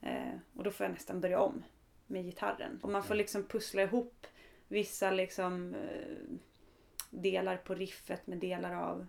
eh, 0.00 0.34
och 0.56 0.64
då 0.64 0.70
får 0.70 0.84
jag 0.84 0.92
nästan 0.92 1.20
börja 1.20 1.40
om 1.40 1.64
med 2.06 2.24
gitarren. 2.24 2.80
Och 2.82 2.90
man 2.90 3.02
får 3.02 3.14
liksom 3.14 3.44
pussla 3.44 3.82
ihop 3.82 4.26
vissa 4.68 5.10
liksom 5.10 5.74
eh, 5.74 6.16
delar 7.10 7.56
på 7.56 7.74
riffet 7.74 8.26
med 8.26 8.38
delar 8.38 8.74
av 8.74 9.06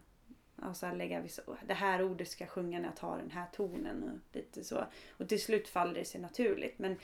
och 0.55 0.77
så 0.77 0.85
här 0.85 0.95
lägga 0.95 1.21
vissa, 1.21 1.41
det 1.67 1.73
här 1.73 2.03
ordet 2.03 2.27
ska 2.27 2.43
jag 2.43 2.51
sjunga 2.51 2.79
när 2.79 2.85
jag 2.85 2.95
tar 2.95 3.17
den 3.17 3.31
här 3.31 3.47
tonen 3.55 4.03
och 4.03 4.35
lite 4.35 4.63
så. 4.63 4.85
Och 5.17 5.29
till 5.29 5.41
slut 5.41 5.67
faller 5.67 5.93
det 5.93 6.05
sig 6.05 6.21
naturligt. 6.21 6.79
Men 6.79 6.97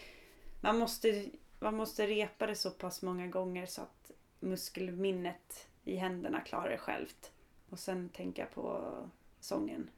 man 0.62 0.78
måste, 0.78 1.26
man 1.60 1.76
måste 1.76 2.08
repa 2.08 2.48
det 2.48 2.56
så 2.56 2.72
pass 2.72 3.02
många 3.02 3.28
gånger 3.28 3.66
så 3.66 3.82
att 3.82 4.12
muskelminnet 4.40 5.68
i 5.84 5.96
händerna 5.96 6.42
klarar 6.42 6.70
det 6.70 6.78
självt. 6.78 7.32
Och 7.70 7.80
sen 7.80 8.10
tänka 8.10 8.46
på 8.46 8.94
sången. 9.40 9.90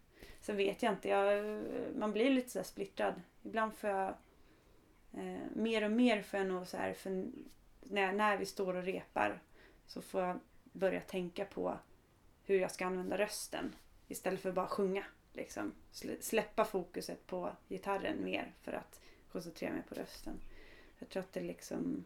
Sen 0.41 0.57
vet 0.57 0.83
jag 0.83 0.93
inte, 0.93 1.09
jag, 1.09 1.45
man 1.95 2.11
blir 2.11 2.29
lite 2.29 2.49
så 2.49 2.63
splittrad. 2.63 3.21
Ibland 3.43 3.73
får 3.73 3.89
jag 3.89 4.07
eh, 5.13 5.41
mer 5.53 5.83
och 5.83 5.91
mer 5.91 6.21
får 6.21 6.39
jag 6.39 6.47
nog 6.47 6.67
så 6.67 6.77
här, 6.77 6.93
för 6.93 7.25
när, 7.81 8.11
när 8.13 8.37
vi 8.37 8.45
står 8.45 8.75
och 8.75 8.83
repar 8.83 9.39
så 9.87 10.01
får 10.01 10.21
jag 10.21 10.39
börja 10.63 11.01
tänka 11.01 11.45
på 11.45 11.77
hur 12.43 12.59
jag 12.59 12.71
ska 12.71 12.85
använda 12.85 13.17
rösten 13.17 13.75
istället 14.07 14.41
för 14.41 14.49
att 14.49 14.55
bara 14.55 14.67
sjunga. 14.67 15.05
Liksom. 15.33 15.73
Släppa 16.19 16.65
fokuset 16.65 17.27
på 17.27 17.55
gitarren 17.69 18.23
mer 18.23 18.53
för 18.61 18.71
att 18.71 19.01
koncentrera 19.31 19.73
mig 19.73 19.83
på 19.89 19.95
rösten. 19.95 20.39
Jag 20.99 21.09
tror 21.09 21.23
att 21.23 21.33
det 21.33 21.41
liksom 21.41 22.05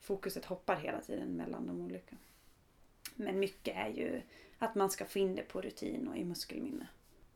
fokuset 0.00 0.44
hoppar 0.44 0.76
hela 0.76 1.00
tiden 1.00 1.28
mellan 1.28 1.66
de 1.66 1.80
olika. 1.80 2.16
Men 3.14 3.38
mycket 3.38 3.76
är 3.76 3.88
ju 3.88 4.22
att 4.58 4.74
man 4.74 4.90
ska 4.90 5.04
få 5.04 5.18
in 5.18 5.34
det 5.34 5.42
på 5.42 5.60
rutin 5.60 6.08
och 6.08 6.16
i 6.16 6.24
muskelminne. 6.24 6.88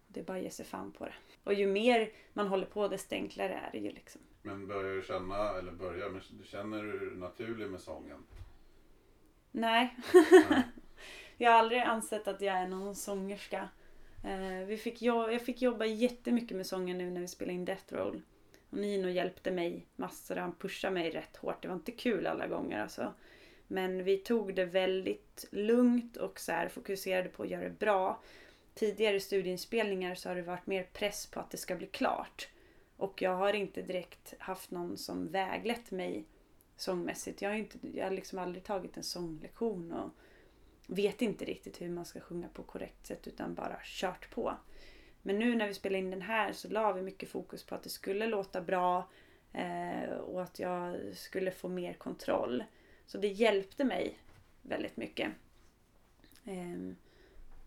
Det 0.08 0.20
är 0.20 0.24
bara 0.24 0.36
att 0.36 0.42
ge 0.42 0.50
sig 0.50 0.64
fan 0.64 0.92
på 0.92 1.04
det. 1.04 1.14
Och 1.44 1.54
ju 1.54 1.66
mer 1.66 2.10
man 2.32 2.48
håller 2.48 2.66
på 2.66 2.88
desto 2.88 3.14
enklare 3.14 3.54
är 3.54 3.72
det 3.72 3.78
ju 3.78 3.92
liksom. 3.92 4.20
Men 4.42 4.66
börjar 4.66 4.94
du 4.94 5.02
känna, 5.02 5.58
eller 5.58 5.72
börjar, 5.72 6.10
men 6.10 6.22
känner 6.44 6.82
du 6.82 6.98
dig 6.98 7.18
naturlig 7.18 7.70
med 7.70 7.80
sången? 7.80 8.24
Nej. 9.50 9.96
Nej. 10.04 10.62
jag 11.36 11.50
har 11.50 11.58
aldrig 11.58 11.80
ansett 11.80 12.28
att 12.28 12.40
jag 12.40 12.56
är 12.56 12.68
någon 12.68 12.94
sångerska. 12.94 13.68
Eh, 14.24 14.66
vi 14.66 14.76
fick 14.76 15.02
jag 15.02 15.42
fick 15.42 15.62
jobba 15.62 15.84
jättemycket 15.84 16.56
med 16.56 16.66
sången 16.66 16.98
nu 16.98 17.10
när 17.10 17.20
vi 17.20 17.28
spelade 17.28 17.54
in 17.54 17.64
Death 17.64 17.94
Roll. 17.94 18.22
Och 18.70 18.78
Nino 18.78 19.08
hjälpte 19.08 19.50
mig 19.50 19.86
massor. 19.96 20.36
Han 20.36 20.54
pushade 20.54 20.94
mig 20.94 21.10
rätt 21.10 21.36
hårt. 21.36 21.62
Det 21.62 21.68
var 21.68 21.74
inte 21.74 21.92
kul 21.92 22.26
alla 22.26 22.46
gånger 22.46 22.82
alltså. 22.82 23.12
Men 23.72 24.04
vi 24.04 24.16
tog 24.16 24.54
det 24.54 24.64
väldigt 24.64 25.46
lugnt 25.50 26.16
och 26.16 26.40
så 26.40 26.52
här 26.52 26.68
fokuserade 26.68 27.28
på 27.28 27.42
att 27.42 27.48
göra 27.48 27.64
det 27.64 27.78
bra. 27.78 28.22
Tidigare 28.74 29.20
studieinspelningar 29.20 30.14
så 30.14 30.28
har 30.28 30.36
det 30.36 30.42
varit 30.42 30.66
mer 30.66 30.88
press 30.92 31.26
på 31.26 31.40
att 31.40 31.50
det 31.50 31.56
ska 31.56 31.76
bli 31.76 31.86
klart. 31.86 32.48
Och 32.96 33.22
jag 33.22 33.36
har 33.36 33.52
inte 33.52 33.82
direkt 33.82 34.34
haft 34.38 34.70
någon 34.70 34.96
som 34.96 35.28
väglett 35.28 35.90
mig 35.90 36.24
sångmässigt. 36.76 37.42
Jag 37.42 37.50
har, 37.50 37.56
inte, 37.56 37.78
jag 37.94 38.04
har 38.04 38.10
liksom 38.10 38.38
aldrig 38.38 38.64
tagit 38.64 38.96
en 38.96 39.02
sånglektion 39.02 39.92
och 39.92 40.10
vet 40.86 41.22
inte 41.22 41.44
riktigt 41.44 41.80
hur 41.80 41.88
man 41.88 42.04
ska 42.04 42.20
sjunga 42.20 42.48
på 42.48 42.62
korrekt 42.62 43.06
sätt 43.06 43.26
utan 43.28 43.54
bara 43.54 43.76
kört 43.84 44.30
på. 44.30 44.54
Men 45.22 45.38
nu 45.38 45.54
när 45.56 45.66
vi 45.66 45.74
spelade 45.74 45.98
in 45.98 46.10
den 46.10 46.22
här 46.22 46.52
så 46.52 46.68
la 46.68 46.92
vi 46.92 47.02
mycket 47.02 47.28
fokus 47.28 47.64
på 47.64 47.74
att 47.74 47.82
det 47.82 47.90
skulle 47.90 48.26
låta 48.26 48.60
bra 48.60 49.08
eh, 49.52 50.10
och 50.10 50.42
att 50.42 50.58
jag 50.58 50.96
skulle 51.14 51.50
få 51.50 51.68
mer 51.68 51.92
kontroll. 51.92 52.64
Så 53.12 53.18
det 53.18 53.28
hjälpte 53.28 53.84
mig 53.84 54.18
väldigt 54.62 54.96
mycket. 54.96 55.32
Eh, 56.44 56.92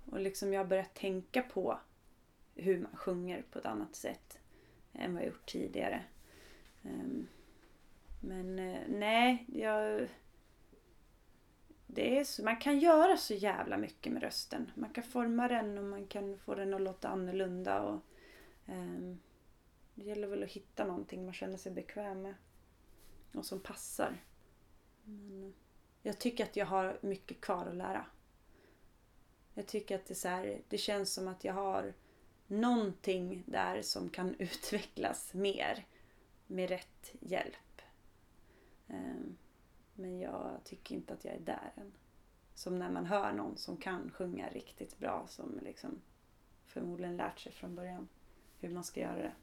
och 0.05 0.19
liksom 0.19 0.53
jag 0.53 0.59
har 0.59 0.65
börjat 0.65 0.93
tänka 0.93 1.41
på 1.41 1.79
hur 2.55 2.79
man 2.79 2.95
sjunger 2.95 3.45
på 3.51 3.59
ett 3.59 3.65
annat 3.65 3.95
sätt 3.95 4.39
än 4.93 5.13
vad 5.13 5.23
jag 5.23 5.27
gjort 5.27 5.45
tidigare. 5.45 6.03
Eh, 6.83 7.07
men 8.19 8.59
eh, 8.59 8.81
nej, 8.87 9.45
jag... 9.47 10.07
Det 11.87 12.19
är 12.19 12.23
så, 12.23 12.43
man 12.43 12.57
kan 12.57 12.79
göra 12.79 13.17
så 13.17 13.33
jävla 13.33 13.77
mycket 13.77 14.13
med 14.13 14.23
rösten. 14.23 14.71
Man 14.75 14.89
kan 14.89 15.03
forma 15.03 15.47
den 15.47 15.77
och 15.77 15.83
man 15.83 16.07
kan 16.07 16.37
få 16.37 16.55
den 16.55 16.73
att 16.73 16.81
låta 16.81 17.07
annorlunda. 17.07 17.81
Och, 17.81 18.01
ehm, 18.65 19.19
det 19.95 20.03
gäller 20.03 20.27
väl 20.27 20.43
att 20.43 20.51
hitta 20.51 20.85
någonting 20.85 21.25
man 21.25 21.33
känner 21.33 21.57
sig 21.57 21.71
bekväm 21.71 22.21
med. 22.21 22.35
Och 23.33 23.45
som 23.45 23.59
passar. 23.59 24.21
Men, 25.05 25.53
jag 26.01 26.19
tycker 26.19 26.43
att 26.43 26.55
jag 26.55 26.65
har 26.65 26.99
mycket 27.01 27.41
kvar 27.41 27.65
att 27.65 27.75
lära. 27.75 28.05
Jag 29.53 29.67
tycker 29.67 29.95
att 29.95 30.05
det, 30.05 30.13
är 30.13 30.15
så 30.15 30.27
här, 30.27 30.61
det 30.69 30.77
känns 30.77 31.13
som 31.13 31.27
att 31.27 31.43
jag 31.43 31.53
har 31.53 31.93
någonting 32.47 33.43
där 33.45 33.81
som 33.81 34.09
kan 34.09 34.35
utvecklas 34.39 35.33
mer 35.33 35.85
med 36.47 36.69
rätt 36.69 37.15
hjälp. 37.19 37.81
Ehm, 38.87 39.37
men 39.93 40.19
jag 40.19 40.59
tycker 40.63 40.95
inte 40.95 41.13
att 41.13 41.25
jag 41.25 41.33
är 41.33 41.39
där 41.39 41.73
än. 41.75 41.91
Som 42.53 42.79
när 42.79 42.91
man 42.91 43.05
hör 43.05 43.33
någon 43.33 43.57
som 43.57 43.77
kan 43.77 44.11
sjunga 44.11 44.49
riktigt 44.49 44.99
bra 44.99 45.25
som 45.27 45.59
liksom 45.63 46.01
förmodligen 46.65 47.17
lärt 47.17 47.39
sig 47.39 47.51
från 47.51 47.75
början 47.75 48.07
hur 48.59 48.69
man 48.69 48.83
ska 48.83 48.99
göra 48.99 49.17
det. 49.17 49.33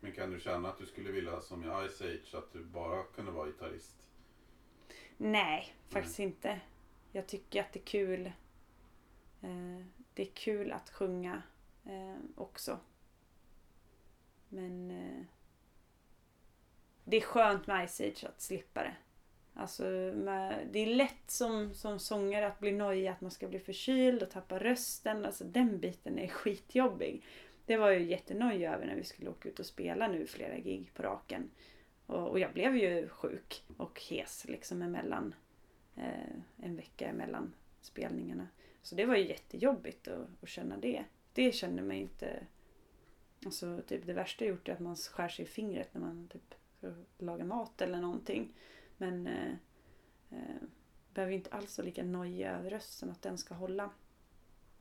Men 0.00 0.12
kan 0.12 0.30
du 0.30 0.40
känna 0.40 0.68
att 0.68 0.78
du 0.78 0.86
skulle 0.86 1.12
vilja, 1.12 1.40
som 1.40 1.64
i 1.64 1.88
Ice 1.88 2.00
Age, 2.00 2.34
att 2.34 2.52
du 2.52 2.64
bara 2.64 3.02
kunde 3.02 3.30
vara 3.30 3.46
gitarrist? 3.46 3.96
Nej, 5.22 5.74
faktiskt 5.88 6.18
inte. 6.18 6.60
Jag 7.12 7.26
tycker 7.26 7.60
att 7.60 7.72
det 7.72 7.78
är 7.78 7.84
kul. 7.84 8.26
Eh, 9.40 9.86
det 10.14 10.22
är 10.22 10.30
kul 10.34 10.72
att 10.72 10.90
sjunga 10.90 11.42
eh, 11.86 12.16
också. 12.34 12.78
Men 14.48 14.90
eh, 14.90 15.24
det 17.04 17.16
är 17.16 17.20
skönt 17.20 17.66
med 17.66 17.90
Ice 17.90 18.00
Age 18.00 18.24
att 18.24 18.40
slippa 18.40 18.82
det. 18.82 18.94
Alltså, 19.54 19.82
med, 20.14 20.68
det 20.72 20.78
är 20.78 20.86
lätt 20.86 21.30
som, 21.30 21.74
som 21.74 21.98
sångare 21.98 22.46
att 22.46 22.58
bli 22.58 22.72
nojig 22.72 23.06
att 23.06 23.20
man 23.20 23.30
ska 23.30 23.48
bli 23.48 23.58
förkyld 23.58 24.22
och 24.22 24.30
tappa 24.30 24.58
rösten. 24.58 25.24
Alltså 25.24 25.44
den 25.44 25.80
biten 25.80 26.18
är 26.18 26.28
skitjobbig. 26.28 27.24
Det 27.66 27.76
var 27.76 27.90
jag 27.90 28.02
jättenojig 28.02 28.66
över 28.66 28.86
när 28.86 28.96
vi 28.96 29.04
skulle 29.04 29.30
åka 29.30 29.48
ut 29.48 29.60
och 29.60 29.66
spela 29.66 30.08
nu 30.08 30.26
flera 30.26 30.58
gig 30.58 30.94
på 30.94 31.02
raken. 31.02 31.50
Och, 32.10 32.28
och 32.28 32.38
jag 32.38 32.52
blev 32.52 32.76
ju 32.76 33.08
sjuk 33.08 33.64
och 33.76 34.00
hes 34.00 34.44
liksom 34.48 34.82
emellan 34.82 35.34
eh, 35.96 36.36
en 36.56 36.76
vecka 36.76 37.08
emellan 37.08 37.52
spelningarna. 37.80 38.48
Så 38.82 38.94
det 38.94 39.06
var 39.06 39.16
ju 39.16 39.28
jättejobbigt 39.28 40.08
att, 40.08 40.28
att 40.42 40.48
känna 40.48 40.76
det. 40.76 41.04
Det 41.32 41.52
kände 41.52 41.82
man 41.82 41.96
inte... 41.96 42.46
Alltså 43.44 43.82
typ 43.86 44.06
det 44.06 44.12
värsta 44.12 44.44
jag 44.44 44.50
gjort 44.50 44.68
är 44.68 44.72
att 44.72 44.80
man 44.80 44.96
skär 44.96 45.28
sig 45.28 45.44
i 45.44 45.48
fingret 45.48 45.94
när 45.94 46.00
man 46.00 46.28
typ 46.28 46.54
ska 46.78 46.92
laga 47.18 47.44
mat 47.44 47.80
eller 47.80 48.00
någonting. 48.00 48.52
Men 48.96 49.26
eh, 49.26 49.52
eh, 50.30 50.62
behöver 51.14 51.34
inte 51.34 51.50
alls 51.50 51.78
vara 51.78 51.86
lika 51.86 52.04
nojig 52.04 52.46
över 52.46 52.70
rösten 52.70 53.10
att 53.10 53.22
den 53.22 53.38
ska 53.38 53.54
hålla. 53.54 53.90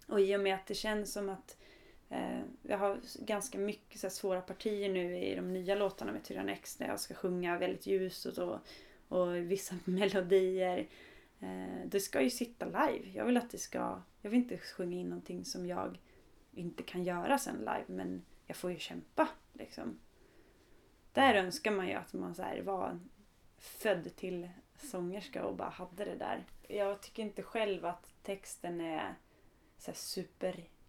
Och 0.08 0.22
i 0.22 0.36
och 0.36 0.42
med 0.42 0.56
att 0.56 0.68
det 0.68 0.76
känns 0.76 1.14
som 1.14 1.30
att 1.30 1.58
eh, 1.62 1.69
Eh, 2.10 2.42
jag 2.62 2.78
har 2.78 3.00
ganska 3.20 3.58
mycket 3.58 4.00
så 4.00 4.08
här, 4.08 4.12
svåra 4.12 4.42
partier 4.42 4.90
nu 4.90 5.18
i 5.18 5.36
de 5.36 5.54
nya 5.54 5.76
låtarna 5.76 6.12
med 6.12 6.24
Tyrann 6.24 6.50
X 6.50 6.76
där 6.76 6.88
jag 6.88 7.00
ska 7.00 7.14
sjunga 7.14 7.58
väldigt 7.58 7.86
ljust 7.86 8.26
och 8.26 8.34
så. 8.34 8.60
Och 9.08 9.36
vissa 9.36 9.76
melodier. 9.86 10.88
Eh, 11.40 11.86
det 11.86 12.00
ska 12.00 12.22
ju 12.22 12.30
sitta 12.30 12.66
live. 12.66 13.10
Jag 13.14 13.26
vill 13.26 13.38
att 13.38 13.52
det 13.52 13.58
ska... 13.58 14.02
Jag 14.22 14.30
vill 14.30 14.40
inte 14.40 14.58
sjunga 14.58 14.98
in 14.98 15.10
någonting 15.10 15.46
som 15.46 15.66
jag 15.66 15.98
inte 16.52 16.84
kan 16.84 17.04
göra 17.04 17.38
sen 17.38 17.58
live 17.58 17.86
men 17.88 18.26
jag 18.46 18.58
får 18.58 18.72
ju 18.72 18.80
kämpa 18.80 19.28
liksom. 19.54 20.00
Där 21.14 21.34
önskar 21.34 21.72
man 21.72 21.88
ju 21.88 21.94
att 21.94 22.14
man 22.14 22.36
så 22.36 22.42
här 22.42 22.62
var 22.62 23.00
född 23.58 24.16
till 24.16 24.50
sångerska 24.78 25.46
och 25.46 25.56
bara 25.56 25.70
hade 25.70 26.06
det 26.06 26.16
där. 26.16 26.44
Jag 26.68 27.02
tycker 27.02 27.24
inte 27.24 27.44
själv 27.44 27.86
att 27.86 28.12
texten 28.24 28.82
är 28.82 29.16
så 29.78 29.92
här 29.92 29.96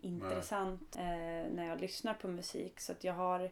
intressant 0.00 0.96
eh, 0.96 1.52
när 1.52 1.66
jag 1.68 1.80
lyssnar 1.80 2.14
på 2.14 2.28
musik. 2.28 2.80
Så 2.80 2.92
att 2.92 3.04
jag 3.04 3.14
har 3.14 3.50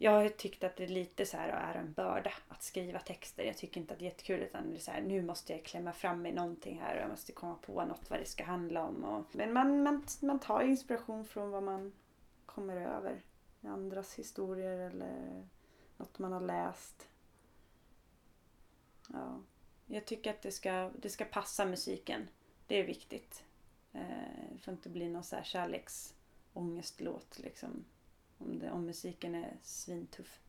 jag 0.00 0.12
har 0.12 0.28
tyckt 0.28 0.64
att 0.64 0.76
det 0.76 0.84
är 0.84 0.88
lite 0.88 1.26
så 1.26 1.36
här 1.36 1.48
är 1.48 1.80
en 1.80 1.92
börda 1.92 2.32
att 2.48 2.62
skriva 2.62 2.98
texter. 2.98 3.44
Jag 3.44 3.56
tycker 3.56 3.80
inte 3.80 3.92
att 3.92 3.98
det 3.98 4.04
är 4.04 4.10
jättekul 4.10 4.40
utan 4.40 4.70
det 4.70 4.76
är 4.76 4.80
så 4.80 4.90
här, 4.90 5.00
nu 5.00 5.22
måste 5.22 5.52
jag 5.52 5.64
klämma 5.64 5.92
fram 5.92 6.22
mig 6.22 6.32
någonting 6.32 6.80
här 6.80 6.96
och 6.96 7.02
jag 7.02 7.10
måste 7.10 7.32
komma 7.32 7.54
på 7.54 7.84
något 7.84 8.10
vad 8.10 8.18
det 8.18 8.24
ska 8.24 8.44
handla 8.44 8.86
om. 8.86 9.04
Och, 9.04 9.24
men 9.32 9.52
man, 9.52 9.82
man, 9.82 10.06
man 10.20 10.38
tar 10.38 10.62
inspiration 10.62 11.24
från 11.24 11.50
vad 11.50 11.62
man 11.62 11.92
kommer 12.46 12.76
över. 12.76 13.22
Andras 13.62 14.14
historier 14.14 14.78
eller 14.78 15.48
något 15.96 16.18
man 16.18 16.32
har 16.32 16.40
läst. 16.40 17.08
Ja. 19.08 19.40
Jag 19.86 20.04
tycker 20.04 20.30
att 20.30 20.42
det 20.42 20.52
ska, 20.52 20.90
det 20.96 21.08
ska 21.08 21.24
passa 21.24 21.64
musiken. 21.64 22.28
Det 22.66 22.76
är 22.76 22.84
viktigt. 22.84 23.44
Eh, 23.92 24.00
det 24.52 24.58
får 24.58 24.72
inte 24.74 24.88
bli 24.88 25.08
någon 25.08 25.24
så 25.24 25.36
här 25.36 25.42
kärleksångestlåt 25.42 27.38
liksom. 27.38 27.84
Om, 28.38 28.58
det, 28.58 28.70
om 28.70 28.84
musiken 28.86 29.34
är 29.34 29.56
svintuff. 29.62 30.40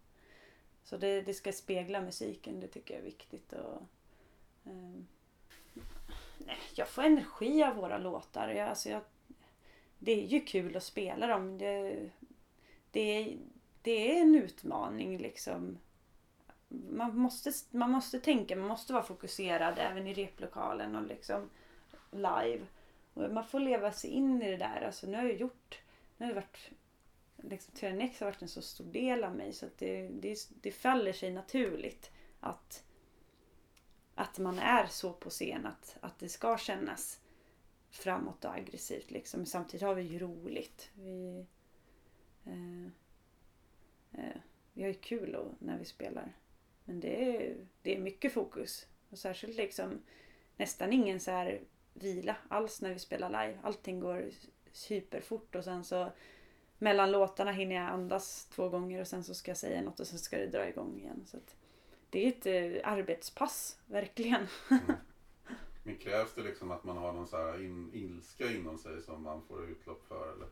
Så 0.83 0.97
det, 0.97 1.21
det 1.21 1.33
ska 1.33 1.51
spegla 1.51 2.01
musiken, 2.01 2.59
det 2.59 2.67
tycker 2.67 2.93
jag 2.93 3.01
är 3.01 3.05
viktigt. 3.05 3.53
Och, 3.53 3.81
eh, 4.65 5.01
jag 6.75 6.87
får 6.87 7.03
energi 7.03 7.63
av 7.63 7.75
våra 7.75 7.97
låtar. 7.97 8.49
Jag, 8.49 8.69
alltså 8.69 8.89
jag, 8.89 9.01
det 9.99 10.11
är 10.11 10.27
ju 10.27 10.39
kul 10.39 10.77
att 10.77 10.83
spela 10.83 11.27
dem. 11.27 11.57
Det, 11.57 12.09
det, 12.91 12.99
är- 13.01 13.37
det 13.81 14.17
är 14.17 14.21
en 14.21 14.35
utmaning 14.35 15.17
liksom. 15.17 15.77
Man 16.89 17.17
måste, 17.17 17.51
man 17.71 17.91
måste 17.91 18.19
tänka, 18.19 18.55
man 18.55 18.67
måste 18.67 18.93
vara 18.93 19.03
fokuserad 19.03 19.73
även 19.77 20.07
i 20.07 20.13
replokalen 20.13 20.95
och 20.95 21.07
liksom 21.07 21.49
live. 22.11 22.65
Och 23.19 23.31
man 23.31 23.45
får 23.45 23.59
leva 23.59 23.91
sig 23.91 24.09
in 24.09 24.41
i 24.41 24.51
det 24.51 24.57
där. 24.57 24.81
Alltså 24.81 25.07
nu 25.07 25.17
har 25.17 25.23
jag 25.23 25.35
gjort, 25.35 25.81
nu 26.17 26.25
har 26.25 26.33
det 26.33 26.39
varit 26.39 26.71
liksom, 27.37 27.73
Tyrannex 27.73 28.19
har 28.19 28.27
varit 28.27 28.41
en 28.41 28.47
så 28.47 28.61
stor 28.61 28.85
del 28.85 29.23
av 29.23 29.35
mig 29.35 29.53
så 29.53 29.65
att 29.65 29.77
det, 29.77 30.07
det, 30.07 30.49
det 30.61 30.71
faller 30.71 31.13
sig 31.13 31.31
naturligt 31.31 32.11
att, 32.39 32.83
att 34.15 34.39
man 34.39 34.59
är 34.59 34.87
så 34.87 35.13
på 35.13 35.29
scen 35.29 35.65
att, 35.65 35.97
att 36.01 36.19
det 36.19 36.29
ska 36.29 36.57
kännas 36.57 37.21
framåt 37.89 38.45
och 38.45 38.53
aggressivt. 38.53 39.11
Liksom. 39.11 39.45
Samtidigt 39.45 39.81
har 39.81 39.95
vi 39.95 40.01
ju 40.01 40.19
roligt. 40.19 40.89
Vi, 40.93 41.45
eh, 42.45 42.85
eh, 44.11 44.41
vi 44.73 44.81
har 44.81 44.89
ju 44.89 44.99
kul 44.99 45.31
då, 45.31 45.45
när 45.59 45.77
vi 45.77 45.85
spelar. 45.85 46.33
Men 46.85 46.99
det 46.99 47.35
är, 47.35 47.55
det 47.81 47.95
är 47.95 47.99
mycket 47.99 48.33
fokus. 48.33 48.87
Och 49.09 49.17
särskilt 49.17 49.57
liksom 49.57 50.01
nästan 50.57 50.93
ingen 50.93 51.19
så 51.19 51.31
här 51.31 51.61
vila 52.03 52.35
alls 52.47 52.81
när 52.81 52.93
vi 52.93 52.99
spelar 52.99 53.29
live. 53.29 53.59
Allting 53.63 53.99
går 53.99 54.29
superfort 54.71 55.55
och 55.55 55.63
sen 55.63 55.83
så 55.83 56.11
mellan 56.77 57.11
låtarna 57.11 57.51
hinner 57.51 57.75
jag 57.75 57.85
andas 57.85 58.45
två 58.45 58.69
gånger 58.69 59.01
och 59.01 59.07
sen 59.07 59.23
så 59.23 59.33
ska 59.33 59.51
jag 59.51 59.57
säga 59.57 59.81
något 59.81 59.99
och 59.99 60.07
sen 60.07 60.19
ska 60.19 60.37
det 60.37 60.47
dra 60.47 60.67
igång 60.67 60.99
igen. 60.99 61.23
Så 61.25 61.37
det 62.09 62.25
är 62.25 62.27
ett 62.27 62.45
eh, 62.45 62.91
arbetspass, 62.91 63.79
verkligen. 63.85 64.47
Men 65.83 65.97
krävs 65.97 66.33
det 66.33 66.41
liksom 66.41 66.71
att 66.71 66.83
man 66.83 66.97
har 66.97 67.13
någon 67.13 67.27
så 67.27 67.37
här 67.37 67.65
in, 67.65 67.91
ilska 67.93 68.51
inom 68.51 68.77
sig 68.77 69.01
som 69.01 69.23
man 69.23 69.41
får 69.41 69.69
utlopp 69.69 70.05
för? 70.07 70.33
Eller? 70.33 70.47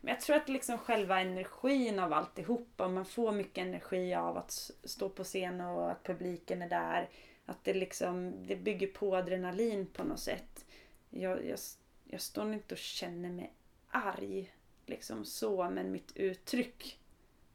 Men 0.00 0.14
jag 0.14 0.20
tror 0.20 0.36
att 0.36 0.48
liksom 0.48 0.78
själva 0.78 1.20
energin 1.20 1.98
av 1.98 2.12
alltihopa, 2.12 2.88
man 2.88 3.04
får 3.04 3.32
mycket 3.32 3.66
energi 3.66 4.14
av 4.14 4.36
att 4.36 4.70
stå 4.84 5.08
på 5.08 5.24
scen 5.24 5.60
och 5.60 5.90
att 5.90 6.02
publiken 6.02 6.62
är 6.62 6.68
där. 6.68 7.08
Att 7.46 7.64
det 7.64 7.74
liksom, 7.74 8.46
det 8.46 8.56
bygger 8.56 8.86
på 8.86 9.16
adrenalin 9.16 9.86
på 9.86 10.04
något 10.04 10.20
sätt. 10.20 10.64
Jag, 11.10 11.46
jag, 11.46 11.58
jag 12.04 12.20
står 12.20 12.52
inte 12.52 12.74
och 12.74 12.78
känner 12.78 13.30
mig 13.30 13.52
arg 13.88 14.54
liksom 14.86 15.24
så, 15.24 15.70
men 15.70 15.92
mitt 15.92 16.16
uttryck 16.16 17.00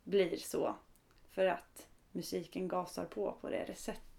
blir 0.03 0.37
så. 0.37 0.75
För 1.31 1.45
att 1.45 1.87
musiken 2.11 2.67
gasar 2.67 3.05
på 3.05 3.37
på 3.41 3.49
det 3.49 3.75
sättet. 3.75 4.14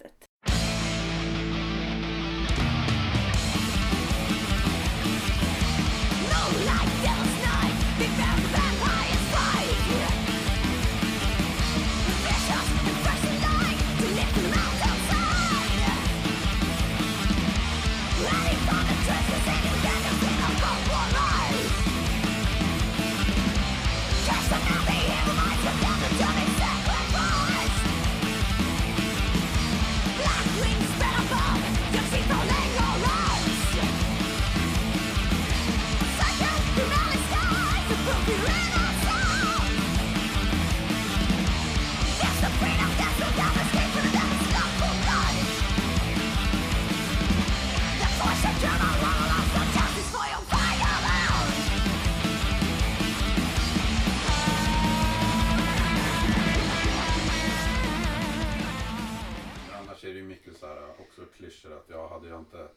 Det 60.16 60.20
ju 60.20 60.28
mycket 60.28 60.56
så 60.56 60.66
här 60.66 60.90
också 61.00 61.22
klyschor 61.36 61.72
att 61.76 61.88
jag 61.88 62.08
hade 62.08 62.28
jag 62.28 62.38
inte 62.38 62.68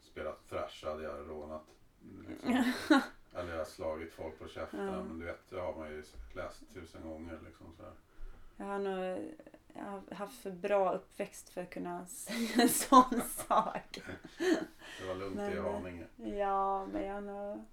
spelat 0.00 0.48
thrash 0.48 0.84
hade 0.86 1.02
jag 1.02 1.28
rånat. 1.30 1.64
Liksom. 2.28 2.72
Eller 3.34 3.50
jag 3.50 3.58
har 3.58 3.64
slagit 3.64 4.12
folk 4.12 4.38
på 4.38 4.48
käften. 4.48 4.86
Ja. 4.86 5.02
Men 5.02 5.18
du 5.18 5.26
vet, 5.26 5.50
det 5.50 5.60
har 5.60 5.76
man 5.76 5.88
ju 5.88 6.02
läst 6.34 6.74
tusen 6.74 7.02
gånger. 7.02 7.38
Liksom, 7.44 7.66
så 7.76 7.82
här. 7.82 7.92
Jag 8.56 8.66
har 8.66 8.78
nog 8.78 9.32
jag 9.74 9.84
har 9.84 10.14
haft 10.14 10.42
för 10.42 10.50
bra 10.50 10.92
uppväxt 10.94 11.48
för 11.48 11.60
att 11.62 11.70
kunna 11.70 12.06
säga 12.06 12.62
en 12.62 12.68
sån 12.68 13.20
sak. 13.48 14.00
Det 15.00 15.06
var 15.06 15.14
lugnt 15.14 15.34
i 15.34 15.38
Men- 15.38 15.64
Haninge. 15.64 16.06
Ja, 16.16 16.86
men 16.86 17.02
jag 17.02 17.14
har 17.14 17.20
nog... 17.20 17.64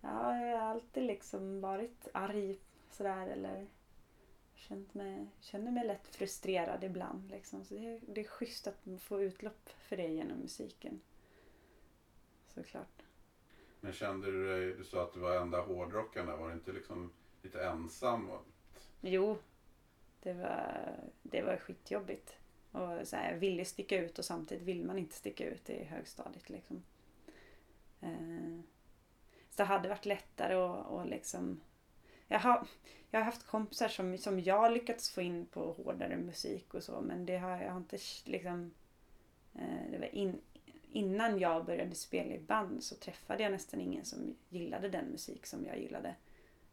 Ja, 0.00 0.36
jag 0.36 0.58
har 0.58 0.70
alltid 0.70 1.02
liksom 1.02 1.60
varit 1.60 2.08
arg 2.14 2.58
sådär 2.90 3.26
eller 3.26 3.66
känt 4.68 4.94
mig, 4.94 5.26
känner 5.40 5.70
mig 5.72 5.86
lätt 5.86 6.06
frustrerad 6.06 6.84
ibland. 6.84 7.30
Liksom. 7.30 7.64
Så 7.64 7.74
det, 7.74 7.86
är- 7.86 8.00
det 8.08 8.20
är 8.20 8.24
schysst 8.24 8.66
att 8.66 8.84
få 9.00 9.22
utlopp 9.22 9.68
för 9.88 9.96
det 9.96 10.08
genom 10.08 10.38
musiken. 10.38 11.00
Såklart. 12.48 13.02
Men 13.80 13.92
kände 13.92 14.30
du 14.30 14.46
dig, 14.48 14.74
du 14.78 14.84
sa 14.84 15.02
att 15.02 15.12
du 15.12 15.20
var 15.20 15.36
enda 15.36 15.60
hårdrockaren 15.60 16.26
där. 16.26 16.36
Var 16.36 16.48
du 16.48 16.54
inte 16.54 16.72
liksom 16.72 17.12
lite 17.42 17.64
ensam? 17.64 18.30
Och, 18.30 18.42
Jo, 19.00 19.38
det 20.22 20.32
var, 20.32 20.94
det 21.22 21.42
var 21.42 21.56
skitjobbigt. 21.56 22.36
Och 22.72 23.08
så 23.08 23.16
här, 23.16 23.32
jag 23.32 23.38
ville 23.38 23.64
sticka 23.64 24.00
ut 24.00 24.18
och 24.18 24.24
samtidigt 24.24 24.64
vill 24.64 24.84
man 24.84 24.98
inte 24.98 25.14
sticka 25.14 25.44
ut 25.50 25.70
i 25.70 25.84
högstadiet. 25.84 26.50
Liksom. 26.50 26.82
Eh, 28.00 28.60
så 29.50 29.56
det 29.62 29.64
hade 29.64 29.88
varit 29.88 30.06
lättare 30.06 30.54
att 30.54 30.86
och 30.86 31.06
liksom... 31.06 31.60
Jag 32.34 32.40
har, 32.40 32.66
jag 33.10 33.20
har 33.20 33.24
haft 33.24 33.46
kompisar 33.46 33.88
som, 33.88 34.18
som 34.18 34.40
jag 34.40 34.72
lyckats 34.72 35.10
få 35.10 35.22
in 35.22 35.46
på 35.46 35.72
hårdare 35.72 36.16
musik 36.16 36.74
och 36.74 36.82
så 36.82 37.00
men 37.00 37.26
det 37.26 37.36
har 37.36 37.62
jag 37.62 37.70
har 37.70 37.76
inte 37.76 37.98
liksom... 38.24 38.70
Eh, 39.54 39.90
det 39.90 39.98
var 39.98 40.14
in, 40.14 40.40
innan 40.92 41.38
jag 41.38 41.64
började 41.64 41.94
spela 41.94 42.34
i 42.34 42.38
band 42.38 42.84
så 42.84 42.94
träffade 42.94 43.42
jag 43.42 43.52
nästan 43.52 43.80
ingen 43.80 44.04
som 44.04 44.36
gillade 44.48 44.88
den 44.88 45.04
musik 45.04 45.46
som 45.46 45.66
jag 45.66 45.78
gillade. 45.78 46.14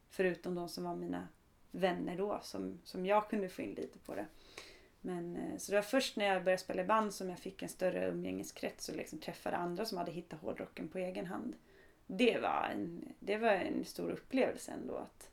Förutom 0.10 0.56
de 0.56 0.70
som 0.70 0.84
var 0.84 0.96
mina 0.96 1.28
vänner 1.72 2.18
då 2.18 2.40
som, 2.44 2.80
som 2.84 3.06
jag 3.06 3.30
kunde 3.30 3.50
få 3.50 3.62
in 3.62 3.74
lite 3.74 4.00
på 4.00 4.16
det. 4.16 4.26
Men, 5.02 5.36
eh, 5.36 5.58
så 5.58 5.72
det 5.72 5.78
var 5.78 5.84
först 5.84 6.18
när 6.18 6.26
jag 6.26 6.44
började 6.44 6.64
spela 6.64 6.82
i 6.82 6.86
band 6.86 7.14
som 7.14 7.30
jag 7.30 7.40
fick 7.40 7.62
en 7.62 7.70
större 7.70 8.08
umgängeskrets 8.08 8.90
och 8.90 8.96
liksom 8.96 9.20
träffade 9.20 9.58
andra 9.58 9.86
som 9.86 9.98
hade 9.98 10.12
hittat 10.12 10.42
hårdrocken 10.42 10.88
på 10.88 10.98
egen 10.98 11.26
hand. 11.26 11.56
Det 12.08 12.40
var 12.42 12.70
en, 12.74 13.14
det 13.20 13.38
var 13.38 13.50
en 13.50 13.86
stor 13.86 14.12
upplevelse 14.12 14.72
ändå 14.72 14.96
att, 14.96 15.31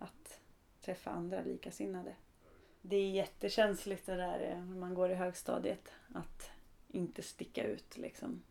att 0.00 0.40
träffa 0.80 1.10
andra 1.10 1.40
likasinnade. 1.40 2.14
Det 2.82 2.96
är 2.96 3.10
jättekänsligt 3.10 4.06
det 4.06 4.16
där 4.16 4.40
eh, 4.40 4.64
när 4.64 4.76
man 4.76 4.94
går 4.94 5.10
i 5.10 5.14
högstadiet 5.14 5.92
att 6.14 6.50
inte 6.88 7.22
sticka 7.22 7.64
ut 7.64 7.96
liksom. 7.96 8.42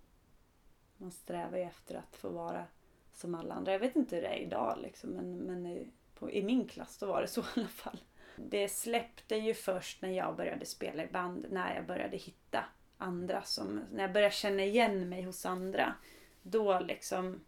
Man 0.97 1.11
strävar 1.11 1.57
ju 1.57 1.63
efter 1.63 1.95
att 1.95 2.15
få 2.15 2.29
vara 2.29 2.65
som 3.13 3.35
alla 3.35 3.55
andra. 3.55 3.71
Jag 3.71 3.79
vet 3.79 3.95
inte 3.95 4.15
hur 4.15 4.21
det 4.21 4.27
är 4.27 4.39
idag 4.39 4.77
liksom 4.81 5.09
men, 5.09 5.37
men 5.37 5.65
i, 5.65 5.87
på, 6.13 6.31
i 6.31 6.43
min 6.43 6.67
klass 6.67 6.97
då 6.97 7.05
var 7.05 7.21
det 7.21 7.27
så 7.27 7.41
i 7.41 7.45
alla 7.55 7.67
fall. 7.67 7.99
Det 8.35 8.69
släppte 8.69 9.35
ju 9.35 9.53
först 9.53 10.01
när 10.01 10.09
jag 10.09 10.35
började 10.35 10.65
spela 10.65 11.03
i 11.03 11.07
band, 11.07 11.45
när 11.49 11.75
jag 11.75 11.85
började 11.85 12.17
hitta 12.17 12.65
andra 12.97 13.41
som, 13.41 13.81
när 13.91 14.03
jag 14.03 14.13
började 14.13 14.33
känna 14.33 14.63
igen 14.63 15.09
mig 15.09 15.21
hos 15.21 15.45
andra. 15.45 15.95
Då 16.41 16.79
liksom 16.79 17.41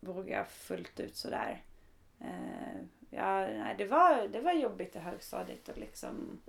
vågade 0.00 0.30
jag 0.30 0.48
fullt 0.48 1.00
ut 1.00 1.16
sådär. 1.16 1.64
Eh, 2.20 2.80
ja, 3.10 3.40
nej, 3.40 3.74
det, 3.78 3.84
var, 3.84 4.28
det 4.28 4.40
var 4.40 4.52
jobbigt 4.52 4.96
i 4.96 4.98
högstadiet 4.98 5.68
och 5.68 5.78
liksom, 5.78 6.40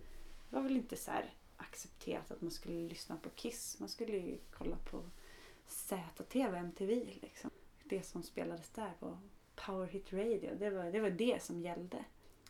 det 0.49 0.55
var 0.55 0.63
väl 0.63 0.77
inte 0.77 0.97
så 0.97 1.11
här 1.11 1.33
accepterat 1.57 2.31
att 2.31 2.41
man 2.41 2.51
skulle 2.51 2.87
lyssna 2.87 3.17
på 3.17 3.29
Kiss. 3.29 3.79
Man 3.79 3.89
skulle 3.89 4.17
ju 4.17 4.37
kolla 4.51 4.77
på 4.91 5.03
ZTV, 5.67 6.55
MTV 6.57 7.05
liksom. 7.21 7.49
Det 7.83 8.03
som 8.03 8.23
spelades 8.23 8.69
där 8.69 8.93
på 8.99 9.17
Power 9.55 9.87
Hit 9.87 10.13
Radio, 10.13 10.55
det 10.59 10.69
var, 10.69 10.91
det 10.91 10.99
var 10.99 11.09
det 11.09 11.43
som 11.43 11.61
gällde. 11.61 12.05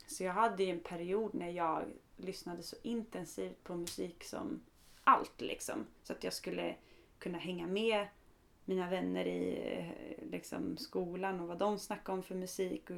Så 0.07 0.23
jag 0.23 0.33
hade 0.33 0.63
ju 0.63 0.71
en 0.71 0.79
period 0.79 1.33
när 1.33 1.49
jag 1.49 1.83
lyssnade 2.17 2.63
så 2.63 2.75
intensivt 2.81 3.63
på 3.63 3.75
musik 3.75 4.23
som 4.23 4.61
allt 5.03 5.41
liksom. 5.41 5.85
Så 6.03 6.13
att 6.13 6.23
jag 6.23 6.33
skulle 6.33 6.75
kunna 7.19 7.37
hänga 7.37 7.67
med 7.67 8.07
mina 8.67 8.89
vänner 8.89 9.25
i 9.25 9.71
eh, 9.77 10.29
liksom, 10.31 10.77
skolan 10.77 11.39
och 11.39 11.47
vad 11.47 11.57
de 11.57 11.79
snackade 11.79 12.17
om 12.17 12.23
för 12.23 12.35
musik. 12.35 12.89
Och 12.89 12.97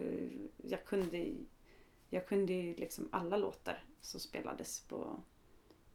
jag 0.57 0.85
kunde, 0.85 1.31
jag 2.09 2.27
kunde 2.27 2.53
ju 2.53 2.75
liksom 2.75 3.09
alla 3.11 3.37
låtar 3.37 3.83
som 4.01 4.19
spelades 4.19 4.79
på, 4.79 5.23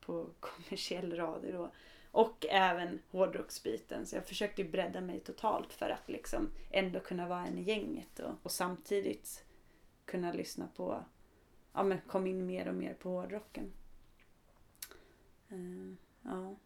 på 0.01 0.31
kommersiell 0.41 1.17
radio 1.17 1.53
då. 1.53 1.71
Och 2.11 2.47
även 2.51 2.99
hårdrocksbiten. 3.11 4.07
Så 4.07 4.17
jag 4.17 4.27
försökte 4.27 4.65
bredda 4.65 5.01
mig 5.01 5.21
totalt 5.21 5.73
för 5.73 5.91
att 5.91 6.09
liksom 6.09 6.51
ändå 6.71 7.01
kunna 7.01 7.29
vara 7.29 7.47
en 7.47 7.59
i 7.59 7.63
gänget 7.63 8.19
och, 8.19 8.35
och 8.43 8.53
samtidigt 8.53 9.45
kunna 10.05 10.33
lyssna 10.33 10.69
på, 10.77 11.05
ja 11.73 11.83
men 11.83 12.01
kom 12.07 12.27
in 12.27 12.47
mer 12.47 12.69
och 12.69 12.75
mer 12.75 12.95
på 12.95 13.09
hårdrocken. 13.09 13.73
Uh, 15.53 15.95
ja. 16.23 16.57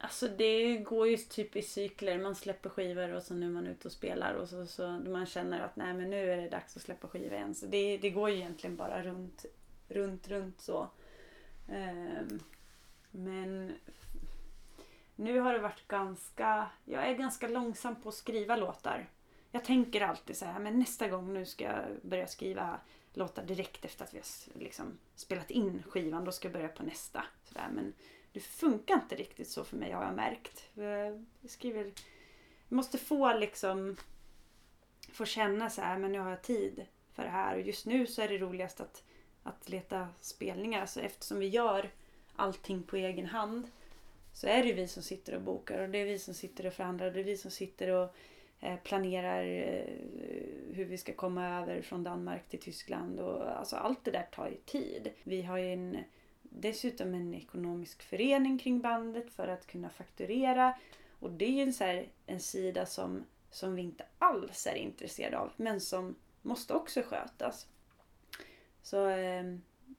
Alltså 0.00 0.28
det 0.28 0.76
går 0.76 1.08
ju 1.08 1.16
typ 1.16 1.56
i 1.56 1.62
cykler. 1.62 2.18
Man 2.18 2.34
släpper 2.34 2.70
skivor 2.70 3.12
och 3.12 3.22
så 3.22 3.34
nu 3.34 3.46
är 3.46 3.50
man 3.50 3.66
ute 3.66 3.88
och 3.88 3.92
spelar 3.92 4.34
och 4.34 4.48
så, 4.48 4.66
så 4.66 4.88
man 4.88 5.26
känner 5.26 5.60
att 5.60 5.76
nej 5.76 5.94
men 5.94 6.10
nu 6.10 6.30
är 6.30 6.36
det 6.36 6.48
dags 6.48 6.76
att 6.76 6.82
släppa 6.82 7.08
skivor 7.08 7.32
igen. 7.32 7.54
Så 7.54 7.66
det, 7.66 7.98
det 7.98 8.10
går 8.10 8.30
ju 8.30 8.36
egentligen 8.36 8.76
bara 8.76 9.02
runt, 9.02 9.46
runt, 9.88 10.28
runt 10.28 10.60
så. 10.60 10.88
Um, 11.68 12.40
men 13.10 13.72
nu 15.16 15.40
har 15.40 15.52
det 15.52 15.58
varit 15.58 15.88
ganska, 15.88 16.70
jag 16.84 17.08
är 17.08 17.14
ganska 17.14 17.48
långsam 17.48 18.02
på 18.02 18.08
att 18.08 18.14
skriva 18.14 18.56
låtar. 18.56 19.08
Jag 19.50 19.64
tänker 19.64 20.00
alltid 20.00 20.36
så 20.36 20.44
här, 20.44 20.58
men 20.58 20.78
nästa 20.78 21.08
gång 21.08 21.34
nu 21.34 21.46
ska 21.46 21.64
jag 21.64 21.84
börja 22.02 22.26
skriva 22.26 22.80
låtar 23.12 23.42
direkt 23.42 23.84
efter 23.84 24.04
att 24.04 24.14
vi 24.14 24.18
har 24.18 24.60
liksom 24.60 24.98
spelat 25.14 25.50
in 25.50 25.82
skivan. 25.88 26.24
Då 26.24 26.32
ska 26.32 26.48
jag 26.48 26.52
börja 26.52 26.68
på 26.68 26.82
nästa. 26.82 27.24
Så 27.44 27.54
där. 27.54 27.68
Men 27.72 27.92
det 28.38 28.44
funkar 28.44 28.94
inte 28.94 29.16
riktigt 29.16 29.48
så 29.48 29.64
för 29.64 29.76
mig 29.76 29.92
har 29.92 30.04
jag 30.04 30.14
märkt. 30.14 30.68
Jag 30.74 31.24
skriver, 31.50 31.84
jag 32.68 32.76
måste 32.76 32.98
få 32.98 33.32
liksom 33.32 33.96
få 35.12 35.24
känna 35.24 35.70
så 35.70 35.80
här, 35.80 35.98
men 35.98 36.12
nu 36.12 36.18
har 36.18 36.30
jag 36.30 36.42
tid 36.42 36.86
för 37.12 37.22
det 37.22 37.28
här. 37.28 37.54
Och 37.54 37.60
just 37.60 37.86
nu 37.86 38.06
så 38.06 38.22
är 38.22 38.28
det 38.28 38.38
roligast 38.38 38.80
att, 38.80 39.02
att 39.42 39.68
leta 39.68 40.08
spelningar. 40.20 40.80
Alltså 40.80 41.00
eftersom 41.00 41.38
vi 41.38 41.48
gör 41.48 41.90
allting 42.36 42.82
på 42.82 42.96
egen 42.96 43.26
hand 43.26 43.70
så 44.32 44.46
är 44.46 44.62
det 44.62 44.68
ju 44.68 44.74
vi 44.74 44.88
som 44.88 45.02
sitter 45.02 45.34
och 45.34 45.42
bokar 45.42 45.82
och 45.82 45.88
det 45.88 45.98
är 45.98 46.06
vi 46.06 46.18
som 46.18 46.34
sitter 46.34 46.66
och 46.66 46.72
förhandlar 46.72 47.06
och 47.06 47.12
det 47.12 47.20
är 47.20 47.24
vi 47.24 47.36
som 47.36 47.50
sitter 47.50 47.90
och 47.90 48.14
eh, 48.60 48.76
planerar 48.76 49.44
eh, 49.44 49.84
hur 50.74 50.84
vi 50.84 50.98
ska 50.98 51.12
komma 51.12 51.60
över 51.60 51.82
från 51.82 52.04
Danmark 52.04 52.48
till 52.48 52.60
Tyskland 52.60 53.20
och 53.20 53.58
alltså 53.58 53.76
allt 53.76 54.04
det 54.04 54.10
där 54.10 54.28
tar 54.32 54.48
ju 54.48 54.56
tid. 54.56 55.10
Vi 55.22 55.42
har 55.42 55.58
ju 55.58 55.72
en, 55.72 55.96
dessutom 56.50 57.14
en 57.14 57.34
ekonomisk 57.34 58.02
förening 58.02 58.58
kring 58.58 58.80
bandet 58.80 59.30
för 59.30 59.48
att 59.48 59.66
kunna 59.66 59.88
fakturera 59.88 60.78
och 61.18 61.30
det 61.30 61.44
är 61.44 61.50
ju 61.50 61.62
en, 61.62 61.72
så 61.72 61.84
här, 61.84 62.08
en 62.26 62.40
sida 62.40 62.86
som, 62.86 63.24
som 63.50 63.74
vi 63.74 63.82
inte 63.82 64.04
alls 64.18 64.66
är 64.66 64.74
intresserade 64.74 65.38
av 65.38 65.52
men 65.56 65.80
som 65.80 66.14
måste 66.42 66.74
också 66.74 67.02
skötas. 67.02 67.66
Så, 68.82 69.08
eh, 69.08 69.42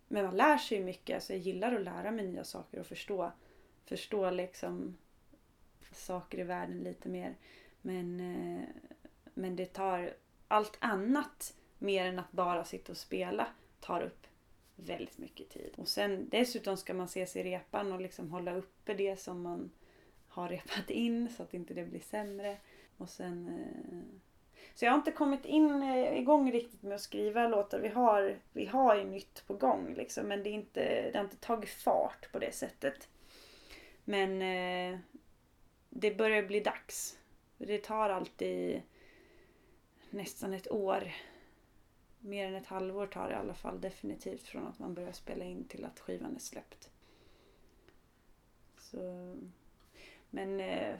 men 0.07 0.25
man 0.25 0.37
lär 0.37 0.57
sig 0.57 0.77
ju 0.77 0.83
mycket, 0.83 1.15
alltså 1.15 1.33
jag 1.33 1.41
gillar 1.41 1.75
att 1.75 1.83
lära 1.83 2.11
mig 2.11 2.27
nya 2.27 2.43
saker 2.43 2.79
och 2.79 2.85
förstå 2.85 3.31
förstå 3.89 4.29
liksom 4.29 4.97
saker 5.91 6.39
i 6.39 6.43
världen 6.43 6.83
lite 6.83 7.09
mer. 7.09 7.35
Men, 7.81 8.19
eh, 8.19 8.63
men 9.33 9.55
det 9.55 9.65
tar 9.65 10.13
allt 10.47 10.77
annat 10.79 11.53
mer 11.77 12.05
än 12.05 12.19
att 12.19 12.31
bara 12.31 12.63
sitta 12.63 12.91
och 12.91 12.97
spela 12.97 13.47
tar 13.79 14.01
upp 14.01 14.27
väldigt 14.85 15.17
mycket 15.17 15.49
tid. 15.49 15.73
Och 15.77 15.87
sen 15.87 16.29
dessutom 16.29 16.77
ska 16.77 16.93
man 16.93 17.05
ses 17.05 17.35
i 17.35 17.43
repan 17.43 17.91
och 17.91 18.01
liksom 18.01 18.31
hålla 18.31 18.55
uppe 18.55 18.93
det 18.93 19.19
som 19.19 19.41
man 19.41 19.71
har 20.27 20.49
repat 20.49 20.89
in 20.89 21.29
så 21.29 21.43
att 21.43 21.53
inte 21.53 21.73
det 21.73 21.83
blir 21.83 21.99
sämre. 21.99 22.57
Och 22.97 23.09
sen... 23.09 23.47
Eh, 23.47 24.19
så 24.75 24.85
jag 24.85 24.91
har 24.91 24.97
inte 24.97 25.11
kommit 25.11 25.45
in 25.45 25.83
eh, 25.83 26.19
igång 26.19 26.51
riktigt 26.51 26.83
med 26.83 26.95
att 26.95 27.01
skriva 27.01 27.47
låtar. 27.47 27.79
Vi 27.79 27.87
har, 27.87 28.37
vi 28.53 28.65
har 28.65 28.95
ju 28.95 29.03
nytt 29.03 29.43
på 29.47 29.53
gång 29.53 29.93
liksom 29.93 30.27
men 30.27 30.43
det, 30.43 30.49
är 30.49 30.53
inte, 30.53 31.11
det 31.11 31.17
har 31.17 31.23
inte 31.23 31.37
tagit 31.37 31.69
fart 31.69 32.31
på 32.31 32.39
det 32.39 32.51
sättet. 32.51 33.09
Men 34.03 34.41
eh, 34.41 34.99
det 35.89 36.11
börjar 36.11 36.43
bli 36.43 36.59
dags. 36.59 37.17
Det 37.57 37.77
tar 37.77 38.09
alltid 38.09 38.81
nästan 40.09 40.53
ett 40.53 40.71
år. 40.71 41.11
Mer 42.19 42.47
än 42.47 42.55
ett 42.55 42.65
halvår 42.65 43.07
tar 43.07 43.27
det 43.27 43.33
i 43.33 43.37
alla 43.37 43.53
fall 43.53 43.81
definitivt 43.81 44.47
från 44.47 44.67
att 44.67 44.79
man 44.79 44.93
börjar 44.93 45.11
spela 45.11 45.45
in 45.45 45.63
till 45.63 45.85
att 45.85 45.99
skivan 45.99 46.35
är 46.35 46.39
släppt. 46.39 46.89
Så, 48.77 49.35
men 50.29 50.59
eh, 50.59 50.95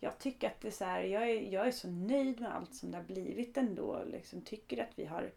jag 0.00 0.18
tycker 0.18 0.46
att 0.46 0.60
det 0.60 0.68
är 0.68 0.72
så 0.72 0.84
här, 0.84 1.02
jag 1.02 1.30
är, 1.30 1.52
jag 1.52 1.66
är 1.66 1.70
så 1.70 1.88
nöjd 1.88 2.40
med 2.40 2.54
allt 2.54 2.74
som 2.74 2.90
det 2.90 2.96
har 2.96 3.04
blivit 3.04 3.56
ändå. 3.56 4.04
Liksom, 4.06 4.40
tycker 4.40 4.82
att 4.82 4.98
vi 4.98 5.04
har 5.04 5.30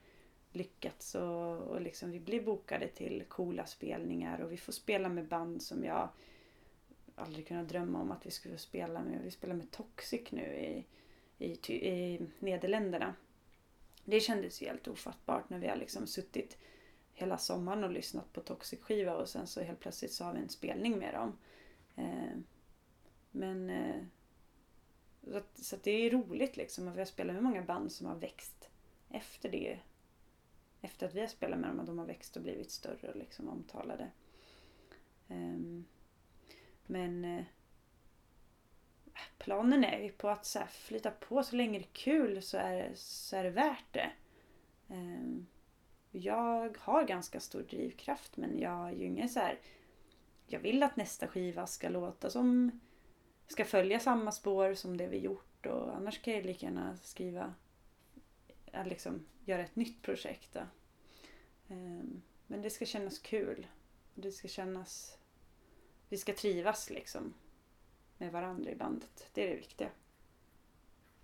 lyckats 0.51 1.15
och, 1.15 1.57
och 1.57 1.81
liksom, 1.81 2.11
vi 2.11 2.19
blir 2.19 2.43
bokade 2.43 2.87
till 2.87 3.23
coola 3.27 3.65
spelningar 3.65 4.39
och 4.39 4.51
vi 4.51 4.57
får 4.57 4.73
spela 4.73 5.09
med 5.09 5.27
band 5.27 5.61
som 5.61 5.83
jag 5.83 6.09
aldrig 7.15 7.47
kunnat 7.47 7.69
drömma 7.69 8.01
om 8.01 8.11
att 8.11 8.25
vi 8.25 8.31
skulle 8.31 8.57
spela 8.57 9.03
med. 9.03 9.19
Vi 9.23 9.31
spelar 9.31 9.55
med 9.55 9.71
Toxic 9.71 10.31
nu 10.31 10.55
i, 10.55 10.85
i, 11.37 11.51
i 11.71 12.21
Nederländerna. 12.39 13.15
Det 14.05 14.19
kändes 14.19 14.61
ju 14.61 14.65
helt 14.65 14.87
ofattbart 14.87 15.49
när 15.49 15.59
vi 15.59 15.67
har 15.67 15.75
liksom 15.75 16.07
suttit 16.07 16.57
hela 17.13 17.37
sommaren 17.37 17.83
och 17.83 17.91
lyssnat 17.91 18.33
på 18.33 18.41
Toxic 18.41 18.81
skiva 18.81 19.13
och 19.13 19.29
sen 19.29 19.47
så 19.47 19.61
helt 19.61 19.79
plötsligt 19.79 20.13
så 20.13 20.23
har 20.23 20.33
vi 20.33 20.39
en 20.39 20.49
spelning 20.49 20.99
med 20.99 21.13
dem. 21.13 21.37
Eh, 21.95 22.37
men 23.31 23.69
eh, 23.69 24.03
så, 25.23 25.37
att, 25.37 25.57
så 25.57 25.75
att 25.75 25.83
det 25.83 25.91
är 25.91 26.11
roligt 26.11 26.57
liksom 26.57 26.87
och 26.87 26.95
vi 26.95 26.99
har 26.99 27.05
spelat 27.05 27.33
med 27.33 27.43
många 27.43 27.61
band 27.61 27.91
som 27.91 28.07
har 28.07 28.15
växt 28.15 28.69
efter 29.09 29.49
det. 29.49 29.79
Efter 30.81 31.07
att 31.07 31.15
vi 31.15 31.19
har 31.19 31.27
spelat 31.27 31.59
med 31.59 31.69
dem 31.69 31.79
och 31.79 31.85
de 31.85 31.99
har 31.99 32.05
växt 32.05 32.35
och 32.35 32.43
blivit 32.43 32.71
större 32.71 33.09
och 33.09 33.15
liksom 33.15 33.49
omtalade. 33.49 34.11
Ehm, 35.27 35.85
men 36.85 37.25
eh, 37.25 37.43
planen 39.37 39.83
är 39.83 39.99
ju 39.99 40.11
på 40.11 40.29
att 40.29 40.45
så 40.45 40.59
här, 40.59 40.67
flytta 40.67 41.11
på 41.11 41.43
så 41.43 41.55
länge 41.55 41.79
det 41.79 41.85
är 41.85 41.93
kul 41.93 42.41
så 42.41 42.57
är, 42.57 42.91
så 42.95 43.35
är 43.35 43.43
det 43.43 43.49
värt 43.49 43.85
det. 43.93 44.11
Ehm, 44.89 45.47
jag 46.11 46.77
har 46.79 47.03
ganska 47.03 47.39
stor 47.39 47.61
drivkraft 47.61 48.37
men 48.37 48.59
jag 48.59 48.87
är 48.87 48.91
ju 48.91 49.05
ingen 49.05 49.29
så 49.29 49.39
här, 49.39 49.59
Jag 50.47 50.59
vill 50.59 50.83
att 50.83 50.95
nästa 50.95 51.27
skiva 51.27 51.67
ska 51.67 51.89
låta 51.89 52.29
som... 52.29 52.79
Ska 53.47 53.65
följa 53.65 53.99
samma 53.99 54.31
spår 54.31 54.73
som 54.73 54.97
det 54.97 55.07
vi 55.07 55.17
gjort 55.17 55.65
och 55.65 55.95
annars 55.95 56.21
kan 56.21 56.33
jag 56.33 56.45
lika 56.45 56.65
gärna 56.65 56.97
skriva... 56.97 57.53
Eh, 58.71 58.85
liksom 58.85 59.25
göra 59.45 59.61
ett 59.61 59.75
nytt 59.75 60.01
projekt. 60.01 60.53
Då. 60.53 60.61
Ehm, 61.69 62.21
men 62.47 62.61
det 62.61 62.69
ska 62.69 62.85
kännas 62.85 63.19
kul. 63.19 63.67
Det 64.15 64.31
ska 64.31 64.47
kännas 64.47 65.17
vi 66.11 66.17
ska 66.17 66.33
trivas 66.33 66.89
liksom 66.89 67.33
med 68.21 68.31
varandra 68.31 68.71
i 68.71 68.75
bandet. 68.75 69.29
Det 69.33 69.43
är 69.43 69.49
det 69.49 69.55
viktiga. 69.55 69.89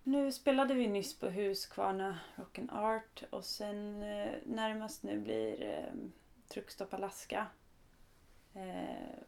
Nu 0.04 0.32
spelade 0.32 0.74
vi 0.74 0.88
nyss 0.88 1.20
på 1.20 1.30
Huskvarna 1.30 2.20
Rock 2.36 2.60
and 2.60 2.72
Art 2.72 3.24
och 3.30 3.46
sen 3.46 4.04
eh, 4.04 4.34
närmast 4.46 5.04
nu 5.04 5.20
blir 5.20 5.64
eh, 5.64 5.94
Truckstop 6.48 6.94
Alaska. 6.94 7.48
Eh, 8.54 9.20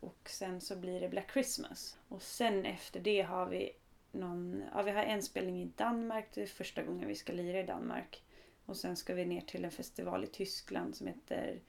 och 0.00 0.30
sen 0.30 0.60
så 0.60 0.76
blir 0.76 1.00
det 1.00 1.08
Black 1.08 1.32
Christmas. 1.32 1.98
Och 2.08 2.22
sen 2.22 2.64
efter 2.64 3.00
det 3.00 3.22
har 3.22 3.46
vi 3.46 3.72
någon, 4.12 4.64
ja 4.74 4.82
vi 4.82 4.90
har 4.90 5.02
en 5.02 5.22
spelning 5.22 5.62
i 5.62 5.72
Danmark, 5.76 6.26
det 6.34 6.42
är 6.42 6.46
första 6.46 6.82
gången 6.82 7.08
vi 7.08 7.14
ska 7.14 7.32
lira 7.32 7.60
i 7.60 7.66
Danmark. 7.66 8.22
Och 8.66 8.76
sen 8.76 8.96
ska 8.96 9.14
vi 9.14 9.24
ner 9.24 9.40
till 9.40 9.64
en 9.64 9.70
festival 9.70 10.24
i 10.24 10.26
Tyskland 10.26 10.96
som 10.96 11.06
heter, 11.06 11.60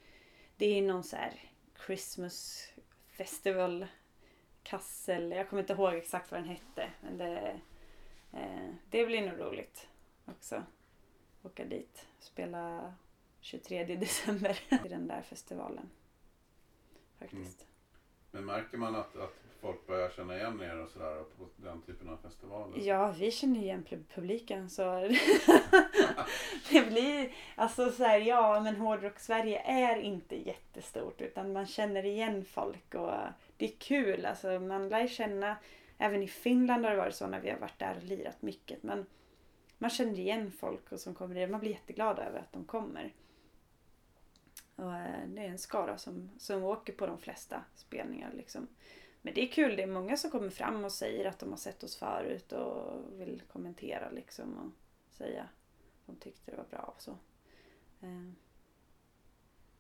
det 0.58 0.66
är 0.66 0.82
någon 0.82 1.04
så 1.04 1.16
här 1.16 1.34
Christmas 1.86 2.70
Festival 3.08 3.88
Kassel. 4.64 5.32
Jag 5.32 5.50
kommer 5.50 5.62
inte 5.62 5.74
ihåg 5.74 5.94
exakt 5.94 6.32
vad 6.32 6.40
den 6.40 6.50
hette. 6.50 6.92
Men 7.02 7.18
det, 7.18 7.60
eh, 8.34 8.70
det 8.90 9.06
blir 9.06 9.30
nog 9.30 9.40
roligt 9.40 9.88
också. 10.26 10.64
Åka 11.44 11.66
dit. 11.66 12.08
Spela 12.20 12.94
23 13.40 13.84
december 13.96 14.60
i 14.86 14.88
den 14.88 15.08
där 15.08 15.22
festivalen. 15.22 15.90
Faktiskt. 17.20 17.62
Mm. 17.62 17.70
Men 18.32 18.46
märker 18.46 18.78
man 18.78 18.96
att, 18.96 19.16
att 19.16 19.36
folk 19.62 19.88
börjar 19.88 20.10
känna 20.10 20.38
igen 20.38 20.62
er 20.62 20.78
och 20.78 20.90
sådär 20.90 21.24
på 21.38 21.48
den 21.56 21.82
typen 21.82 22.10
av 22.10 22.18
festivaler? 22.18 22.80
Ja, 22.80 23.12
vi 23.12 23.32
känner 23.32 23.60
igen 23.60 23.86
publiken 24.16 24.70
så 24.70 24.84
det 26.70 26.82
blir 26.82 27.34
alltså 27.56 27.92
så 27.92 28.04
här, 28.04 28.20
ja 28.20 28.60
men 28.60 28.76
hårdrock 28.76 29.20
Sverige 29.20 29.60
är 29.60 29.98
inte 29.98 30.36
jättestort 30.36 31.22
utan 31.22 31.54
man 31.54 31.66
känner 31.66 32.06
igen 32.06 32.46
folk 32.46 32.96
och 32.96 33.14
det 33.60 33.66
är 33.66 33.76
kul 33.78 34.26
alltså 34.26 34.60
man 34.60 34.90
lär 34.90 35.08
känna 35.08 35.58
även 35.98 36.24
i 36.24 36.28
Finland 36.28 36.86
har 36.86 36.92
det 36.92 36.98
varit 36.98 37.16
så 37.16 37.28
när 37.28 37.40
vi 37.40 37.50
har 37.50 37.58
varit 37.58 37.80
där 37.80 37.96
och 37.98 38.04
lirat 38.04 38.42
mycket 38.42 38.84
men 38.84 39.06
man 39.82 39.90
känner 39.90 40.20
igen 40.20 40.52
folk 40.52 40.92
och 40.92 41.00
som 41.00 41.16
kommer 41.16 41.36
dit. 41.36 41.50
Man 41.50 41.60
blir 41.60 41.72
jätteglad 41.72 42.20
över 42.20 42.40
att 42.40 42.52
de 42.52 42.66
kommer. 42.66 43.14
Och 44.76 44.96
eh, 44.96 45.28
det 45.28 45.42
är 45.42 45.50
en 45.50 45.58
skara 45.58 45.98
som, 45.98 46.30
som 46.38 46.64
åker 46.64 46.94
på 46.94 47.08
de 47.08 47.20
flesta 47.20 47.64
spelningar 47.76 48.34
liksom. 48.34 48.68
Men 49.22 49.34
det 49.34 49.42
är 49.42 49.48
kul, 49.48 49.76
det 49.76 49.84
är 49.84 49.88
många 49.88 50.18
som 50.18 50.32
kommer 50.32 50.50
fram 50.50 50.86
och 50.86 50.92
säger 50.92 51.26
att 51.26 51.40
de 51.40 51.50
har 51.50 51.58
sett 51.58 51.84
oss 51.84 51.98
förut 51.98 52.52
och 52.52 53.04
vill 53.20 53.42
kommentera 53.52 54.10
liksom 54.10 54.58
och 54.58 54.72
säga 55.16 55.44
att 55.44 56.06
de 56.06 56.16
tyckte 56.16 56.52
det 56.52 56.58
var 56.58 56.66
bra 56.70 56.94
och 56.96 57.02
så. 57.02 57.18
Det 58.00 58.08
är 58.08 58.34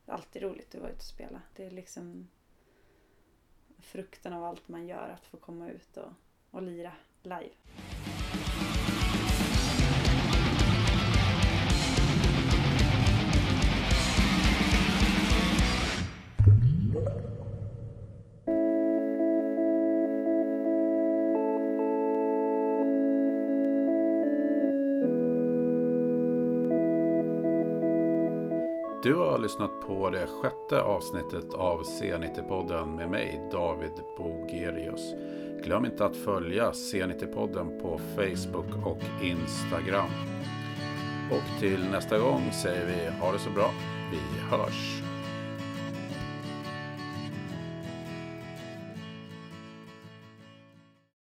alltid 0.05 0.41
roligt 0.41 0.75
att 0.75 0.81
vara 0.81 0.91
ute 0.91 0.99
och 0.99 1.03
spela. 1.03 1.41
Det 1.55 1.65
är 1.65 1.71
liksom 1.71 2.27
frukten 3.81 4.33
av 4.33 4.43
allt 4.43 4.67
man 4.67 4.87
gör 4.87 5.09
att 5.09 5.25
få 5.25 5.37
komma 5.37 5.69
ut 5.69 5.97
och, 5.97 6.11
och 6.51 6.61
lira 6.61 6.91
live. 7.23 7.49
Du 29.09 29.15
har 29.15 29.39
lyssnat 29.39 29.71
på 29.87 30.09
det 30.09 30.27
sjätte 30.27 30.81
avsnittet 30.81 31.53
av 31.53 31.83
C90-podden 31.83 32.95
med 32.95 33.09
mig, 33.09 33.49
David 33.51 33.91
Bogerius. 34.17 35.13
Glöm 35.63 35.85
inte 35.85 36.05
att 36.05 36.15
följa 36.15 36.71
C90-podden 36.71 37.81
på 37.81 37.99
Facebook 38.15 38.85
och 38.85 39.23
Instagram. 39.23 40.09
Och 41.31 41.59
till 41.59 41.85
nästa 41.91 42.19
gång 42.19 42.51
säger 42.51 42.85
vi 42.85 43.19
ha 43.21 43.31
det 43.31 43.39
så 43.39 43.49
bra. 43.49 43.71
Vi 44.11 44.39
hörs! 44.49 45.08